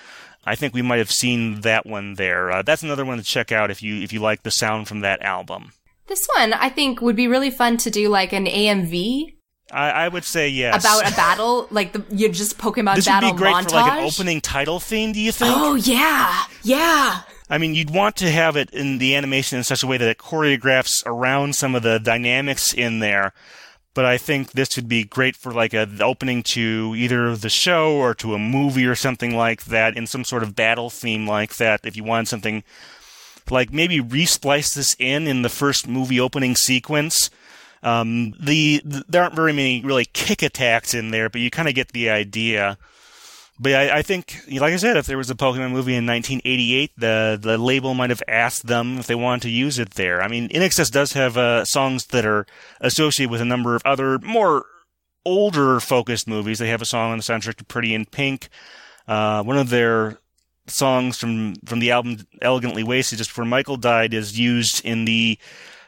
I 0.45 0.55
think 0.55 0.73
we 0.73 0.81
might 0.81 0.97
have 0.97 1.11
seen 1.11 1.61
that 1.61 1.85
one 1.85 2.15
there. 2.15 2.51
Uh, 2.51 2.61
that's 2.61 2.83
another 2.83 3.05
one 3.05 3.17
to 3.17 3.23
check 3.23 3.51
out 3.51 3.71
if 3.71 3.81
you 3.81 4.01
if 4.01 4.11
you 4.11 4.19
like 4.19 4.43
the 4.43 4.51
sound 4.51 4.87
from 4.87 4.99
that 5.01 5.21
album. 5.21 5.71
This 6.07 6.25
one 6.35 6.53
I 6.53 6.69
think 6.69 7.01
would 7.01 7.15
be 7.15 7.27
really 7.27 7.51
fun 7.51 7.77
to 7.77 7.89
do 7.89 8.09
like 8.09 8.33
an 8.33 8.45
AMV. 8.45 9.35
I, 9.71 9.89
I 9.89 10.07
would 10.07 10.25
say 10.25 10.49
yes. 10.49 10.83
About 10.83 11.11
a 11.11 11.15
battle, 11.15 11.67
like 11.71 11.93
the 11.93 12.03
you 12.09 12.29
just 12.29 12.57
Pokemon 12.57 12.95
this 12.95 13.05
battle 13.05 13.29
would 13.29 13.37
be 13.37 13.41
great 13.41 13.55
montage. 13.55 13.69
for 13.69 13.75
like 13.75 13.99
an 13.99 14.05
opening 14.05 14.41
title 14.41 14.79
theme. 14.79 15.13
Do 15.13 15.19
you 15.19 15.31
think? 15.31 15.55
Oh 15.55 15.75
yeah, 15.75 16.43
yeah. 16.63 17.21
I 17.49 17.57
mean, 17.57 17.75
you'd 17.75 17.89
want 17.89 18.15
to 18.17 18.31
have 18.31 18.55
it 18.55 18.69
in 18.71 18.97
the 18.97 19.15
animation 19.15 19.57
in 19.57 19.63
such 19.63 19.83
a 19.83 19.87
way 19.87 19.97
that 19.97 20.07
it 20.07 20.17
choreographs 20.17 21.03
around 21.05 21.55
some 21.55 21.75
of 21.75 21.83
the 21.83 21.99
dynamics 21.99 22.73
in 22.73 22.99
there 22.99 23.33
but 23.93 24.05
I 24.05 24.17
think 24.17 24.51
this 24.51 24.75
would 24.75 24.87
be 24.87 25.03
great 25.03 25.35
for 25.35 25.51
like 25.51 25.73
a 25.73 25.87
opening 26.01 26.43
to 26.43 26.93
either 26.97 27.35
the 27.35 27.49
show 27.49 27.95
or 27.95 28.13
to 28.15 28.33
a 28.33 28.39
movie 28.39 28.85
or 28.85 28.95
something 28.95 29.35
like 29.35 29.65
that 29.65 29.95
in 29.95 30.07
some 30.07 30.23
sort 30.23 30.43
of 30.43 30.55
battle 30.55 30.89
theme 30.89 31.27
like 31.27 31.57
that. 31.57 31.81
If 31.83 31.95
you 31.95 32.03
want 32.03 32.27
something 32.27 32.63
like 33.49 33.71
maybe 33.71 33.99
resplice 33.99 34.73
this 34.73 34.95
in 34.99 35.27
in 35.27 35.41
the 35.41 35.49
first 35.49 35.87
movie 35.87 36.19
opening 36.19 36.55
sequence. 36.55 37.29
Um, 37.83 38.33
the, 38.39 38.81
the 38.85 39.03
there 39.09 39.23
aren't 39.23 39.35
very 39.35 39.51
many 39.51 39.81
really 39.81 40.05
kick 40.05 40.41
attacks 40.41 40.93
in 40.93 41.11
there, 41.11 41.29
but 41.29 41.41
you 41.41 41.49
kind 41.49 41.67
of 41.67 41.75
get 41.75 41.89
the 41.89 42.09
idea. 42.09 42.77
But 43.59 43.73
I, 43.73 43.99
I, 43.99 44.01
think, 44.01 44.39
like 44.49 44.73
I 44.73 44.77
said, 44.77 44.97
if 44.97 45.05
there 45.05 45.17
was 45.17 45.29
a 45.29 45.35
Pokemon 45.35 45.71
movie 45.71 45.95
in 45.95 46.07
1988, 46.07 46.91
the 46.97 47.39
the 47.39 47.57
label 47.57 47.93
might 47.93 48.09
have 48.09 48.23
asked 48.27 48.65
them 48.65 48.97
if 48.97 49.05
they 49.05 49.15
wanted 49.15 49.43
to 49.43 49.49
use 49.51 49.77
it 49.77 49.91
there. 49.91 50.23
I 50.23 50.27
mean, 50.27 50.49
INXS 50.49 50.91
does 50.91 51.13
have 51.13 51.37
uh, 51.37 51.63
songs 51.63 52.07
that 52.07 52.25
are 52.25 52.47
associated 52.81 53.29
with 53.31 53.41
a 53.41 53.45
number 53.45 53.75
of 53.75 53.83
other 53.85 54.17
more 54.19 54.65
older 55.23 55.79
focused 55.79 56.27
movies. 56.27 56.57
They 56.57 56.69
have 56.69 56.81
a 56.81 56.85
song 56.85 57.11
on 57.11 57.17
the 57.17 57.23
soundtrack 57.23 57.55
to 57.55 57.65
Pretty 57.65 57.93
in 57.93 58.05
Pink. 58.05 58.49
Uh, 59.07 59.43
one 59.43 59.57
of 59.57 59.69
their 59.69 60.17
songs 60.65 61.19
from 61.19 61.53
from 61.63 61.77
the 61.77 61.91
album 61.91 62.25
Elegantly 62.41 62.83
Wasted, 62.83 63.19
just 63.19 63.29
before 63.29 63.45
Michael 63.45 63.77
died, 63.77 64.15
is 64.15 64.39
used 64.39 64.83
in 64.83 65.05
the 65.05 65.37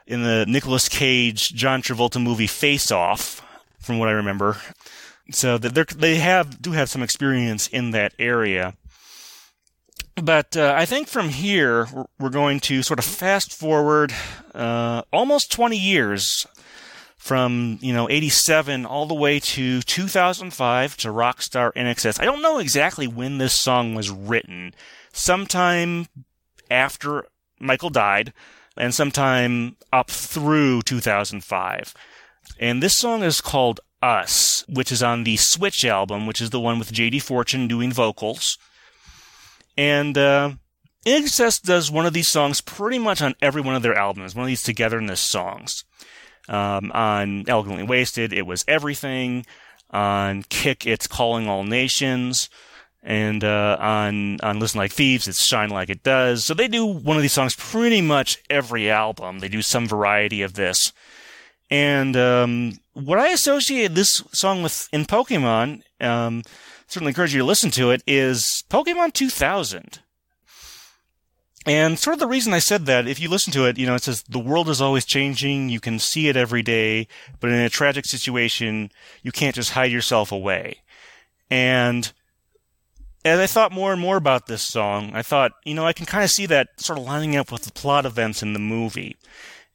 in 0.06 0.22
the 0.22 0.46
Nicolas 0.48 0.88
Cage 0.88 1.52
John 1.56 1.82
Travolta 1.82 2.22
movie 2.22 2.46
Face 2.46 2.92
Off, 2.92 3.42
from 3.80 3.98
what 3.98 4.08
I 4.08 4.12
remember 4.12 4.58
so 5.32 5.58
that 5.58 5.90
they 5.98 6.18
have 6.18 6.62
do 6.62 6.72
have 6.72 6.90
some 6.90 7.04
experience 7.04 7.68
in 7.68 7.92
that 7.92 8.14
area. 8.20 8.76
But 10.16 10.56
uh, 10.56 10.74
I 10.78 10.86
think 10.86 11.08
from 11.08 11.30
here 11.30 11.88
we're 12.20 12.30
going 12.30 12.60
to 12.62 12.84
sort 12.84 13.00
of 13.00 13.06
fast 13.06 13.54
forward 13.54 14.14
uh, 14.54 15.02
almost 15.12 15.52
20 15.52 15.78
years 15.78 16.48
from 17.18 17.80
you 17.82 17.92
know 17.92 18.10
87 18.10 18.86
all 18.86 19.08
the 19.08 19.14
way 19.14 19.40
to 19.40 19.82
2005 19.82 20.98
to 20.98 21.08
Rockstar 21.10 21.74
INXS. 21.74 22.22
I 22.22 22.26
don't 22.26 22.42
know 22.42 22.60
exactly 22.60 23.08
when 23.08 23.40
this 23.40 23.60
song 23.60 23.96
was 23.96 24.10
written. 24.10 24.74
Sometime 25.12 26.08
after 26.70 27.26
Michael 27.60 27.90
died, 27.90 28.34
and 28.78 28.94
sometime 28.94 29.78
up 29.92 30.10
through 30.10 30.82
2005. 30.84 31.94
And 32.60 32.84
this 32.84 32.98
song 32.98 33.24
is 33.24 33.42
called 33.42 33.80
us, 34.06 34.64
which 34.70 34.92
is 34.92 35.02
on 35.02 35.24
the 35.24 35.36
Switch 35.38 35.84
album, 35.84 36.28
which 36.28 36.40
is 36.40 36.52
the 36.52 36.60
one 36.60 36.78
with 36.78 36.94
JD 36.94 37.22
Fortune 37.24 37.68
doing 37.68 37.92
vocals. 37.92 38.58
And 39.76 40.18
uh, 40.18 40.52
does 41.04 41.92
one 41.92 42.06
of 42.06 42.14
these 42.14 42.30
songs 42.30 42.62
pretty 42.62 43.00
much 43.00 43.22
on 43.22 43.34
every 43.42 43.62
one 43.62 43.76
of 43.76 43.82
their 43.82 43.98
albums, 43.98 44.36
one 44.36 44.44
of 44.44 44.48
these 44.48 44.64
togetherness 44.64 45.22
songs. 45.22 45.84
Um, 46.48 46.92
on 46.92 47.46
Elegantly 47.48 47.84
Wasted, 47.84 48.32
it 48.32 48.46
was 48.46 48.64
Everything. 48.68 49.46
On 49.90 50.44
Kick, 50.44 50.86
it's 50.86 51.08
Calling 51.08 51.48
All 51.48 51.64
Nations. 51.64 52.50
And 53.02 53.44
uh, 53.44 53.78
on 53.80 54.40
on 54.42 54.60
Listen 54.60 54.80
Like 54.80 54.92
Thieves, 54.92 55.28
it's 55.28 55.44
Shine 55.44 55.70
Like 55.70 55.90
It 55.90 56.04
Does. 56.04 56.46
So 56.46 56.54
they 56.54 56.68
do 56.68 56.86
one 56.86 57.18
of 57.18 57.22
these 57.22 57.34
songs 57.34 57.56
pretty 57.56 58.02
much 58.02 58.38
every 58.50 58.90
album. 58.90 59.40
They 59.40 59.48
do 59.48 59.62
some 59.62 59.88
variety 59.88 60.42
of 60.42 60.54
this. 60.54 60.92
And 61.70 62.16
um, 62.16 62.80
what 62.94 63.20
I 63.20 63.30
associate 63.30 63.96
this 63.96 64.24
song 64.32 64.64
with 64.64 64.88
in 64.92 65.06
Pokemon, 65.06 65.82
um, 66.00 66.44
certainly 66.88 67.10
encourage 67.10 67.34
you 67.34 67.40
to 67.40 67.46
listen 67.46 67.72
to 67.72 67.92
it, 67.92 68.04
is 68.06 68.64
Pokemon 68.70 69.14
2000. 69.14 70.00
And 71.66 71.98
sort 71.98 72.14
of 72.14 72.20
the 72.20 72.28
reason 72.28 72.54
I 72.54 72.60
said 72.60 72.86
that, 72.86 73.08
if 73.08 73.20
you 73.20 73.28
listen 73.28 73.52
to 73.54 73.66
it, 73.66 73.80
you 73.80 73.88
know, 73.88 73.96
it 73.96 74.04
says 74.04 74.24
the 74.30 74.38
world 74.38 74.70
is 74.70 74.82
always 74.82 75.04
changing. 75.04 75.70
You 75.70 75.80
can 75.80 75.98
see 75.98 76.28
it 76.28 76.38
every 76.38 76.62
day, 76.62 77.08
but 77.40 77.50
in 77.50 77.56
a 77.56 77.70
tragic 77.70 78.06
situation, 78.06 78.92
you 79.24 79.32
can't 79.32 79.56
just 79.56 79.72
hide 79.72 79.92
yourself 79.92 80.32
away. 80.32 80.82
And 81.50 82.12
as 83.24 83.40
I 83.40 83.48
thought 83.48 83.72
more 83.72 83.92
and 83.92 84.00
more 84.00 84.18
about 84.18 84.46
this 84.46 84.62
song, 84.62 85.12
I 85.16 85.24
thought, 85.24 85.54
you 85.64 85.74
know, 85.74 85.88
I 85.88 85.94
can 85.94 86.06
kind 86.06 86.24
of 86.24 86.30
see 86.30 86.46
that 86.46 86.80
sort 86.80 87.00
of 87.00 87.06
lining 87.06 87.36
up 87.36 87.52
with 87.52 87.64
the 87.64 87.72
plot 87.72 88.06
events 88.06 88.44
in 88.44 88.54
the 88.54 88.60
movie. 88.60 89.16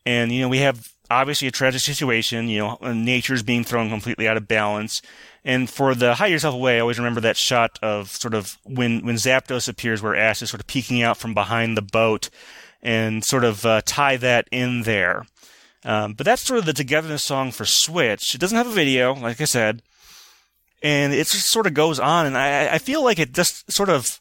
And, 0.07 0.31
you 0.31 0.42
know, 0.42 0.48
we 0.48 0.59
have 0.59 0.92
obviously 1.10 1.48
a 1.48 1.50
tragic 1.50 1.80
situation. 1.80 2.48
You 2.48 2.58
know, 2.58 2.92
nature's 2.92 3.42
being 3.42 3.64
thrown 3.64 3.90
completely 3.90 4.28
out 4.28 4.36
of 4.36 4.48
balance. 4.48 5.02
And 5.44 5.68
for 5.68 5.94
the 5.94 6.14
hide 6.14 6.26
yourself 6.28 6.54
away, 6.54 6.76
I 6.76 6.80
always 6.80 6.98
remember 6.98 7.20
that 7.22 7.36
shot 7.36 7.78
of 7.82 8.10
sort 8.10 8.34
of 8.34 8.58
when 8.64 9.04
when 9.04 9.16
Zapdos 9.16 9.68
appears, 9.68 10.02
where 10.02 10.14
Ash 10.14 10.42
is 10.42 10.50
sort 10.50 10.60
of 10.60 10.66
peeking 10.66 11.02
out 11.02 11.16
from 11.16 11.34
behind 11.34 11.76
the 11.76 11.82
boat, 11.82 12.30
and 12.82 13.24
sort 13.24 13.44
of 13.44 13.64
uh, 13.66 13.80
tie 13.84 14.16
that 14.18 14.48
in 14.50 14.82
there. 14.82 15.26
Um, 15.82 16.12
but 16.12 16.26
that's 16.26 16.42
sort 16.42 16.58
of 16.58 16.66
the 16.66 16.74
togetherness 16.74 17.24
song 17.24 17.52
for 17.52 17.64
Switch. 17.64 18.34
It 18.34 18.40
doesn't 18.40 18.56
have 18.56 18.66
a 18.66 18.70
video, 18.70 19.14
like 19.14 19.40
I 19.40 19.44
said, 19.44 19.82
and 20.82 21.12
it 21.12 21.26
just 21.26 21.48
sort 21.48 21.66
of 21.66 21.72
goes 21.74 21.98
on. 21.98 22.26
And 22.26 22.36
I, 22.36 22.74
I 22.74 22.78
feel 22.78 23.02
like 23.02 23.18
it 23.18 23.32
just 23.32 23.70
sort 23.72 23.88
of 23.88 24.20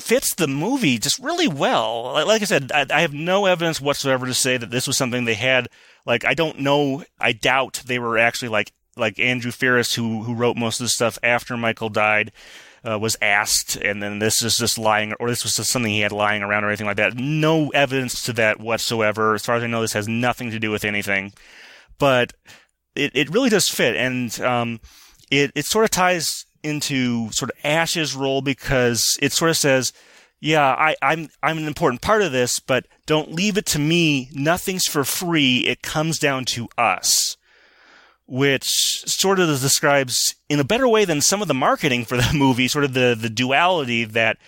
fits 0.00 0.34
the 0.34 0.48
movie 0.48 0.98
just 0.98 1.18
really 1.18 1.48
well. 1.48 2.12
Like 2.26 2.42
I 2.42 2.46
said, 2.46 2.72
I, 2.72 2.86
I 2.90 3.00
have 3.02 3.12
no 3.12 3.46
evidence 3.46 3.80
whatsoever 3.80 4.26
to 4.26 4.34
say 4.34 4.56
that 4.56 4.70
this 4.70 4.86
was 4.86 4.96
something 4.96 5.24
they 5.24 5.34
had 5.34 5.68
like 6.06 6.24
I 6.24 6.34
don't 6.34 6.60
know. 6.60 7.04
I 7.18 7.32
doubt 7.32 7.82
they 7.86 7.98
were 7.98 8.18
actually 8.18 8.48
like 8.48 8.72
like 8.96 9.18
Andrew 9.18 9.50
Farriss, 9.52 9.94
who 9.94 10.22
who 10.22 10.34
wrote 10.34 10.56
most 10.56 10.80
of 10.80 10.84
the 10.84 10.90
stuff 10.90 11.18
after 11.22 11.56
Michael 11.56 11.88
died. 11.88 12.32
Uh, 12.82 12.98
was 12.98 13.14
asked, 13.20 13.76
and 13.76 14.02
then 14.02 14.20
this 14.20 14.42
is 14.42 14.56
just 14.56 14.78
lying, 14.78 15.12
or 15.20 15.28
this 15.28 15.42
was 15.42 15.54
just 15.54 15.70
something 15.70 15.92
he 15.92 16.00
had 16.00 16.12
lying 16.12 16.42
around, 16.42 16.64
or 16.64 16.68
anything 16.68 16.86
like 16.86 16.96
that. 16.96 17.14
No 17.14 17.68
evidence 17.74 18.22
to 18.22 18.32
that 18.32 18.58
whatsoever. 18.58 19.34
As 19.34 19.44
far 19.44 19.56
as 19.56 19.62
I 19.62 19.66
know, 19.66 19.82
this 19.82 19.92
has 19.92 20.08
nothing 20.08 20.50
to 20.50 20.58
do 20.58 20.70
with 20.70 20.86
anything. 20.86 21.34
But 21.98 22.32
it, 22.94 23.12
it 23.14 23.28
really 23.28 23.50
does 23.50 23.68
fit, 23.68 23.96
and 23.96 24.40
um, 24.40 24.80
it 25.30 25.52
it 25.54 25.66
sort 25.66 25.84
of 25.84 25.90
ties 25.90 26.46
into 26.62 27.30
sort 27.32 27.50
of 27.50 27.56
Ash's 27.64 28.14
role 28.14 28.42
because 28.42 29.18
it 29.20 29.32
sort 29.32 29.50
of 29.50 29.56
says 29.56 29.92
yeah, 30.40 30.66
I, 30.66 30.96
I'm 31.02 31.28
I'm 31.42 31.58
an 31.58 31.66
important 31.66 32.00
part 32.00 32.22
of 32.22 32.32
this, 32.32 32.60
but 32.60 32.86
don't 33.06 33.32
leave 33.32 33.58
it 33.58 33.66
to 33.66 33.78
me. 33.78 34.30
Nothing's 34.32 34.86
for 34.86 35.04
free. 35.04 35.66
It 35.66 35.82
comes 35.82 36.18
down 36.18 36.46
to 36.46 36.68
us. 36.78 37.36
Which 38.26 38.64
sort 38.64 39.40
of 39.40 39.48
describes 39.60 40.36
in 40.48 40.60
a 40.60 40.64
better 40.64 40.86
way 40.86 41.04
than 41.04 41.20
some 41.20 41.42
of 41.42 41.48
the 41.48 41.54
marketing 41.54 42.04
for 42.04 42.16
the 42.16 42.30
movie, 42.34 42.68
sort 42.68 42.84
of 42.84 42.94
the, 42.94 43.16
the 43.20 43.28
duality 43.28 44.04
that 44.04 44.38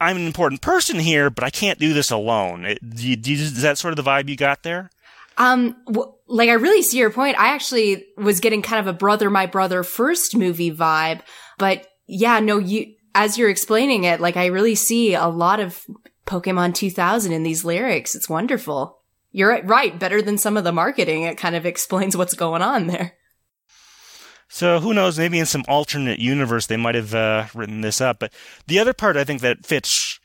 I'm 0.00 0.16
an 0.16 0.26
important 0.26 0.62
person 0.62 0.98
here, 0.98 1.28
but 1.28 1.44
I 1.44 1.50
can't 1.50 1.78
do 1.78 1.92
this 1.92 2.10
alone. 2.10 2.64
It, 2.64 2.96
do 2.96 3.14
do 3.14 3.32
is 3.34 3.60
that 3.60 3.78
sort 3.78 3.92
of 3.92 4.02
the 4.02 4.10
vibe 4.10 4.28
you 4.28 4.36
got 4.36 4.62
there? 4.62 4.90
Um, 5.38 5.76
w- 5.86 6.12
like 6.26 6.50
I 6.50 6.54
really 6.54 6.82
see 6.82 6.98
your 6.98 7.10
point. 7.10 7.38
I 7.38 7.54
actually 7.54 8.04
was 8.16 8.40
getting 8.40 8.60
kind 8.60 8.80
of 8.80 8.92
a 8.92 8.98
brother, 8.98 9.30
my 9.30 9.46
brother 9.46 9.82
first 9.82 10.36
movie 10.36 10.70
vibe, 10.70 11.20
but 11.58 11.86
yeah, 12.06 12.40
no, 12.40 12.58
you, 12.58 12.94
as 13.14 13.38
you're 13.38 13.48
explaining 13.48 14.04
it, 14.04 14.20
like 14.20 14.36
I 14.36 14.46
really 14.46 14.74
see 14.74 15.14
a 15.14 15.26
lot 15.26 15.60
of 15.60 15.84
Pokemon 16.26 16.74
2000 16.74 17.32
in 17.32 17.42
these 17.42 17.64
lyrics. 17.64 18.14
It's 18.14 18.28
wonderful. 18.28 18.98
You're 19.30 19.62
right. 19.62 19.98
Better 19.98 20.20
than 20.20 20.38
some 20.38 20.56
of 20.56 20.64
the 20.64 20.72
marketing. 20.72 21.22
It 21.22 21.38
kind 21.38 21.54
of 21.54 21.64
explains 21.66 22.16
what's 22.16 22.34
going 22.34 22.62
on 22.62 22.86
there. 22.86 23.14
So 24.48 24.80
who 24.80 24.94
knows? 24.94 25.18
Maybe 25.18 25.38
in 25.38 25.46
some 25.46 25.64
alternate 25.68 26.18
universe 26.18 26.66
they 26.66 26.76
might 26.76 26.94
have 26.94 27.14
uh, 27.14 27.46
written 27.54 27.82
this 27.82 28.00
up. 28.00 28.18
But 28.18 28.32
the 28.66 28.78
other 28.78 28.94
part 28.94 29.16
I 29.16 29.24
think 29.24 29.42
that 29.42 29.66
fits 29.66 30.17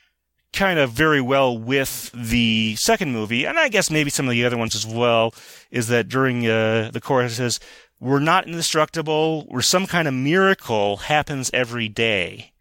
kind 0.54 0.78
of 0.78 0.90
very 0.90 1.20
well 1.20 1.56
with 1.56 2.10
the 2.14 2.76
second 2.76 3.12
movie, 3.12 3.44
and 3.44 3.58
I 3.58 3.68
guess 3.68 3.90
maybe 3.90 4.10
some 4.10 4.26
of 4.26 4.32
the 4.32 4.44
other 4.44 4.56
ones 4.56 4.74
as 4.74 4.86
well, 4.86 5.34
is 5.70 5.88
that 5.88 6.08
during 6.08 6.46
uh, 6.46 6.90
the 6.92 7.00
chorus 7.00 7.32
it 7.32 7.36
says, 7.36 7.60
we're 8.00 8.20
not 8.20 8.46
indestructible, 8.46 9.42
where 9.48 9.62
some 9.62 9.86
kind 9.86 10.08
of 10.08 10.14
miracle 10.14 10.98
happens 10.98 11.50
every 11.52 11.88
day. 11.88 12.52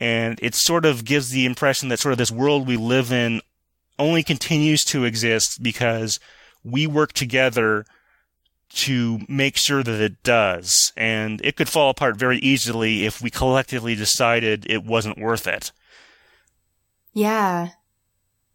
And 0.00 0.38
it 0.42 0.54
sort 0.54 0.84
of 0.84 1.04
gives 1.04 1.30
the 1.30 1.46
impression 1.46 1.88
that 1.88 2.00
sort 2.00 2.12
of 2.12 2.18
this 2.18 2.32
world 2.32 2.66
we 2.66 2.76
live 2.76 3.12
in 3.12 3.40
only 3.98 4.22
continues 4.22 4.84
to 4.86 5.04
exist 5.04 5.62
because 5.62 6.18
we 6.64 6.86
work 6.86 7.12
together 7.12 7.84
to 8.70 9.20
make 9.28 9.56
sure 9.56 9.82
that 9.82 10.00
it 10.00 10.22
does. 10.24 10.92
And 10.96 11.40
it 11.44 11.56
could 11.56 11.68
fall 11.68 11.90
apart 11.90 12.16
very 12.16 12.38
easily 12.38 13.06
if 13.06 13.22
we 13.22 13.30
collectively 13.30 13.94
decided 13.94 14.66
it 14.68 14.84
wasn't 14.84 15.18
worth 15.18 15.46
it. 15.46 15.70
Yeah. 17.14 17.70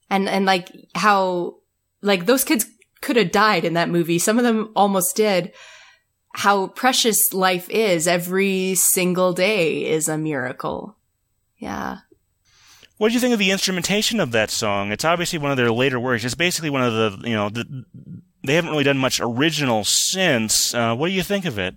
And, 0.10 0.30
and 0.30 0.46
like 0.46 0.70
how, 0.94 1.56
like 2.02 2.28
those 2.28 2.44
kids 2.44 2.68
could 3.02 3.16
have 3.16 3.32
died 3.32 3.66
in 3.66 3.74
that 3.74 3.90
movie. 3.90 4.20
Some 4.20 4.38
of 4.38 4.44
them 4.44 4.72
almost 4.76 5.16
did. 5.16 5.52
How 6.36 6.68
precious 6.68 7.34
life 7.34 7.68
is. 7.70 8.08
Every 8.08 8.76
single 8.76 9.34
day 9.34 9.86
is 9.86 10.08
a 10.08 10.18
miracle. 10.18 10.96
Yeah. 11.58 12.00
What 12.98 13.08
did 13.08 13.16
you 13.16 13.20
think 13.22 13.34
of 13.34 13.40
the 13.40 13.52
instrumentation 13.52 14.20
of 14.20 14.32
that 14.34 14.52
song? 14.52 14.92
It's 14.92 15.06
obviously 15.06 15.40
one 15.40 15.52
of 15.52 15.58
their 15.58 15.72
later 15.72 16.00
works. 16.00 16.24
It's 16.24 16.36
basically 16.36 16.70
one 16.70 16.84
of 16.84 16.94
the, 16.94 17.28
you 17.28 17.36
know, 17.36 17.50
the, 17.50 17.86
they 18.44 18.56
haven't 18.56 18.72
really 18.72 18.84
done 18.84 18.98
much 18.98 19.20
original 19.22 19.84
since. 19.86 20.74
Uh, 20.74 20.96
what 20.96 21.08
do 21.08 21.14
you 21.14 21.24
think 21.24 21.46
of 21.46 21.58
it? 21.58 21.76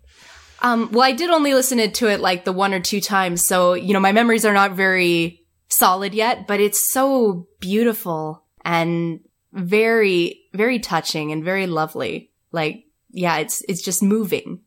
Um, 0.62 0.90
well, 0.92 1.02
I 1.02 1.12
did 1.12 1.30
only 1.30 1.54
listen 1.54 1.78
to 1.90 2.08
it 2.08 2.20
like 2.20 2.44
the 2.44 2.52
one 2.52 2.72
or 2.72 2.80
two 2.80 3.00
times, 3.00 3.46
so 3.46 3.74
you 3.74 3.92
know 3.92 3.98
my 3.98 4.12
memories 4.12 4.44
are 4.44 4.52
not 4.52 4.72
very 4.72 5.41
solid 5.76 6.14
yet. 6.14 6.46
But 6.46 6.60
it's 6.60 6.92
so 6.92 7.46
beautiful 7.60 8.44
and 8.64 9.20
very, 9.52 10.42
very 10.52 10.78
touching 10.78 11.32
and 11.32 11.44
very 11.44 11.66
lovely. 11.66 12.30
Like, 12.52 12.86
yeah, 13.10 13.38
it's 13.38 13.62
it's 13.68 13.82
just 13.82 14.02
moving. 14.02 14.60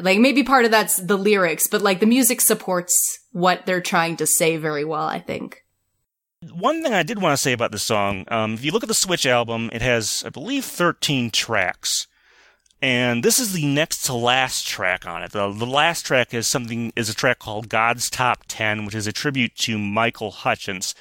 Like 0.00 0.18
maybe 0.18 0.44
part 0.44 0.64
of 0.64 0.70
that's 0.70 0.96
the 0.96 1.16
lyrics, 1.16 1.66
but 1.66 1.82
like 1.82 2.00
the 2.00 2.06
music 2.06 2.40
supports 2.40 2.94
what 3.32 3.66
they're 3.66 3.80
trying 3.80 4.16
to 4.16 4.26
say 4.26 4.56
very 4.56 4.84
well. 4.84 5.06
I 5.06 5.18
think. 5.20 5.64
One 6.52 6.82
thing 6.82 6.94
I 6.94 7.02
did 7.02 7.20
want 7.20 7.32
to 7.32 7.42
say 7.42 7.52
about 7.52 7.72
this 7.72 7.82
song, 7.82 8.24
um, 8.28 8.54
if 8.54 8.64
you 8.64 8.70
look 8.70 8.84
at 8.84 8.88
the 8.88 8.94
Switch 8.94 9.26
album, 9.26 9.70
it 9.72 9.82
has, 9.82 10.22
I 10.24 10.28
believe, 10.28 10.64
13 10.64 11.30
tracks. 11.30 12.06
And 12.80 13.24
this 13.24 13.40
is 13.40 13.52
the 13.52 13.66
next 13.66 14.02
to 14.02 14.14
last 14.14 14.66
track 14.66 15.04
on 15.04 15.22
it. 15.22 15.32
The, 15.32 15.50
the 15.52 15.66
last 15.66 16.06
track 16.06 16.32
is 16.32 16.46
something, 16.46 16.92
is 16.94 17.08
a 17.08 17.14
track 17.14 17.40
called 17.40 17.68
God's 17.68 18.08
Top 18.08 18.44
10, 18.46 18.84
which 18.84 18.94
is 18.94 19.06
a 19.06 19.12
tribute 19.12 19.56
to 19.56 19.78
Michael 19.78 20.30
Hutchence. 20.30 20.94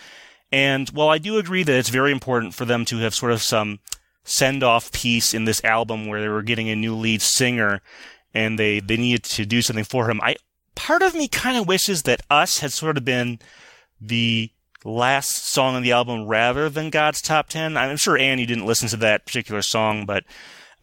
And 0.52 0.90
while 0.90 1.10
I 1.10 1.20
do 1.20 1.38
agree 1.38 1.64
that 1.64 1.78
it's 1.78 1.90
very 1.90 2.12
important 2.12 2.56
for 2.56 2.66
them 2.66 2.84
to 2.86 2.98
have 3.00 3.14
sort 3.14 3.32
of 3.32 3.44
some 3.44 3.80
send 4.24 4.64
off 4.64 4.92
piece 4.92 5.34
in 5.34 5.46
this 5.46 5.64
album 5.64 6.08
where 6.08 6.20
they 6.20 6.28
were 6.28 6.42
getting 6.42 6.70
a 6.70 6.76
new 6.76 6.96
lead 6.96 7.22
singer 7.22 7.82
and 8.34 8.58
they, 8.58 8.80
they 8.80 8.98
needed 8.98 9.24
to 9.24 9.46
do 9.46 9.62
something 9.62 9.86
for 9.86 10.10
him, 10.10 10.20
I, 10.22 10.36
part 10.76 11.02
of 11.02 11.14
me 11.14 11.28
kind 11.28 11.58
of 11.58 11.68
wishes 11.68 12.04
that 12.04 12.22
Us 12.30 12.60
had 12.60 12.72
sort 12.72 12.98
of 12.98 13.06
been 13.06 13.40
the 14.02 14.52
last 14.84 15.48
song 15.52 15.76
on 15.76 15.84
the 15.84 15.92
album 15.92 16.26
rather 16.26 16.70
than 16.70 16.90
God's 16.90 17.22
Top 17.22 17.50
10. 17.50 17.78
I'm 17.78 17.98
sure 17.98 18.18
you 18.18 18.46
didn't 18.46 18.66
listen 18.66 18.90
to 18.90 18.98
that 18.98 19.26
particular 19.26 19.62
song, 19.62 20.06
but 20.06 20.24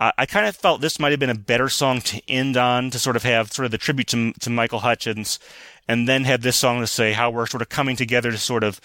uh, 0.01 0.13
I 0.19 0.27
kind 0.27 0.47
of 0.47 0.57
felt 0.57 0.81
this 0.81 0.99
might 0.99 1.13
have 1.13 1.21
been 1.21 1.31
a 1.31 1.35
better 1.35 1.69
song 1.69 2.01
to 2.03 2.21
end 2.29 2.57
on 2.57 2.91
to 2.91 2.99
sort 2.99 3.17
of 3.17 3.23
have 3.23 3.53
sort 3.53 3.67
of 3.67 3.73
the 3.73 3.79
tribute 3.79 4.09
to, 4.09 4.33
to 4.33 4.51
Michael 4.51 4.81
Hutchence 4.81 5.39
and 5.87 6.09
then 6.09 6.25
have 6.25 6.43
this 6.43 6.59
song 6.59 6.81
to 6.81 6.87
say 6.87 7.13
how 7.13 7.31
we're 7.31 7.47
sort 7.47 7.63
of 7.63 7.69
coming 7.69 7.97
together 7.97 8.31
to 8.31 8.39
sort 8.39 8.65
of 8.65 8.81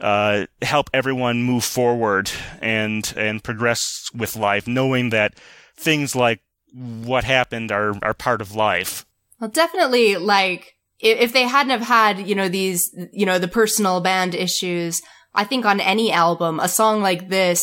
uh, 0.00 0.46
help 0.62 0.90
everyone 0.92 1.42
move 1.42 1.64
forward 1.64 2.30
and 2.60 3.12
and 3.16 3.44
progress 3.44 4.10
with 4.14 4.36
life, 4.36 4.66
knowing 4.66 5.10
that 5.10 5.34
things 5.76 6.16
like 6.16 6.40
what 6.72 7.24
happened 7.24 7.70
are 7.70 7.94
are 8.02 8.14
part 8.14 8.40
of 8.40 8.54
life. 8.54 9.06
Well, 9.40 9.50
definitely, 9.50 10.16
like 10.16 10.76
if 10.98 11.32
they 11.32 11.44
hadn't 11.44 11.70
have 11.70 11.82
had, 11.82 12.28
you 12.28 12.34
know, 12.34 12.48
these, 12.48 12.94
you 13.12 13.24
know, 13.24 13.38
the 13.38 13.48
personal 13.48 14.00
band 14.00 14.34
issues, 14.34 15.00
I 15.34 15.44
think 15.44 15.64
on 15.64 15.80
any 15.80 16.12
album, 16.12 16.60
a 16.60 16.68
song 16.68 17.00
like 17.00 17.28
this 17.28 17.62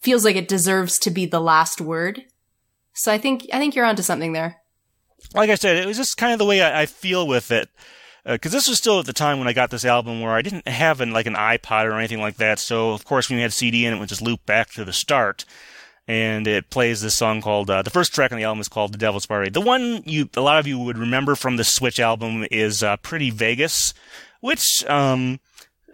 feels 0.00 0.24
like 0.24 0.36
it 0.36 0.48
deserves 0.48 0.98
to 1.00 1.10
be 1.10 1.26
the 1.26 1.40
last 1.40 1.80
word. 1.80 2.24
So 2.94 3.12
I 3.12 3.18
think, 3.18 3.46
I 3.52 3.58
think 3.58 3.74
you're 3.74 3.84
onto 3.84 4.02
something 4.02 4.32
there. 4.32 4.56
Like 5.34 5.50
I 5.50 5.54
said, 5.56 5.76
it 5.76 5.86
was 5.86 5.96
just 5.96 6.16
kind 6.16 6.32
of 6.32 6.38
the 6.38 6.44
way 6.44 6.62
I, 6.62 6.82
I 6.82 6.86
feel 6.86 7.26
with 7.26 7.50
it. 7.50 7.68
Because 8.24 8.52
uh, 8.52 8.56
this 8.56 8.68
was 8.68 8.78
still 8.78 8.98
at 8.98 9.06
the 9.06 9.12
time 9.12 9.38
when 9.38 9.48
I 9.48 9.52
got 9.52 9.70
this 9.70 9.84
album 9.84 10.20
where 10.20 10.32
I 10.32 10.42
didn't 10.42 10.68
have 10.68 11.00
an, 11.00 11.12
like 11.12 11.26
an 11.26 11.34
iPod 11.34 11.84
or 11.84 11.98
anything 11.98 12.20
like 12.20 12.36
that. 12.36 12.58
So, 12.58 12.90
of 12.90 13.04
course, 13.04 13.28
when 13.28 13.38
you 13.38 13.42
had 13.42 13.52
CD 13.52 13.86
in 13.86 13.94
it, 13.94 13.98
would 13.98 14.08
just 14.08 14.22
loop 14.22 14.44
back 14.44 14.70
to 14.72 14.84
the 14.84 14.92
start 14.92 15.44
and 16.08 16.46
it 16.46 16.70
plays 16.70 17.02
this 17.02 17.14
song 17.14 17.42
called 17.42 17.68
uh, 17.68 17.82
the 17.82 17.90
first 17.90 18.14
track 18.14 18.32
on 18.32 18.38
the 18.38 18.44
album 18.44 18.60
is 18.60 18.68
called 18.68 18.92
"The 18.92 18.98
Devil's 18.98 19.26
Party." 19.26 19.50
The 19.50 19.60
one 19.60 20.02
you 20.06 20.28
a 20.36 20.40
lot 20.40 20.58
of 20.58 20.66
you 20.66 20.78
would 20.78 20.96
remember 20.96 21.34
from 21.34 21.56
the 21.56 21.64
Switch 21.64 22.00
album 22.00 22.46
is 22.50 22.82
uh, 22.82 22.96
"Pretty 22.96 23.30
Vegas," 23.30 23.92
which 24.40 24.84
um, 24.86 25.38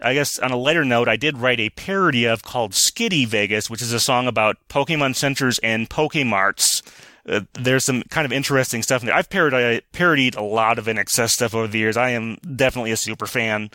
I 0.01 0.13
guess 0.13 0.37
on 0.39 0.51
a 0.51 0.57
lighter 0.57 0.85
note, 0.85 1.07
I 1.07 1.15
did 1.15 1.37
write 1.37 1.59
a 1.59 1.69
parody 1.69 2.25
of 2.25 2.43
called 2.43 2.73
"Skitty 2.73 3.27
Vegas," 3.27 3.69
which 3.69 3.81
is 3.81 3.93
a 3.93 3.99
song 3.99 4.27
about 4.27 4.57
Pokemon 4.69 5.15
centers 5.15 5.59
and 5.59 5.89
Pokemarts. 5.89 6.81
Uh, 7.27 7.41
there's 7.53 7.85
some 7.85 8.03
kind 8.03 8.25
of 8.25 8.31
interesting 8.31 8.83
stuff 8.83 9.01
in 9.01 9.07
there. 9.07 9.15
I've 9.15 9.29
parodied, 9.29 9.83
parodied 9.93 10.35
a 10.35 10.43
lot 10.43 10.77
of 10.77 10.85
INXS 10.85 11.29
stuff 11.29 11.55
over 11.55 11.67
the 11.67 11.79
years. 11.79 11.97
I 11.97 12.09
am 12.11 12.35
definitely 12.55 12.91
a 12.91 12.97
super 12.97 13.25
fan. 13.25 13.71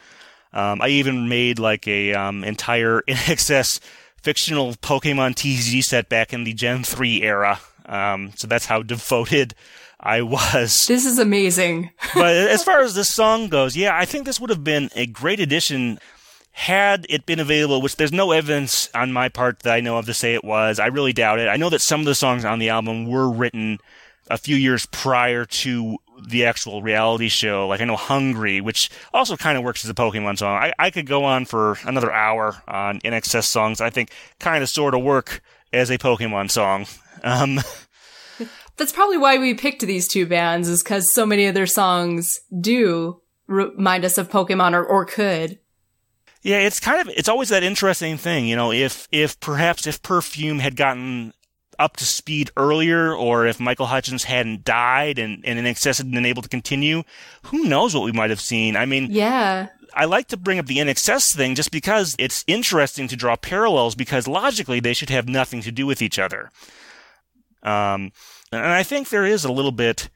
Um, 0.53 0.81
I 0.83 0.89
even 0.89 1.29
made 1.29 1.59
like 1.59 1.89
a 1.89 2.15
um, 2.15 2.45
entire 2.45 3.03
INXS 3.09 3.81
fictional 4.23 4.75
Pokemon 4.75 5.35
TCG 5.35 5.83
set 5.83 6.09
back 6.09 6.33
in 6.33 6.45
the 6.45 6.53
Gen 6.53 6.85
3 6.85 7.23
era. 7.23 7.61
Um, 7.91 8.33
so 8.37 8.47
that's 8.47 8.67
how 8.67 8.83
devoted 8.83 9.55
I 9.99 10.23
was. 10.23 10.85
This 10.87 11.05
is 11.05 11.19
amazing. 11.19 11.91
but 12.15 12.35
as 12.35 12.65
far 12.65 12.81
as 12.81 12.95
this 12.95 13.13
song 13.13 13.49
goes, 13.49 13.77
yeah, 13.77 13.95
I 13.95 14.07
think 14.07 14.25
this 14.25 14.41
would 14.41 14.51
have 14.51 14.65
been 14.65 14.89
a 14.95 15.07
great 15.07 15.41
addition 15.41 15.99
had 16.53 17.07
it 17.09 17.27
been 17.27 17.41
available, 17.41 17.83
which 17.83 17.97
there's 17.97 18.13
no 18.13 18.33
evidence 18.33 18.89
on 18.95 19.13
my 19.13 19.29
part 19.29 19.61
that 19.61 19.75
I 19.75 19.81
know 19.81 19.99
of 19.99 20.07
to 20.07 20.15
say 20.15 20.35
it 20.35 20.45
was. 20.45 20.79
I 20.79 20.87
really 20.87 21.13
doubt 21.13 21.39
it. 21.39 21.49
I 21.49 21.57
know 21.57 21.71
that 21.71 21.81
some 21.81 22.01
of 22.01 22.07
the 22.07 22.15
songs 22.15 22.45
on 22.45 22.59
the 22.59 22.69
album 22.71 23.07
were 23.07 23.31
written 23.31 23.79
a 24.29 24.39
few 24.39 24.57
years 24.57 24.87
prior 24.87 25.45
to 25.45 25.99
the 26.29 26.45
actual 26.45 26.83
reality 26.83 27.29
show. 27.29 27.67
Like 27.69 27.81
I 27.81 27.85
know 27.85 27.97
Hungry, 27.97 28.61
which 28.61 28.91
also 29.13 29.37
kind 29.37 29.59
of 29.59 29.65
works 29.65 29.85
as 29.85 29.91
a 29.91 29.95
Pokemon 29.95 30.39
song. 30.39 30.57
I, 30.57 30.73
I 30.79 30.91
could 30.91 31.07
go 31.07 31.25
on 31.25 31.45
for 31.45 31.79
another 31.85 32.13
hour 32.13 32.63
on 32.69 33.01
INXS 33.01 33.45
songs. 33.45 33.81
I 33.81 33.91
think 33.91 34.11
kind 34.39 34.63
of 34.63 34.69
sort 34.69 34.95
of 34.95 35.03
work 35.03 35.43
as 35.73 35.91
a 35.91 35.99
Pokemon 35.99 36.51
song. 36.51 36.87
Um, 37.23 37.61
That's 38.77 38.93
probably 38.93 39.19
why 39.19 39.39
we 39.39 39.55
picked 39.55 39.83
these 39.83 40.09
two 40.09 40.27
bands 40.27 40.69
is 40.69 40.83
because 40.83 41.13
so 41.13 41.27
many 41.27 41.47
of 41.47 41.55
their 41.55 41.67
songs 41.67 42.41
do 42.61 43.21
remind 43.47 44.05
us 44.05 44.17
of 44.17 44.31
Pokemon 44.31 44.73
or, 44.73 44.85
or 44.85 45.05
could. 45.05 45.59
Yeah, 46.43 46.61
it's 46.61 46.81
kind 46.81 47.01
of 47.07 47.15
it's 47.15 47.29
always 47.29 47.51
that 47.51 47.63
interesting 47.63 48.17
thing, 48.17 48.47
you 48.47 48.57
know, 48.57 48.73
if 48.73 49.07
if 49.13 49.39
perhaps 49.41 49.87
if 49.87 50.01
Perfume 50.01 50.61
had 50.61 50.77
gotten 50.77 51.35
up 51.81 51.97
to 51.97 52.05
speed 52.05 52.51
earlier, 52.57 53.15
or 53.15 53.47
if 53.47 53.59
Michael 53.59 53.87
Hutchence 53.87 54.25
hadn't 54.25 54.65
died 54.65 55.19
and, 55.19 55.45
and 55.45 55.59
INXS 55.59 55.99
had 55.99 56.11
been 56.11 56.27
able 56.27 56.43
to 56.43 56.49
continue, 56.49 57.03
who 57.45 57.65
knows 57.65 57.95
what 57.95 58.05
we 58.05 58.13
might 58.13 58.31
have 58.31 58.41
seen. 58.41 58.77
I 58.77 58.85
mean, 58.85 59.09
yeah. 59.11 59.69
I 59.95 60.05
like 60.05 60.29
to 60.29 60.37
bring 60.37 60.59
up 60.59 60.67
the 60.67 60.77
INXS 60.77 61.35
thing 61.35 61.55
just 61.55 61.73
because 61.73 62.15
it's 62.19 62.45
interesting 62.47 63.09
to 63.09 63.17
draw 63.17 63.35
parallels 63.35 63.95
because 63.95 64.29
logically 64.29 64.79
they 64.79 64.93
should 64.93 65.11
have 65.11 65.29
nothing 65.29 65.63
to 65.63 65.73
do 65.73 65.87
with 65.87 66.03
each 66.03 66.19
other. 66.19 66.51
Um, 67.63 68.13
and 68.53 68.65
I 68.65 68.83
think 68.83 69.09
there 69.09 69.27
is 69.27 69.45
a 69.45 69.53
little 69.53 69.73
bit 69.73 70.09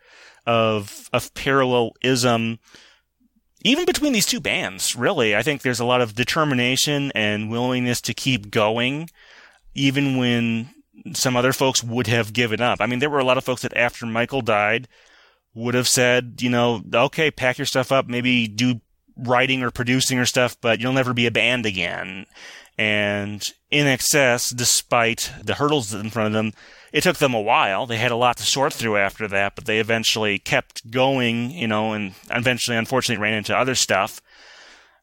of, 0.47 1.09
of 1.13 1.33
parallelism 1.35 2.59
even 3.65 3.87
between 3.87 4.13
these 4.13 4.27
two 4.27 4.41
bands, 4.41 4.95
really. 4.95 5.35
I 5.35 5.43
think 5.43 5.63
there's 5.63 5.81
a 5.81 5.87
lot 5.87 6.03
of 6.03 6.15
determination 6.15 7.11
and 7.15 7.51
willingness 7.51 8.03
to 8.03 8.15
keep 8.15 8.51
going, 8.51 9.09
even 9.75 10.19
when 10.19 10.69
some 11.15 11.35
other 11.35 11.53
folks 11.53 11.83
would 11.83 12.07
have 12.07 12.35
given 12.35 12.61
up. 12.61 12.81
I 12.81 12.87
mean, 12.87 12.99
there 12.99 13.11
were 13.11 13.19
a 13.19 13.25
lot 13.25 13.39
of 13.39 13.45
folks 13.45 13.63
that 13.63 13.77
after 13.77 14.05
Michael 14.05 14.43
died 14.43 14.87
would 15.55 15.75
have 15.75 15.89
said, 15.89 16.41
you 16.41 16.51
know, 16.51 16.83
okay, 16.93 17.31
pack 17.31 17.59
your 17.59 17.65
stuff 17.65 17.91
up, 17.91 18.07
maybe 18.07 18.47
do 18.47 18.81
writing 19.17 19.63
or 19.63 19.71
producing 19.71 20.19
or 20.19 20.27
stuff, 20.27 20.57
but 20.61 20.81
you'll 20.81 20.93
never 20.93 21.15
be 21.15 21.27
a 21.27 21.31
band 21.31 21.67
again. 21.67 22.27
And 22.77 23.41
INXS, 23.71 24.55
despite 24.55 25.33
the 25.43 25.55
hurdles 25.55 25.95
in 25.95 26.11
front 26.11 26.29
of 26.29 26.33
them, 26.33 26.53
it 26.93 27.03
took 27.03 27.17
them 27.17 27.35
a 27.35 27.41
while. 27.41 27.87
They 27.87 27.97
had 27.97 28.11
a 28.11 28.17
lot 28.17 28.37
to 28.39 28.43
sort 28.45 28.73
through 28.73 28.97
after 28.97 29.27
that, 29.29 29.55
but 29.55 29.65
they 29.65 29.79
eventually 29.79 30.39
kept 30.39 30.91
going, 30.91 31.51
you 31.51 31.67
know, 31.67 31.93
and 31.93 32.15
eventually, 32.31 32.77
unfortunately, 32.77 33.23
ran 33.23 33.35
into 33.35 33.57
other 33.57 33.75
stuff. 33.75 34.21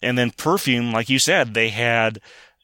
And 0.01 0.17
then 0.17 0.31
Perfume, 0.31 0.91
like 0.91 1.09
you 1.09 1.19
said, 1.19 1.53
they 1.53 1.69
had 1.69 2.19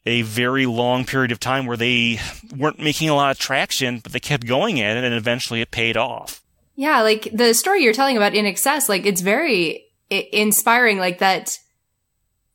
a 0.06 0.22
very 0.22 0.66
long 0.66 1.06
period 1.06 1.32
of 1.32 1.40
time 1.40 1.66
where 1.66 1.78
they 1.78 2.20
weren't 2.56 2.80
making 2.80 3.10
a 3.10 3.16
lot 3.16 3.32
of 3.32 3.38
traction, 3.38 4.00
but 4.00 4.14
they 4.14 4.20
kept 4.20 4.48
going 4.48 4.80
at 4.80 4.96
it 4.96 5.04
and 5.04 5.14
eventually 5.14 5.62
it 5.62 5.72
paid 5.72 5.98
off. 5.98 6.42
Yeah, 6.76 7.02
like 7.02 7.28
the 7.34 7.54
story 7.54 7.84
you're 7.84 7.94
telling 7.94 8.16
about 8.16 8.34
INXS, 8.34 8.88
like 8.88 9.06
it's 9.06 9.22
very 9.22 9.87
inspiring, 10.10 10.98
like 10.98 11.20
that, 11.20 11.58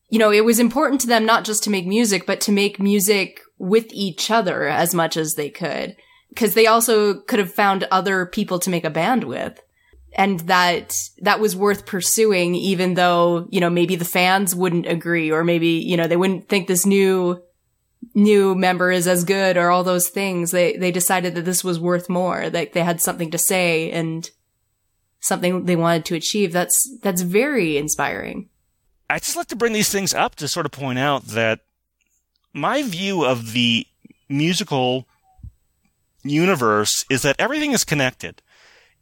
you 0.09 0.19
know, 0.19 0.31
it 0.31 0.45
was 0.45 0.59
important 0.59 1.01
to 1.03 1.07
them 1.07 1.25
not 1.25 1.45
just 1.45 1.65
to 1.65 1.71
make 1.71 1.87
music, 1.87 2.27
but 2.27 2.41
to 2.43 2.53
make 2.53 2.79
music 2.79 3.41
with 3.59 3.87
each 3.93 4.31
other 4.31 4.67
as 4.69 4.95
much 4.95 5.17
as 5.17 5.35
they 5.35 5.51
could. 5.51 5.97
because 6.35 6.55
they 6.55 6.67
also 6.67 7.21
could 7.21 7.39
have 7.39 7.53
found 7.53 7.85
other 7.91 8.25
people 8.25 8.59
to 8.59 8.71
make 8.71 8.85
a 8.85 8.91
band 8.91 9.25
with. 9.25 9.61
And 10.15 10.41
that, 10.41 10.95
that 11.19 11.41
was 11.41 11.55
worth 11.57 11.85
pursuing, 11.87 12.55
even 12.55 12.95
though, 12.95 13.47
you 13.51 13.61
know, 13.61 13.71
maybe 13.71 13.97
the 13.97 14.05
fans 14.05 14.55
wouldn't 14.55 14.87
agree, 14.87 15.31
or 15.31 15.45
maybe, 15.45 15.69
you 15.69 15.97
know, 15.97 16.07
they 16.07 16.17
wouldn't 16.17 16.49
think 16.49 16.69
this 16.69 16.87
new, 16.87 17.43
new 18.15 18.55
member 18.55 18.91
is 18.91 19.07
as 19.07 19.25
good, 19.25 19.57
or 19.57 19.71
all 19.71 19.85
those 19.85 20.09
things. 20.09 20.51
They, 20.51 20.77
they 20.77 20.91
decided 20.91 21.35
that 21.35 21.45
this 21.45 21.63
was 21.63 21.79
worth 21.79 22.09
more, 22.09 22.49
that 22.49 22.73
they 22.73 22.83
had 22.83 23.01
something 23.01 23.31
to 23.31 23.39
say 23.39 23.91
and 23.91 24.31
something 25.23 25.65
they 25.65 25.77
wanted 25.77 26.05
to 26.07 26.15
achieve. 26.15 26.53
That's, 26.53 26.99
that's 27.03 27.23
very 27.23 27.77
inspiring. 27.79 28.49
I 29.09 29.19
just 29.19 29.37
like 29.37 29.49
to 29.49 29.57
bring 29.57 29.73
these 29.73 29.91
things 29.91 30.15
up 30.15 30.35
to 30.37 30.49
sort 30.49 30.67
of 30.67 30.73
point 30.73 30.99
out 30.99 31.25
that 31.29 31.61
my 32.53 32.83
view 32.83 33.25
of 33.25 33.53
the 33.53 33.87
musical 34.29 35.07
universe 36.23 37.05
is 37.11 37.23
that 37.23 37.37
everything 37.39 37.73
is 37.73 37.85
connected. 37.85 38.43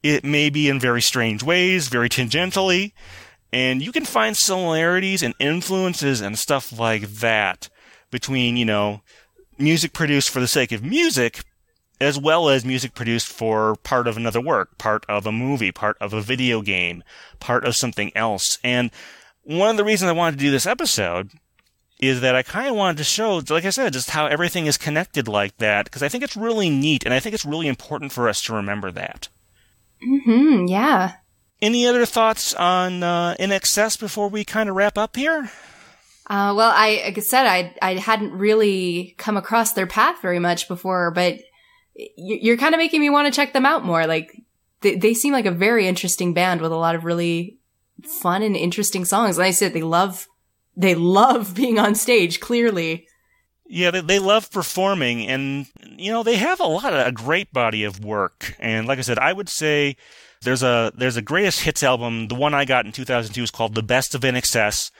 It 0.02 0.24
may 0.24 0.50
be 0.50 0.68
in 0.68 0.80
very 0.80 1.02
strange 1.02 1.42
ways, 1.42 1.88
very 1.88 2.08
tangentially, 2.08 2.92
and 3.52 3.82
you 3.82 3.92
can 3.92 4.04
find 4.04 4.36
similarities 4.36 5.22
and 5.22 5.34
influences 5.38 6.20
and 6.20 6.38
stuff 6.38 6.76
like 6.78 7.02
that 7.02 7.68
between, 8.10 8.56
you 8.56 8.64
know, 8.64 9.02
music 9.58 9.92
produced 9.92 10.30
for 10.30 10.40
the 10.40 10.48
sake 10.48 10.72
of 10.72 10.82
music, 10.82 11.44
as 12.00 12.18
well 12.18 12.48
as 12.48 12.64
music 12.64 12.94
produced 12.94 13.28
for 13.28 13.76
part 13.76 14.08
of 14.08 14.16
another 14.16 14.40
work, 14.40 14.78
part 14.78 15.04
of 15.08 15.26
a 15.26 15.32
movie, 15.32 15.70
part 15.70 15.96
of 16.00 16.12
a 16.12 16.22
video 16.22 16.62
game, 16.62 17.04
part 17.40 17.64
of 17.64 17.76
something 17.76 18.10
else. 18.16 18.58
And 18.64 18.90
one 19.42 19.70
of 19.70 19.76
the 19.76 19.84
reasons 19.84 20.08
I 20.08 20.12
wanted 20.12 20.38
to 20.38 20.44
do 20.44 20.50
this 20.50 20.66
episode 20.66 21.30
is 22.00 22.22
that 22.22 22.34
I 22.34 22.42
kind 22.42 22.68
of 22.68 22.76
wanted 22.76 22.96
to 22.96 23.04
show, 23.04 23.42
like 23.50 23.66
I 23.66 23.70
said, 23.70 23.92
just 23.92 24.10
how 24.10 24.26
everything 24.26 24.66
is 24.66 24.78
connected 24.78 25.28
like 25.28 25.58
that, 25.58 25.84
because 25.84 26.02
I 26.02 26.08
think 26.08 26.24
it's 26.24 26.36
really 26.36 26.70
neat, 26.70 27.04
and 27.04 27.12
I 27.12 27.20
think 27.20 27.34
it's 27.34 27.44
really 27.44 27.68
important 27.68 28.10
for 28.12 28.28
us 28.28 28.40
to 28.42 28.54
remember 28.54 28.90
that. 28.92 29.28
Hmm. 30.02 30.64
Yeah. 30.66 31.12
Any 31.60 31.86
other 31.86 32.06
thoughts 32.06 32.54
on 32.54 33.02
uh, 33.02 33.34
INXS 33.38 34.00
before 34.00 34.28
we 34.28 34.46
kind 34.46 34.70
of 34.70 34.76
wrap 34.76 34.96
up 34.96 35.14
here? 35.14 35.50
Uh, 36.26 36.54
well, 36.56 36.72
I, 36.74 37.02
like 37.04 37.18
I 37.18 37.20
said, 37.20 37.46
I 37.46 37.74
I 37.82 37.94
hadn't 37.96 38.32
really 38.32 39.14
come 39.18 39.36
across 39.36 39.72
their 39.74 39.86
path 39.86 40.22
very 40.22 40.38
much 40.38 40.68
before, 40.68 41.10
but 41.10 41.40
you're 41.94 42.56
kind 42.56 42.74
of 42.74 42.78
making 42.78 43.00
me 43.00 43.10
want 43.10 43.26
to 43.26 43.36
check 43.36 43.52
them 43.52 43.66
out 43.66 43.84
more. 43.84 44.06
Like 44.06 44.42
they, 44.80 44.96
they 44.96 45.14
seem 45.14 45.32
like 45.32 45.46
a 45.46 45.50
very 45.50 45.86
interesting 45.86 46.34
band 46.34 46.60
with 46.60 46.72
a 46.72 46.76
lot 46.76 46.94
of 46.94 47.04
really 47.04 47.58
fun 48.02 48.42
and 48.42 48.56
interesting 48.56 49.04
songs. 49.04 49.38
Like 49.38 49.48
I 49.48 49.52
said, 49.52 49.72
they 49.72 49.82
love 49.82 50.26
they 50.76 50.94
love 50.94 51.54
being 51.56 51.78
on 51.78 51.94
stage, 51.94 52.40
clearly. 52.40 53.06
Yeah, 53.72 53.92
they, 53.92 54.00
they 54.00 54.18
love 54.18 54.50
performing, 54.50 55.26
and 55.28 55.66
you 55.96 56.10
know 56.10 56.22
they 56.22 56.36
have 56.36 56.60
a 56.60 56.64
lot 56.64 56.92
of 56.92 57.06
a 57.06 57.12
great 57.12 57.52
body 57.52 57.84
of 57.84 58.04
work. 58.04 58.56
And 58.58 58.88
like 58.88 58.98
I 58.98 59.02
said, 59.02 59.18
I 59.18 59.32
would 59.32 59.48
say 59.48 59.96
there's 60.42 60.62
a 60.62 60.92
there's 60.96 61.16
a 61.16 61.22
greatest 61.22 61.60
hits 61.60 61.82
album. 61.82 62.28
The 62.28 62.34
one 62.34 62.54
I 62.54 62.64
got 62.64 62.86
in 62.86 62.92
2002 62.92 63.42
is 63.42 63.50
called 63.50 63.74
"The 63.74 63.82
Best 63.82 64.14
of 64.14 64.22
INXS." 64.22 64.90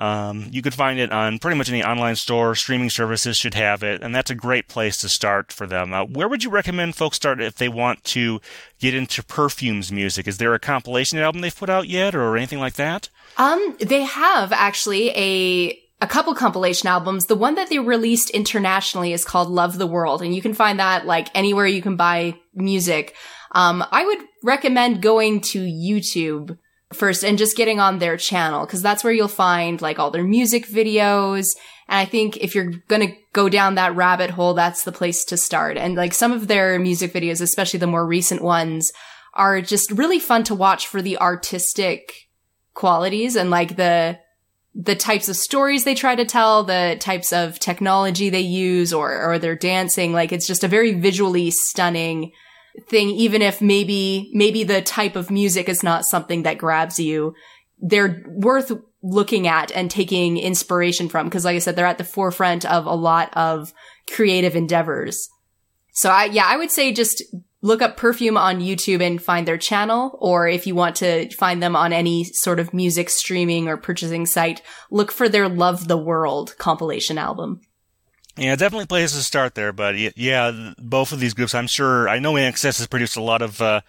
Um, 0.00 0.48
you 0.50 0.62
could 0.62 0.72
find 0.72 0.98
it 0.98 1.12
on 1.12 1.38
pretty 1.38 1.58
much 1.58 1.68
any 1.68 1.84
online 1.84 2.16
store. 2.16 2.54
Streaming 2.54 2.88
services 2.88 3.36
should 3.36 3.52
have 3.52 3.82
it, 3.82 4.02
and 4.02 4.14
that's 4.14 4.30
a 4.30 4.34
great 4.34 4.66
place 4.66 4.96
to 5.02 5.10
start 5.10 5.52
for 5.52 5.66
them. 5.66 5.92
Uh, 5.92 6.04
where 6.06 6.26
would 6.26 6.42
you 6.42 6.48
recommend 6.48 6.96
folks 6.96 7.16
start 7.16 7.40
if 7.40 7.56
they 7.56 7.68
want 7.68 8.02
to 8.04 8.40
get 8.78 8.94
into 8.94 9.22
Perfume's 9.22 9.92
music? 9.92 10.26
Is 10.26 10.38
there 10.38 10.54
a 10.54 10.58
compilation 10.58 11.18
album 11.18 11.42
they've 11.42 11.54
put 11.54 11.68
out 11.68 11.86
yet, 11.86 12.14
or 12.14 12.34
anything 12.38 12.58
like 12.60 12.74
that? 12.74 13.10
Um, 13.36 13.76
they 13.78 14.02
have 14.02 14.52
actually 14.52 15.10
a 15.10 15.78
a 16.02 16.06
couple 16.06 16.34
compilation 16.34 16.88
albums. 16.88 17.26
The 17.26 17.36
one 17.36 17.56
that 17.56 17.68
they 17.68 17.78
released 17.78 18.30
internationally 18.30 19.12
is 19.12 19.22
called 19.22 19.50
Love 19.50 19.76
the 19.76 19.86
World, 19.86 20.22
and 20.22 20.34
you 20.34 20.40
can 20.40 20.54
find 20.54 20.80
that 20.80 21.04
like 21.04 21.28
anywhere 21.34 21.66
you 21.66 21.82
can 21.82 21.96
buy 21.96 22.36
music. 22.54 23.14
Um, 23.52 23.84
I 23.90 24.06
would 24.06 24.18
recommend 24.42 25.02
going 25.02 25.40
to 25.40 25.60
YouTube 25.60 26.56
first 26.92 27.24
and 27.24 27.38
just 27.38 27.56
getting 27.56 27.78
on 27.78 27.98
their 27.98 28.16
channel 28.16 28.66
because 28.66 28.82
that's 28.82 29.04
where 29.04 29.12
you'll 29.12 29.28
find 29.28 29.80
like 29.80 29.98
all 29.98 30.10
their 30.10 30.24
music 30.24 30.66
videos. 30.66 31.46
And 31.88 31.98
I 31.98 32.04
think 32.04 32.36
if 32.38 32.54
you're 32.54 32.72
going 32.88 33.08
to 33.08 33.16
go 33.32 33.48
down 33.48 33.76
that 33.76 33.94
rabbit 33.94 34.30
hole, 34.30 34.54
that's 34.54 34.84
the 34.84 34.92
place 34.92 35.24
to 35.26 35.36
start. 35.36 35.76
And 35.76 35.94
like 35.94 36.14
some 36.14 36.32
of 36.32 36.48
their 36.48 36.78
music 36.78 37.12
videos, 37.12 37.40
especially 37.40 37.78
the 37.78 37.86
more 37.86 38.06
recent 38.06 38.42
ones, 38.42 38.92
are 39.34 39.60
just 39.60 39.90
really 39.92 40.18
fun 40.18 40.42
to 40.44 40.54
watch 40.54 40.86
for 40.86 41.00
the 41.00 41.18
artistic 41.18 42.28
qualities 42.74 43.36
and 43.36 43.50
like 43.50 43.76
the 43.76 44.18
the 44.72 44.94
types 44.94 45.28
of 45.28 45.34
stories 45.34 45.82
they 45.82 45.96
try 45.96 46.14
to 46.14 46.24
tell, 46.24 46.62
the 46.62 46.96
types 47.00 47.32
of 47.32 47.58
technology 47.58 48.30
they 48.30 48.40
use 48.40 48.92
or 48.92 49.22
or 49.22 49.38
their 49.38 49.56
dancing. 49.56 50.12
Like 50.12 50.32
it's 50.32 50.46
just 50.46 50.64
a 50.64 50.68
very 50.68 50.94
visually 50.94 51.50
stunning 51.50 52.32
thing, 52.88 53.10
even 53.10 53.42
if 53.42 53.60
maybe, 53.60 54.30
maybe 54.32 54.64
the 54.64 54.82
type 54.82 55.16
of 55.16 55.30
music 55.30 55.68
is 55.68 55.82
not 55.82 56.04
something 56.04 56.42
that 56.42 56.58
grabs 56.58 56.98
you. 56.98 57.34
They're 57.78 58.22
worth 58.26 58.72
looking 59.02 59.46
at 59.46 59.70
and 59.72 59.90
taking 59.90 60.36
inspiration 60.36 61.08
from. 61.08 61.30
Cause 61.30 61.44
like 61.44 61.56
I 61.56 61.60
said, 61.60 61.76
they're 61.76 61.86
at 61.86 61.98
the 61.98 62.04
forefront 62.04 62.64
of 62.64 62.86
a 62.86 62.94
lot 62.94 63.30
of 63.34 63.72
creative 64.12 64.54
endeavors. 64.54 65.28
So 65.92 66.10
I, 66.10 66.26
yeah, 66.26 66.44
I 66.46 66.56
would 66.56 66.70
say 66.70 66.92
just 66.92 67.22
look 67.62 67.82
up 67.82 67.96
perfume 67.96 68.36
on 68.36 68.60
YouTube 68.60 69.02
and 69.02 69.22
find 69.22 69.46
their 69.46 69.58
channel. 69.58 70.16
Or 70.20 70.48
if 70.48 70.66
you 70.66 70.74
want 70.74 70.96
to 70.96 71.28
find 71.34 71.62
them 71.62 71.76
on 71.76 71.92
any 71.92 72.24
sort 72.24 72.60
of 72.60 72.74
music 72.74 73.10
streaming 73.10 73.68
or 73.68 73.76
purchasing 73.76 74.26
site, 74.26 74.62
look 74.90 75.10
for 75.12 75.28
their 75.28 75.48
Love 75.48 75.88
the 75.88 75.98
World 75.98 76.54
compilation 76.58 77.18
album. 77.18 77.60
Yeah, 78.36 78.56
definitely 78.56 78.86
places 78.86 79.18
to 79.18 79.24
start 79.24 79.54
there, 79.54 79.72
but 79.72 79.96
yeah, 80.16 80.72
both 80.78 81.12
of 81.12 81.20
these 81.20 81.34
groups, 81.34 81.54
I'm 81.54 81.66
sure, 81.66 82.08
I 82.08 82.18
know 82.18 82.34
INXS 82.34 82.78
has 82.78 82.86
produced 82.86 83.16
a 83.16 83.22
lot 83.22 83.42
of, 83.42 83.60
uh, 83.60 83.80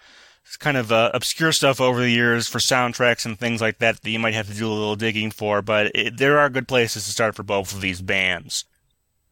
kind 0.60 0.78
of 0.78 0.92
uh, 0.92 1.12
obscure 1.14 1.52
stuff 1.52 1.80
over 1.80 2.02
the 2.02 2.10
years 2.10 2.48
for 2.48 2.60
soundtracks 2.60 3.26
and 3.26 3.40
things 3.40 3.62
like 3.62 3.78
that 3.80 4.02
that 4.02 4.10
you 4.10 4.20
might 4.20 4.34
have 4.34 4.48
to 4.48 4.54
do 4.54 4.68
a 4.68 4.74
little 4.74 4.96
digging 4.96 5.32
for, 5.32 5.62
but 5.62 5.92
it, 5.96 6.18
there 6.18 6.40
are 6.40 6.50
good 6.50 6.68
places 6.68 7.06
to 7.06 7.12
start 7.12 7.36
for 7.36 7.44
both 7.44 7.74
of 7.74 7.82
these 7.82 8.02
bands. 8.02 8.66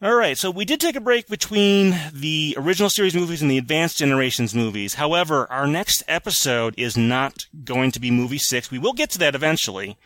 All 0.02 0.16
right, 0.16 0.38
so 0.38 0.50
we 0.50 0.64
did 0.64 0.80
take 0.80 0.96
a 0.96 1.02
break 1.02 1.28
between 1.28 1.94
the 2.14 2.56
original 2.58 2.90
series 2.90 3.16
movies 3.16 3.42
and 3.42 3.52
the 3.52 3.58
Advanced 3.58 3.98
Generations 3.98 4.56
movies. 4.56 4.94
However, 4.94 5.52
our 5.52 5.68
next 5.68 6.04
episode 6.08 6.74
is 6.78 6.96
not 6.96 7.48
going 7.66 7.92
to 7.92 8.00
be 8.00 8.10
movie 8.10 8.38
six. 8.38 8.72
We 8.72 8.80
will 8.80 8.94
get 8.94 9.10
to 9.10 9.20
that 9.20 9.36
eventually. 9.36 9.98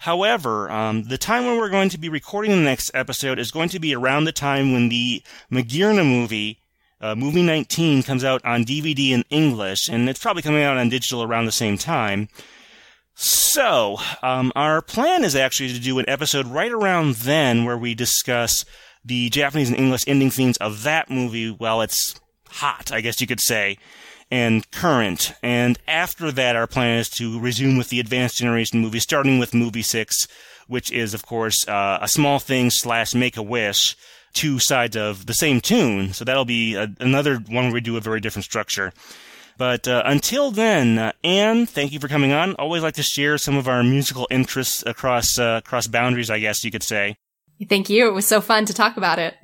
However, 0.00 0.70
um, 0.70 1.04
the 1.04 1.18
time 1.18 1.44
when 1.44 1.58
we're 1.58 1.68
going 1.68 1.90
to 1.90 1.98
be 1.98 2.08
recording 2.08 2.52
the 2.52 2.56
next 2.56 2.90
episode 2.94 3.38
is 3.38 3.50
going 3.50 3.68
to 3.68 3.78
be 3.78 3.94
around 3.94 4.24
the 4.24 4.32
time 4.32 4.72
when 4.72 4.88
the 4.88 5.22
Magearna 5.52 6.06
movie, 6.06 6.62
uh, 7.02 7.14
movie 7.14 7.42
19, 7.42 8.02
comes 8.02 8.24
out 8.24 8.42
on 8.42 8.64
DVD 8.64 9.10
in 9.10 9.26
English, 9.28 9.90
and 9.90 10.08
it's 10.08 10.18
probably 10.18 10.40
coming 10.40 10.62
out 10.62 10.78
on 10.78 10.88
digital 10.88 11.22
around 11.22 11.44
the 11.44 11.52
same 11.52 11.76
time. 11.76 12.30
So, 13.14 13.98
um, 14.22 14.52
our 14.56 14.80
plan 14.80 15.22
is 15.22 15.36
actually 15.36 15.74
to 15.74 15.78
do 15.78 15.98
an 15.98 16.08
episode 16.08 16.46
right 16.46 16.72
around 16.72 17.16
then 17.16 17.66
where 17.66 17.76
we 17.76 17.94
discuss 17.94 18.64
the 19.04 19.28
Japanese 19.28 19.68
and 19.68 19.78
English 19.78 20.04
ending 20.06 20.30
themes 20.30 20.56
of 20.56 20.82
that 20.84 21.10
movie 21.10 21.50
while 21.50 21.82
it's 21.82 22.18
hot, 22.48 22.90
I 22.90 23.02
guess 23.02 23.20
you 23.20 23.26
could 23.26 23.40
say 23.40 23.76
and 24.30 24.70
current. 24.70 25.32
And 25.42 25.78
after 25.88 26.30
that, 26.32 26.56
our 26.56 26.66
plan 26.66 26.98
is 26.98 27.08
to 27.10 27.40
resume 27.40 27.76
with 27.76 27.88
the 27.88 28.00
advanced 28.00 28.38
generation 28.38 28.80
movies, 28.80 29.02
starting 29.02 29.38
with 29.38 29.54
movie 29.54 29.82
six, 29.82 30.28
which 30.68 30.92
is, 30.92 31.14
of 31.14 31.26
course, 31.26 31.66
uh, 31.68 31.98
a 32.00 32.08
small 32.08 32.38
thing 32.38 32.70
slash 32.70 33.14
make 33.14 33.36
a 33.36 33.42
wish, 33.42 33.96
two 34.32 34.58
sides 34.58 34.96
of 34.96 35.26
the 35.26 35.34
same 35.34 35.60
tune. 35.60 36.12
So 36.12 36.24
that'll 36.24 36.44
be 36.44 36.76
a, 36.76 36.88
another 37.00 37.36
one 37.36 37.64
where 37.64 37.74
we 37.74 37.80
do 37.80 37.96
a 37.96 38.00
very 38.00 38.20
different 38.20 38.44
structure. 38.44 38.92
But 39.58 39.86
uh, 39.86 40.02
until 40.06 40.50
then, 40.50 40.98
uh, 40.98 41.12
Anne, 41.22 41.66
thank 41.66 41.92
you 41.92 42.00
for 42.00 42.08
coming 42.08 42.32
on. 42.32 42.54
Always 42.54 42.82
like 42.82 42.94
to 42.94 43.02
share 43.02 43.36
some 43.36 43.56
of 43.56 43.68
our 43.68 43.82
musical 43.82 44.26
interests 44.30 44.82
across 44.86 45.38
uh, 45.38 45.60
across 45.62 45.86
boundaries, 45.86 46.30
I 46.30 46.38
guess 46.38 46.64
you 46.64 46.70
could 46.70 46.82
say. 46.82 47.16
Thank 47.68 47.90
you. 47.90 48.08
It 48.08 48.12
was 48.12 48.26
so 48.26 48.40
fun 48.40 48.64
to 48.64 48.72
talk 48.72 48.96
about 48.96 49.18
it. 49.18 49.34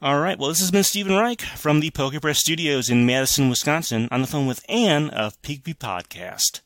All 0.00 0.20
right. 0.20 0.38
Well, 0.38 0.50
this 0.50 0.60
has 0.60 0.70
been 0.70 0.84
Stephen 0.84 1.16
Reich 1.16 1.40
from 1.40 1.80
the 1.80 1.90
PokePress 1.90 2.36
Studios 2.36 2.88
in 2.88 3.04
Madison, 3.04 3.48
Wisconsin, 3.48 4.06
on 4.12 4.20
the 4.20 4.28
phone 4.28 4.46
with 4.46 4.64
Anne 4.68 5.10
of 5.10 5.42
Pigby 5.42 5.74
Podcast. 5.74 6.60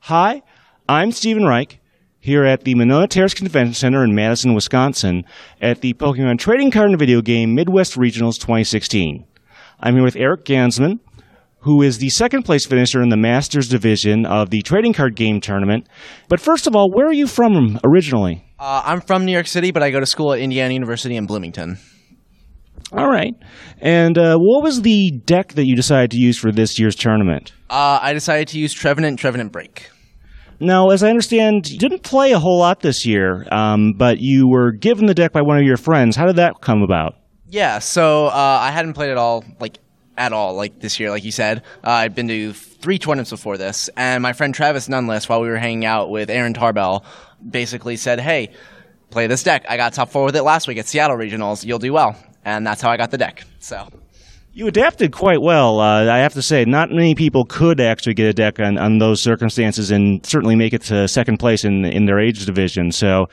Hi, 0.00 0.42
I'm 0.88 1.12
Stephen 1.12 1.44
Reich 1.44 1.80
here 2.18 2.44
at 2.44 2.64
the 2.64 2.74
Monona 2.74 3.06
Terrace 3.06 3.34
Convention 3.34 3.74
Center 3.74 4.04
in 4.04 4.14
Madison, 4.14 4.54
Wisconsin, 4.54 5.26
at 5.60 5.82
the 5.82 5.92
Pokemon 5.92 6.38
Trading 6.38 6.70
Card 6.70 6.88
and 6.88 6.98
Video 6.98 7.20
Game 7.20 7.54
Midwest 7.54 7.96
Regionals 7.96 8.36
2016. 8.36 9.26
I'm 9.80 9.94
here 9.96 10.02
with 10.02 10.16
Eric 10.16 10.46
Gansman, 10.46 11.00
who 11.64 11.80
is 11.82 11.98
the 11.98 12.10
second 12.10 12.42
place 12.42 12.66
finisher 12.66 13.00
in 13.00 13.08
the 13.08 13.16
Masters 13.16 13.68
division 13.68 14.26
of 14.26 14.50
the 14.50 14.60
trading 14.62 14.92
card 14.92 15.16
game 15.16 15.40
tournament. 15.40 15.88
But 16.28 16.38
first 16.38 16.66
of 16.66 16.76
all, 16.76 16.90
where 16.90 17.06
are 17.06 17.12
you 17.12 17.26
from 17.26 17.80
originally? 17.82 18.44
Uh, 18.58 18.82
I'm 18.84 19.00
from 19.00 19.24
New 19.24 19.32
York 19.32 19.46
City, 19.46 19.70
but 19.70 19.82
I 19.82 19.90
go 19.90 19.98
to 19.98 20.06
school 20.06 20.34
at 20.34 20.40
Indiana 20.40 20.74
University 20.74 21.16
in 21.16 21.26
Bloomington. 21.26 21.78
All 22.92 23.08
right. 23.08 23.34
And 23.80 24.18
uh, 24.18 24.36
what 24.36 24.62
was 24.62 24.82
the 24.82 25.10
deck 25.24 25.54
that 25.54 25.64
you 25.66 25.74
decided 25.74 26.10
to 26.10 26.18
use 26.18 26.38
for 26.38 26.52
this 26.52 26.78
year's 26.78 26.94
tournament? 26.94 27.52
Uh, 27.70 27.98
I 28.00 28.12
decided 28.12 28.48
to 28.48 28.58
use 28.58 28.72
Trevenant 28.72 29.18
Trevenant 29.18 29.50
Break. 29.50 29.90
Now, 30.60 30.90
as 30.90 31.02
I 31.02 31.08
understand, 31.08 31.68
you 31.68 31.78
didn't 31.78 32.02
play 32.02 32.32
a 32.32 32.38
whole 32.38 32.58
lot 32.58 32.80
this 32.80 33.04
year, 33.04 33.46
um, 33.50 33.94
but 33.96 34.18
you 34.20 34.48
were 34.48 34.70
given 34.70 35.06
the 35.06 35.14
deck 35.14 35.32
by 35.32 35.40
one 35.40 35.56
of 35.56 35.64
your 35.64 35.76
friends. 35.76 36.14
How 36.14 36.26
did 36.26 36.36
that 36.36 36.60
come 36.60 36.82
about? 36.82 37.14
Yeah, 37.48 37.78
so 37.80 38.26
uh, 38.26 38.58
I 38.60 38.70
hadn't 38.70 38.92
played 38.92 39.10
it 39.10 39.16
all, 39.16 39.44
like 39.60 39.78
at 40.16 40.32
all, 40.32 40.54
like 40.54 40.80
this 40.80 40.98
year, 41.00 41.10
like 41.10 41.24
you 41.24 41.32
said. 41.32 41.62
Uh, 41.82 41.90
I'd 41.90 42.14
been 42.14 42.28
to 42.28 42.52
three 42.52 42.98
tournaments 42.98 43.30
before 43.30 43.56
this, 43.56 43.88
and 43.96 44.22
my 44.22 44.32
friend 44.32 44.54
Travis 44.54 44.88
Nunlist, 44.88 45.28
while 45.28 45.40
we 45.40 45.48
were 45.48 45.56
hanging 45.56 45.84
out 45.84 46.10
with 46.10 46.30
Aaron 46.30 46.54
Tarbell, 46.54 47.04
basically 47.48 47.96
said, 47.96 48.20
"Hey, 48.20 48.50
play 49.10 49.26
this 49.26 49.42
deck. 49.42 49.64
I 49.68 49.76
got 49.76 49.92
top 49.92 50.10
four 50.10 50.24
with 50.24 50.36
it 50.36 50.42
last 50.42 50.68
week 50.68 50.78
at 50.78 50.86
Seattle 50.86 51.16
Regionals. 51.16 51.64
You'll 51.64 51.78
do 51.78 51.92
well." 51.92 52.16
And 52.44 52.66
that's 52.66 52.82
how 52.82 52.90
I 52.90 52.96
got 52.96 53.10
the 53.10 53.18
deck. 53.18 53.44
So 53.58 53.88
You 54.56 54.68
adapted 54.68 55.10
quite 55.10 55.42
well. 55.42 55.80
Uh, 55.80 56.08
I 56.08 56.18
have 56.18 56.34
to 56.34 56.42
say, 56.42 56.64
not 56.64 56.88
many 56.88 57.16
people 57.16 57.44
could 57.44 57.80
actually 57.80 58.14
get 58.14 58.28
a 58.28 58.32
deck 58.32 58.60
on, 58.60 58.78
on 58.78 58.98
those 58.98 59.20
circumstances 59.20 59.90
and 59.90 60.24
certainly 60.24 60.54
make 60.54 60.72
it 60.72 60.82
to 60.82 61.08
second 61.08 61.38
place 61.38 61.64
in 61.64 61.84
in 61.84 62.04
their 62.04 62.20
age 62.20 62.46
division. 62.46 62.92
So, 62.92 63.26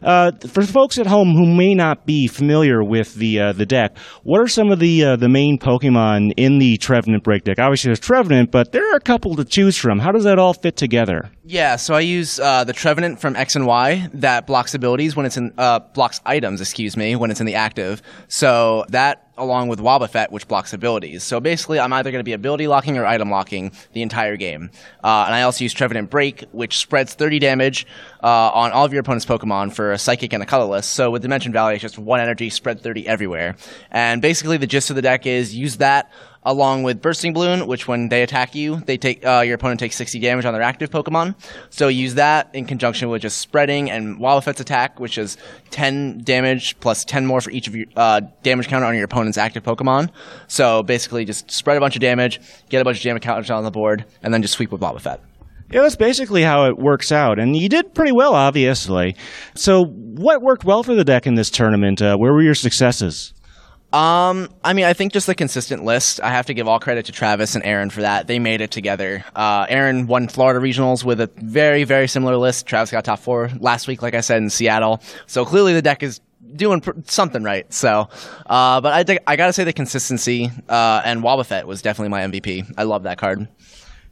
uh, 0.00 0.30
for 0.46 0.62
folks 0.62 0.96
at 0.96 1.08
home 1.08 1.34
who 1.34 1.44
may 1.44 1.74
not 1.74 2.06
be 2.06 2.28
familiar 2.28 2.84
with 2.84 3.16
the 3.16 3.40
uh, 3.40 3.52
the 3.52 3.66
deck, 3.66 3.98
what 4.22 4.40
are 4.40 4.46
some 4.46 4.70
of 4.70 4.78
the 4.78 5.04
uh, 5.04 5.16
the 5.16 5.28
main 5.28 5.58
Pokemon 5.58 6.34
in 6.36 6.60
the 6.60 6.76
Trevenant 6.76 7.24
break 7.24 7.42
deck? 7.42 7.58
Obviously, 7.58 7.88
there's 7.88 7.98
Trevenant, 7.98 8.52
but 8.52 8.70
there 8.70 8.92
are 8.92 8.96
a 8.96 9.00
couple 9.00 9.34
to 9.34 9.44
choose 9.44 9.76
from. 9.76 9.98
How 9.98 10.12
does 10.12 10.22
that 10.22 10.38
all 10.38 10.54
fit 10.54 10.76
together? 10.76 11.32
Yeah, 11.50 11.74
so 11.74 11.94
I 11.94 12.00
use 12.00 12.38
uh, 12.38 12.62
the 12.62 12.72
Trevenant 12.72 13.20
from 13.20 13.34
X 13.34 13.56
and 13.56 13.66
Y 13.66 14.08
that 14.14 14.46
blocks 14.46 14.72
abilities 14.72 15.16
when 15.16 15.26
it's 15.26 15.36
in 15.36 15.52
uh, 15.58 15.80
blocks 15.80 16.20
items, 16.24 16.60
excuse 16.60 16.96
me, 16.96 17.16
when 17.16 17.32
it's 17.32 17.40
in 17.40 17.46
the 17.46 17.56
active. 17.56 18.02
So 18.28 18.84
that 18.90 19.28
along 19.36 19.66
with 19.66 19.80
Wobbuffet, 19.80 20.30
which 20.30 20.46
blocks 20.46 20.72
abilities. 20.72 21.24
So 21.24 21.40
basically, 21.40 21.80
I'm 21.80 21.92
either 21.92 22.12
going 22.12 22.20
to 22.20 22.24
be 22.24 22.34
ability 22.34 22.68
locking 22.68 22.98
or 22.98 23.06
item 23.06 23.30
locking 23.30 23.72
the 23.94 24.02
entire 24.02 24.36
game. 24.36 24.70
Uh, 25.02 25.24
and 25.26 25.34
I 25.34 25.42
also 25.42 25.64
use 25.64 25.72
Trevenant 25.72 26.08
Break, 26.08 26.44
which 26.52 26.78
spreads 26.78 27.14
30 27.14 27.40
damage 27.40 27.86
uh, 28.22 28.50
on 28.52 28.70
all 28.70 28.84
of 28.84 28.92
your 28.92 29.00
opponent's 29.00 29.26
Pokemon 29.26 29.72
for 29.72 29.90
a 29.90 29.98
Psychic 29.98 30.32
and 30.32 30.42
a 30.42 30.46
Colorless. 30.46 30.86
So 30.86 31.10
with 31.10 31.22
Dimension 31.22 31.52
Valley, 31.52 31.74
it's 31.74 31.82
just 31.82 31.98
one 31.98 32.20
energy 32.20 32.50
spread 32.50 32.80
30 32.80 33.08
everywhere. 33.08 33.56
And 33.90 34.22
basically, 34.22 34.56
the 34.56 34.68
gist 34.68 34.90
of 34.90 34.96
the 34.96 35.02
deck 35.02 35.26
is 35.26 35.52
use 35.54 35.78
that 35.78 36.12
along 36.44 36.82
with 36.82 37.02
Bursting 37.02 37.32
Balloon, 37.32 37.66
which 37.66 37.86
when 37.86 38.08
they 38.08 38.22
attack 38.22 38.54
you, 38.54 38.76
they 38.86 38.96
take 38.96 39.24
uh, 39.24 39.42
your 39.44 39.54
opponent 39.54 39.80
takes 39.80 39.96
60 39.96 40.18
damage 40.20 40.44
on 40.44 40.52
their 40.52 40.62
active 40.62 40.90
Pokemon. 40.90 41.34
So 41.70 41.88
use 41.88 42.14
that 42.14 42.50
in 42.54 42.66
conjunction 42.66 43.08
with 43.08 43.22
just 43.22 43.38
spreading 43.38 43.90
and 43.90 44.18
Wobbuffet's 44.18 44.60
attack, 44.60 44.98
which 44.98 45.18
is 45.18 45.36
10 45.70 46.22
damage 46.24 46.78
plus 46.80 47.04
10 47.04 47.26
more 47.26 47.40
for 47.40 47.50
each 47.50 47.68
of 47.68 47.76
your 47.76 47.86
uh, 47.96 48.20
damage 48.42 48.68
counter 48.68 48.86
on 48.86 48.94
your 48.94 49.04
opponent's 49.04 49.38
active 49.38 49.62
Pokemon. 49.62 50.10
So 50.48 50.82
basically, 50.82 51.24
just 51.24 51.50
spread 51.50 51.76
a 51.76 51.80
bunch 51.80 51.96
of 51.96 52.00
damage, 52.00 52.40
get 52.68 52.80
a 52.80 52.84
bunch 52.84 52.98
of 52.98 53.02
damage 53.02 53.22
counters 53.22 53.50
on 53.50 53.64
the 53.64 53.70
board, 53.70 54.04
and 54.22 54.32
then 54.32 54.42
just 54.42 54.54
sweep 54.54 54.72
with 54.72 54.80
Wobbuffet. 54.80 55.20
Yeah, 55.72 55.82
that's 55.82 55.94
basically 55.94 56.42
how 56.42 56.66
it 56.66 56.78
works 56.78 57.12
out, 57.12 57.38
and 57.38 57.56
you 57.56 57.68
did 57.68 57.94
pretty 57.94 58.10
well, 58.10 58.34
obviously. 58.34 59.14
So, 59.54 59.84
what 59.84 60.42
worked 60.42 60.64
well 60.64 60.82
for 60.82 60.96
the 60.96 61.04
deck 61.04 61.28
in 61.28 61.36
this 61.36 61.48
tournament? 61.48 62.02
Uh, 62.02 62.16
where 62.16 62.32
were 62.32 62.42
your 62.42 62.56
successes? 62.56 63.34
Um, 63.92 64.48
I 64.62 64.72
mean, 64.72 64.84
I 64.84 64.92
think 64.92 65.12
just 65.12 65.26
the 65.26 65.34
consistent 65.34 65.84
list. 65.84 66.20
I 66.20 66.30
have 66.30 66.46
to 66.46 66.54
give 66.54 66.68
all 66.68 66.78
credit 66.78 67.06
to 67.06 67.12
Travis 67.12 67.56
and 67.56 67.64
Aaron 67.64 67.90
for 67.90 68.02
that. 68.02 68.28
They 68.28 68.38
made 68.38 68.60
it 68.60 68.70
together. 68.70 69.24
Uh, 69.34 69.66
Aaron 69.68 70.06
won 70.06 70.28
Florida 70.28 70.60
regionals 70.60 71.02
with 71.04 71.20
a 71.20 71.28
very, 71.36 71.82
very 71.84 72.06
similar 72.06 72.36
list. 72.36 72.66
Travis 72.66 72.90
got 72.92 73.04
top 73.04 73.18
four 73.18 73.50
last 73.58 73.88
week, 73.88 74.00
like 74.00 74.14
I 74.14 74.20
said, 74.20 74.42
in 74.42 74.50
Seattle. 74.50 75.02
So 75.26 75.44
clearly 75.44 75.72
the 75.74 75.82
deck 75.82 76.04
is 76.04 76.20
doing 76.54 76.80
pr- 76.80 76.92
something 77.04 77.42
right. 77.42 77.72
So, 77.72 78.08
uh, 78.46 78.80
but 78.80 79.10
I, 79.10 79.18
I 79.26 79.36
gotta 79.36 79.52
say 79.52 79.64
the 79.64 79.72
consistency, 79.72 80.50
uh, 80.68 81.02
and 81.04 81.22
Wobbuffet 81.22 81.64
was 81.64 81.82
definitely 81.82 82.10
my 82.10 82.22
MVP. 82.22 82.74
I 82.78 82.84
love 82.84 83.04
that 83.04 83.18
card. 83.18 83.48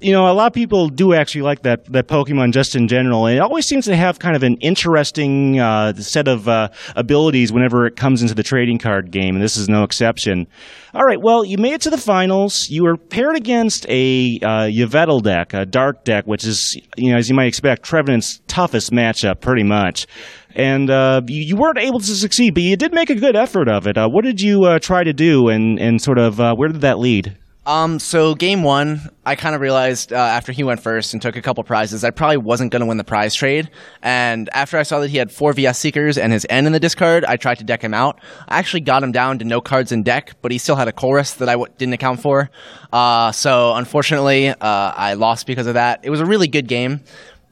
You 0.00 0.12
know, 0.12 0.30
a 0.30 0.32
lot 0.32 0.46
of 0.46 0.52
people 0.52 0.88
do 0.88 1.12
actually 1.12 1.42
like 1.42 1.62
that 1.62 1.84
that 1.86 2.06
Pokemon 2.06 2.52
just 2.52 2.76
in 2.76 2.86
general, 2.86 3.26
and 3.26 3.36
it 3.36 3.40
always 3.40 3.66
seems 3.66 3.84
to 3.86 3.96
have 3.96 4.20
kind 4.20 4.36
of 4.36 4.44
an 4.44 4.56
interesting 4.58 5.58
uh, 5.58 5.92
set 5.94 6.28
of 6.28 6.46
uh, 6.48 6.68
abilities 6.94 7.52
whenever 7.52 7.84
it 7.84 7.96
comes 7.96 8.22
into 8.22 8.32
the 8.32 8.44
trading 8.44 8.78
card 8.78 9.10
game, 9.10 9.34
and 9.34 9.42
this 9.42 9.56
is 9.56 9.68
no 9.68 9.82
exception. 9.82 10.46
All 10.94 11.02
right, 11.02 11.20
well, 11.20 11.44
you 11.44 11.58
made 11.58 11.72
it 11.72 11.80
to 11.80 11.90
the 11.90 11.98
finals. 11.98 12.70
You 12.70 12.84
were 12.84 12.96
paired 12.96 13.34
against 13.34 13.86
a 13.88 14.38
uh, 14.40 14.68
Yveltal 14.68 15.20
deck, 15.20 15.52
a 15.52 15.66
dark 15.66 16.04
deck, 16.04 16.26
which 16.26 16.44
is, 16.44 16.80
you 16.96 17.10
know, 17.10 17.18
as 17.18 17.28
you 17.28 17.34
might 17.34 17.48
expect, 17.48 17.82
Trevenant's 17.82 18.40
toughest 18.46 18.92
matchup, 18.92 19.40
pretty 19.40 19.64
much. 19.64 20.06
And 20.54 20.90
uh, 20.90 21.22
you, 21.26 21.42
you, 21.42 21.56
weren't 21.56 21.78
able 21.78 21.98
to 21.98 22.06
succeed, 22.06 22.54
but 22.54 22.62
you 22.62 22.76
did 22.76 22.94
make 22.94 23.10
a 23.10 23.16
good 23.16 23.34
effort 23.34 23.68
of 23.68 23.88
it. 23.88 23.98
Uh, 23.98 24.08
what 24.08 24.24
did 24.24 24.40
you 24.40 24.62
uh, 24.62 24.78
try 24.78 25.02
to 25.02 25.12
do, 25.12 25.48
and 25.48 25.80
and 25.80 26.00
sort 26.00 26.18
of 26.18 26.40
uh, 26.40 26.54
where 26.54 26.68
did 26.68 26.82
that 26.82 27.00
lead? 27.00 27.36
Um, 27.68 27.98
so 27.98 28.34
game 28.34 28.62
one, 28.62 29.10
I 29.26 29.34
kind 29.34 29.54
of 29.54 29.60
realized 29.60 30.10
uh, 30.10 30.16
after 30.16 30.52
he 30.52 30.64
went 30.64 30.80
first 30.80 31.12
and 31.12 31.20
took 31.20 31.36
a 31.36 31.42
couple 31.42 31.62
prizes, 31.64 32.02
I 32.02 32.08
probably 32.08 32.38
wasn't 32.38 32.72
going 32.72 32.80
to 32.80 32.86
win 32.86 32.96
the 32.96 33.04
prize 33.04 33.34
trade. 33.34 33.68
And 34.02 34.48
after 34.54 34.78
I 34.78 34.84
saw 34.84 35.00
that 35.00 35.10
he 35.10 35.18
had 35.18 35.30
four 35.30 35.52
VS 35.52 35.78
Seekers 35.78 36.16
and 36.16 36.32
his 36.32 36.46
N 36.48 36.64
in 36.64 36.72
the 36.72 36.80
discard, 36.80 37.26
I 37.26 37.36
tried 37.36 37.58
to 37.58 37.64
deck 37.64 37.84
him 37.84 37.92
out. 37.92 38.20
I 38.48 38.58
actually 38.58 38.80
got 38.80 39.02
him 39.02 39.12
down 39.12 39.38
to 39.40 39.44
no 39.44 39.60
cards 39.60 39.92
in 39.92 40.02
deck, 40.02 40.34
but 40.40 40.50
he 40.50 40.56
still 40.56 40.76
had 40.76 40.88
a 40.88 40.92
Chorus 40.92 41.34
that 41.34 41.50
I 41.50 41.52
w- 41.52 41.70
didn't 41.76 41.92
account 41.92 42.20
for. 42.22 42.50
Uh, 42.90 43.32
so 43.32 43.74
unfortunately, 43.74 44.48
uh, 44.48 44.56
I 44.62 45.12
lost 45.12 45.46
because 45.46 45.66
of 45.66 45.74
that. 45.74 46.00
It 46.04 46.08
was 46.08 46.20
a 46.20 46.26
really 46.26 46.48
good 46.48 46.68
game 46.68 47.02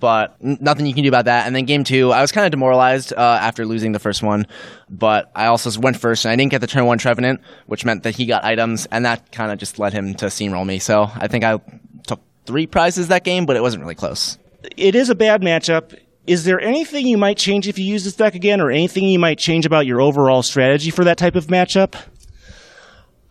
but 0.07 0.37
nothing 0.41 0.87
you 0.87 0.95
can 0.95 1.03
do 1.03 1.09
about 1.09 1.25
that. 1.25 1.49
And 1.49 1.57
then 1.57 1.65
game 1.65 1.83
two, 1.83 2.13
I 2.13 2.21
was 2.21 2.31
kind 2.31 2.45
of 2.45 2.53
demoralized 2.53 3.13
uh, 3.13 3.39
after 3.43 3.67
losing 3.67 3.91
the 3.91 3.99
first 3.99 4.23
one, 4.23 4.47
but 4.89 5.33
I 5.35 5.47
also 5.47 5.81
went 5.81 5.97
first 5.97 6.25
and 6.25 6.31
I 6.31 6.37
didn't 6.37 6.53
get 6.53 6.61
the 6.61 6.69
turn 6.69 6.87
one 6.87 6.99
Trevenant, 6.99 7.41
which 7.67 7.85
meant 7.85 8.05
that 8.05 8.15
he 8.15 8.25
got 8.25 8.45
items, 8.45 8.87
and 8.93 9.05
that 9.05 9.33
kind 9.33 9.51
of 9.51 9.59
just 9.59 9.81
led 9.81 9.93
him 9.93 10.15
to 10.15 10.27
steamroll 10.27 10.65
me. 10.65 10.79
So 10.79 11.11
I 11.13 11.27
think 11.27 11.43
I 11.43 11.59
took 12.07 12.21
three 12.45 12.69
prizes 12.69 13.09
that 13.09 13.25
game, 13.25 13.47
but 13.47 13.57
it 13.57 13.63
wasn't 13.63 13.83
really 13.83 13.97
close. 13.97 14.39
It 14.77 14.95
is 14.95 15.11
a 15.11 15.17
bad 15.17 15.43
matchup. 15.43 15.99
Is 16.29 16.45
there 16.45 16.61
anything 16.61 17.09
you 17.09 17.19
might 17.19 17.37
change 17.37 17.67
if 17.67 17.77
you 17.77 17.85
use 17.85 18.05
this 18.05 18.15
deck 18.15 18.37
again, 18.37 18.61
or 18.61 18.71
anything 18.71 19.09
you 19.09 19.19
might 19.19 19.41
change 19.41 19.67
about 19.67 19.87
your 19.87 20.01
overall 20.01 20.45
strategy 20.45 20.93
for 20.93 21.03
that 21.03 21.19
type 21.19 21.35
of 21.35 21.49
matchup? 21.49 21.97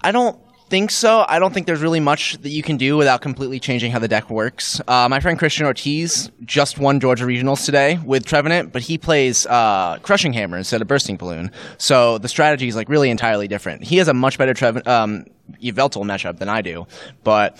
I 0.01 0.11
don't 0.11 0.37
think 0.75 0.91
so. 0.91 1.23
I 1.29 1.39
don't 1.39 1.53
think 1.53 1.67
there's 1.67 1.79
really 1.79 2.01
much 2.01 2.33
that 2.41 2.49
you 2.49 2.61
can 2.61 2.75
do 2.75 2.97
without 2.97 3.21
completely 3.21 3.61
changing 3.61 3.93
how 3.93 3.99
the 3.99 4.09
deck 4.09 4.29
works. 4.29 4.81
Uh, 4.89 5.07
my 5.07 5.21
friend 5.21 5.39
Christian 5.39 5.65
Ortiz 5.65 6.29
just 6.43 6.77
won 6.77 6.99
Georgia 6.99 7.23
Regionals 7.23 7.63
today 7.63 7.97
with 8.03 8.25
Trevenant, 8.25 8.73
but 8.73 8.81
he 8.81 8.97
plays 8.97 9.45
uh, 9.45 9.99
Crushing 10.01 10.33
Hammer 10.33 10.57
instead 10.57 10.81
of 10.81 10.87
Bursting 10.89 11.15
Balloon. 11.15 11.49
So 11.77 12.17
the 12.17 12.27
strategy 12.27 12.67
is 12.67 12.75
like 12.75 12.89
really 12.89 13.09
entirely 13.09 13.47
different. 13.47 13.85
He 13.85 13.95
has 13.99 14.09
a 14.09 14.13
much 14.13 14.37
better 14.37 14.53
Treven- 14.53 14.85
um, 14.85 15.23
Yveltal 15.63 16.03
matchup 16.03 16.39
than 16.39 16.49
I 16.49 16.61
do, 16.61 16.87
but 17.23 17.57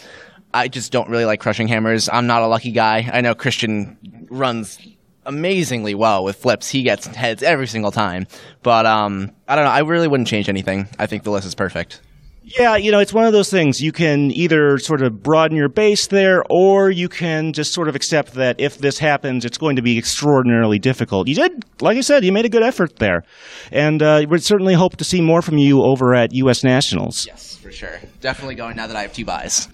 I 0.53 0.67
just 0.67 0.91
don't 0.91 1.09
really 1.09 1.23
like 1.23 1.39
Crushing 1.39 1.69
Hammers. 1.69 2.09
I'm 2.11 2.27
not 2.27 2.41
a 2.41 2.47
lucky 2.47 2.71
guy. 2.71 3.09
I 3.13 3.21
know 3.21 3.33
Christian 3.33 3.97
runs 4.29 4.77
amazingly 5.25 5.95
well 5.95 6.25
with 6.25 6.35
flips. 6.35 6.69
He 6.69 6.83
gets 6.83 7.07
heads 7.07 7.43
every 7.43 7.67
single 7.67 7.91
time. 7.91 8.27
But 8.61 8.85
um, 8.85 9.31
I 9.47 9.55
don't 9.55 9.63
know. 9.63 9.71
I 9.71 9.79
really 9.79 10.09
wouldn't 10.09 10.27
change 10.27 10.49
anything. 10.49 10.89
I 10.99 11.05
think 11.05 11.23
the 11.23 11.31
list 11.31 11.47
is 11.47 11.55
perfect. 11.55 12.01
Yeah, 12.47 12.75
you 12.75 12.91
know, 12.91 12.99
it's 12.99 13.13
one 13.13 13.25
of 13.25 13.33
those 13.33 13.49
things. 13.49 13.81
You 13.81 13.91
can 13.91 14.29
either 14.29 14.77
sort 14.77 15.01
of 15.01 15.23
broaden 15.23 15.57
your 15.57 15.67
base 15.67 16.07
there, 16.07 16.43
or 16.47 16.91
you 16.91 17.09
can 17.09 17.53
just 17.53 17.73
sort 17.73 17.89
of 17.89 17.95
accept 17.95 18.33
that 18.33 18.59
if 18.59 18.77
this 18.77 18.99
happens, 18.99 19.45
it's 19.45 19.57
going 19.57 19.77
to 19.77 19.81
be 19.81 19.97
extraordinarily 19.97 20.77
difficult. 20.77 21.27
You 21.27 21.35
did, 21.35 21.65
like 21.81 21.97
I 21.97 22.01
said, 22.01 22.23
you 22.23 22.31
made 22.31 22.45
a 22.45 22.49
good 22.49 22.61
effort 22.61 22.97
there. 22.97 23.23
And 23.71 24.03
uh, 24.03 24.25
we'd 24.29 24.43
certainly 24.43 24.75
hope 24.75 24.97
to 24.97 25.03
see 25.03 25.21
more 25.21 25.41
from 25.41 25.57
you 25.57 25.81
over 25.81 26.13
at 26.13 26.33
U.S. 26.33 26.63
Nationals. 26.63 27.25
Yes, 27.25 27.57
for 27.57 27.71
sure. 27.71 27.99
Definitely 28.21 28.55
going 28.55 28.75
now 28.75 28.85
that 28.85 28.95
I 28.95 29.01
have 29.01 29.13
two 29.13 29.25
buys. 29.25 29.67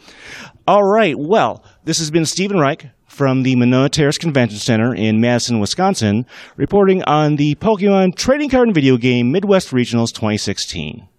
All 0.66 0.84
right. 0.84 1.16
Well, 1.18 1.66
this 1.84 2.00
has 2.00 2.10
been 2.10 2.26
Stephen 2.26 2.58
Reich 2.58 2.90
from 3.06 3.44
the 3.44 3.58
Monona 3.58 3.90
Terrace 3.90 4.18
Convention 4.18 4.60
Center 4.60 4.96
in 4.96 5.20
Madison, 5.20 5.60
Wisconsin, 5.60 6.26
reporting 6.56 7.04
on 7.04 7.36
the 7.36 7.56
Pokemon 7.56 8.16
Trading 8.16 8.50
Card 8.50 8.70
and 8.70 8.76
Video 8.76 8.96
Game 8.96 9.34
Midwest 9.34 9.72
Regionals 9.72 10.14
2016. 10.14 11.10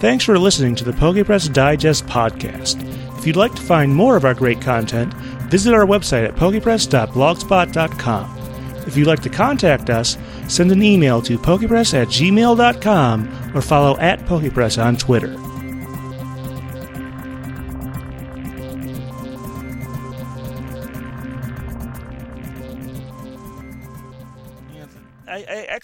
Thanks 0.00 0.24
for 0.24 0.38
listening 0.38 0.74
to 0.76 0.84
the 0.84 0.92
PokePress 0.92 1.52
Digest 1.52 2.06
podcast. 2.06 2.82
If 3.18 3.26
you'd 3.26 3.36
like 3.36 3.54
to 3.54 3.62
find 3.62 3.94
more 3.94 4.16
of 4.16 4.24
our 4.24 4.34
great 4.34 4.60
content, 4.60 5.14
visit 5.50 5.72
our 5.72 5.86
website 5.86 6.26
at 6.28 6.34
pokepress.blogspot.com. 6.36 8.38
If 8.86 8.98
you'd 8.98 9.06
like 9.06 9.22
to 9.22 9.30
contact 9.30 9.88
us, 9.88 10.18
send 10.46 10.70
an 10.72 10.82
email 10.82 11.22
to 11.22 11.38
pokepress 11.38 11.94
at 11.94 12.08
gmail.com 12.08 13.52
or 13.54 13.62
follow 13.62 13.96
at 13.98 14.20
pokepress 14.26 14.84
on 14.84 14.96
Twitter. 14.96 15.34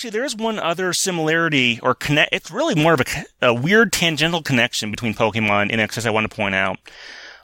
Actually, 0.00 0.12
there 0.12 0.24
is 0.24 0.34
one 0.34 0.58
other 0.58 0.94
similarity 0.94 1.78
or 1.82 1.94
connect. 1.94 2.32
It's 2.32 2.50
really 2.50 2.74
more 2.74 2.94
of 2.94 3.02
a, 3.02 3.48
a 3.48 3.52
weird 3.52 3.92
tangential 3.92 4.40
connection 4.40 4.90
between 4.90 5.12
Pokemon 5.12 5.70
and 5.70 5.72
INXS 5.72 6.06
I 6.06 6.10
want 6.10 6.24
to 6.24 6.34
point 6.34 6.54
out. 6.54 6.78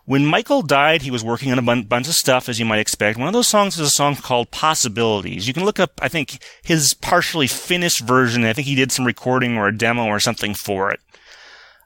When 0.07 0.25
Michael 0.25 0.63
died, 0.63 1.03
he 1.03 1.11
was 1.11 1.23
working 1.23 1.53
on 1.53 1.59
a 1.59 1.63
bun- 1.63 1.83
bunch 1.83 2.09
of 2.09 2.15
stuff, 2.15 2.49
as 2.49 2.59
you 2.59 2.65
might 2.65 2.79
expect. 2.79 3.19
One 3.19 3.27
of 3.29 3.35
those 3.35 3.47
songs 3.47 3.75
is 3.75 3.89
a 3.89 3.91
song 3.91 4.17
called 4.17 4.53
Possibilities. 4.53 5.47
You 5.47 5.53
can 5.53 5.67
look 5.67 5.79
up, 5.79 6.01
I 6.01 6.09
think, 6.09 6.43
his 6.63 6.95
partially 6.95 7.47
finished 7.47 8.01
version. 8.01 8.47
I 8.47 8.55
think 8.55 8.67
he 8.67 8.75
did 8.75 8.91
some 8.91 9.05
recording 9.05 9.59
or 9.59 9.69
a 9.69 9.77
demo 9.77 10.07
or 10.07 10.19
something 10.19 10.55
for 10.55 10.91
it. 10.91 11.01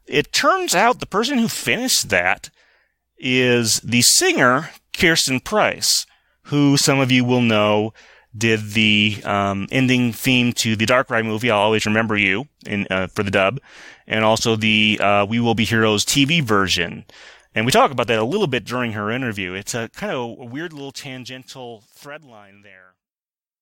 It 0.06 0.32
turns 0.32 0.76
out 0.76 1.00
the 1.00 1.06
person 1.06 1.38
who 1.38 1.48
finished 1.48 2.10
that 2.10 2.48
is 3.18 3.80
the 3.80 4.02
singer 4.02 4.70
Kirsten 4.96 5.40
Price, 5.40 6.06
who 6.42 6.76
some 6.76 7.00
of 7.00 7.10
you 7.10 7.24
will 7.24 7.42
know 7.42 7.92
did 8.36 8.72
the 8.72 9.20
um, 9.24 9.66
ending 9.70 10.12
theme 10.12 10.52
to 10.54 10.76
the 10.76 10.86
Darkrai 10.86 11.24
movie. 11.24 11.50
I'll 11.50 11.60
always 11.60 11.86
remember 11.86 12.16
you 12.16 12.46
in 12.66 12.86
uh, 12.90 13.08
for 13.08 13.22
the 13.22 13.30
dub, 13.30 13.60
and 14.06 14.24
also 14.24 14.56
the 14.56 14.98
uh, 15.00 15.26
We 15.28 15.40
Will 15.40 15.54
Be 15.54 15.64
Heroes 15.64 16.04
TV 16.04 16.42
version. 16.42 17.04
And 17.54 17.66
we 17.66 17.72
talk 17.72 17.90
about 17.90 18.06
that 18.06 18.18
a 18.18 18.24
little 18.24 18.46
bit 18.46 18.64
during 18.64 18.92
her 18.92 19.10
interview. 19.10 19.54
It's 19.54 19.74
a 19.74 19.88
kind 19.88 20.12
of 20.12 20.38
a 20.38 20.44
weird 20.44 20.72
little 20.72 20.92
tangential 20.92 21.82
thread 21.92 22.24
line 22.24 22.62
there. 22.62 22.89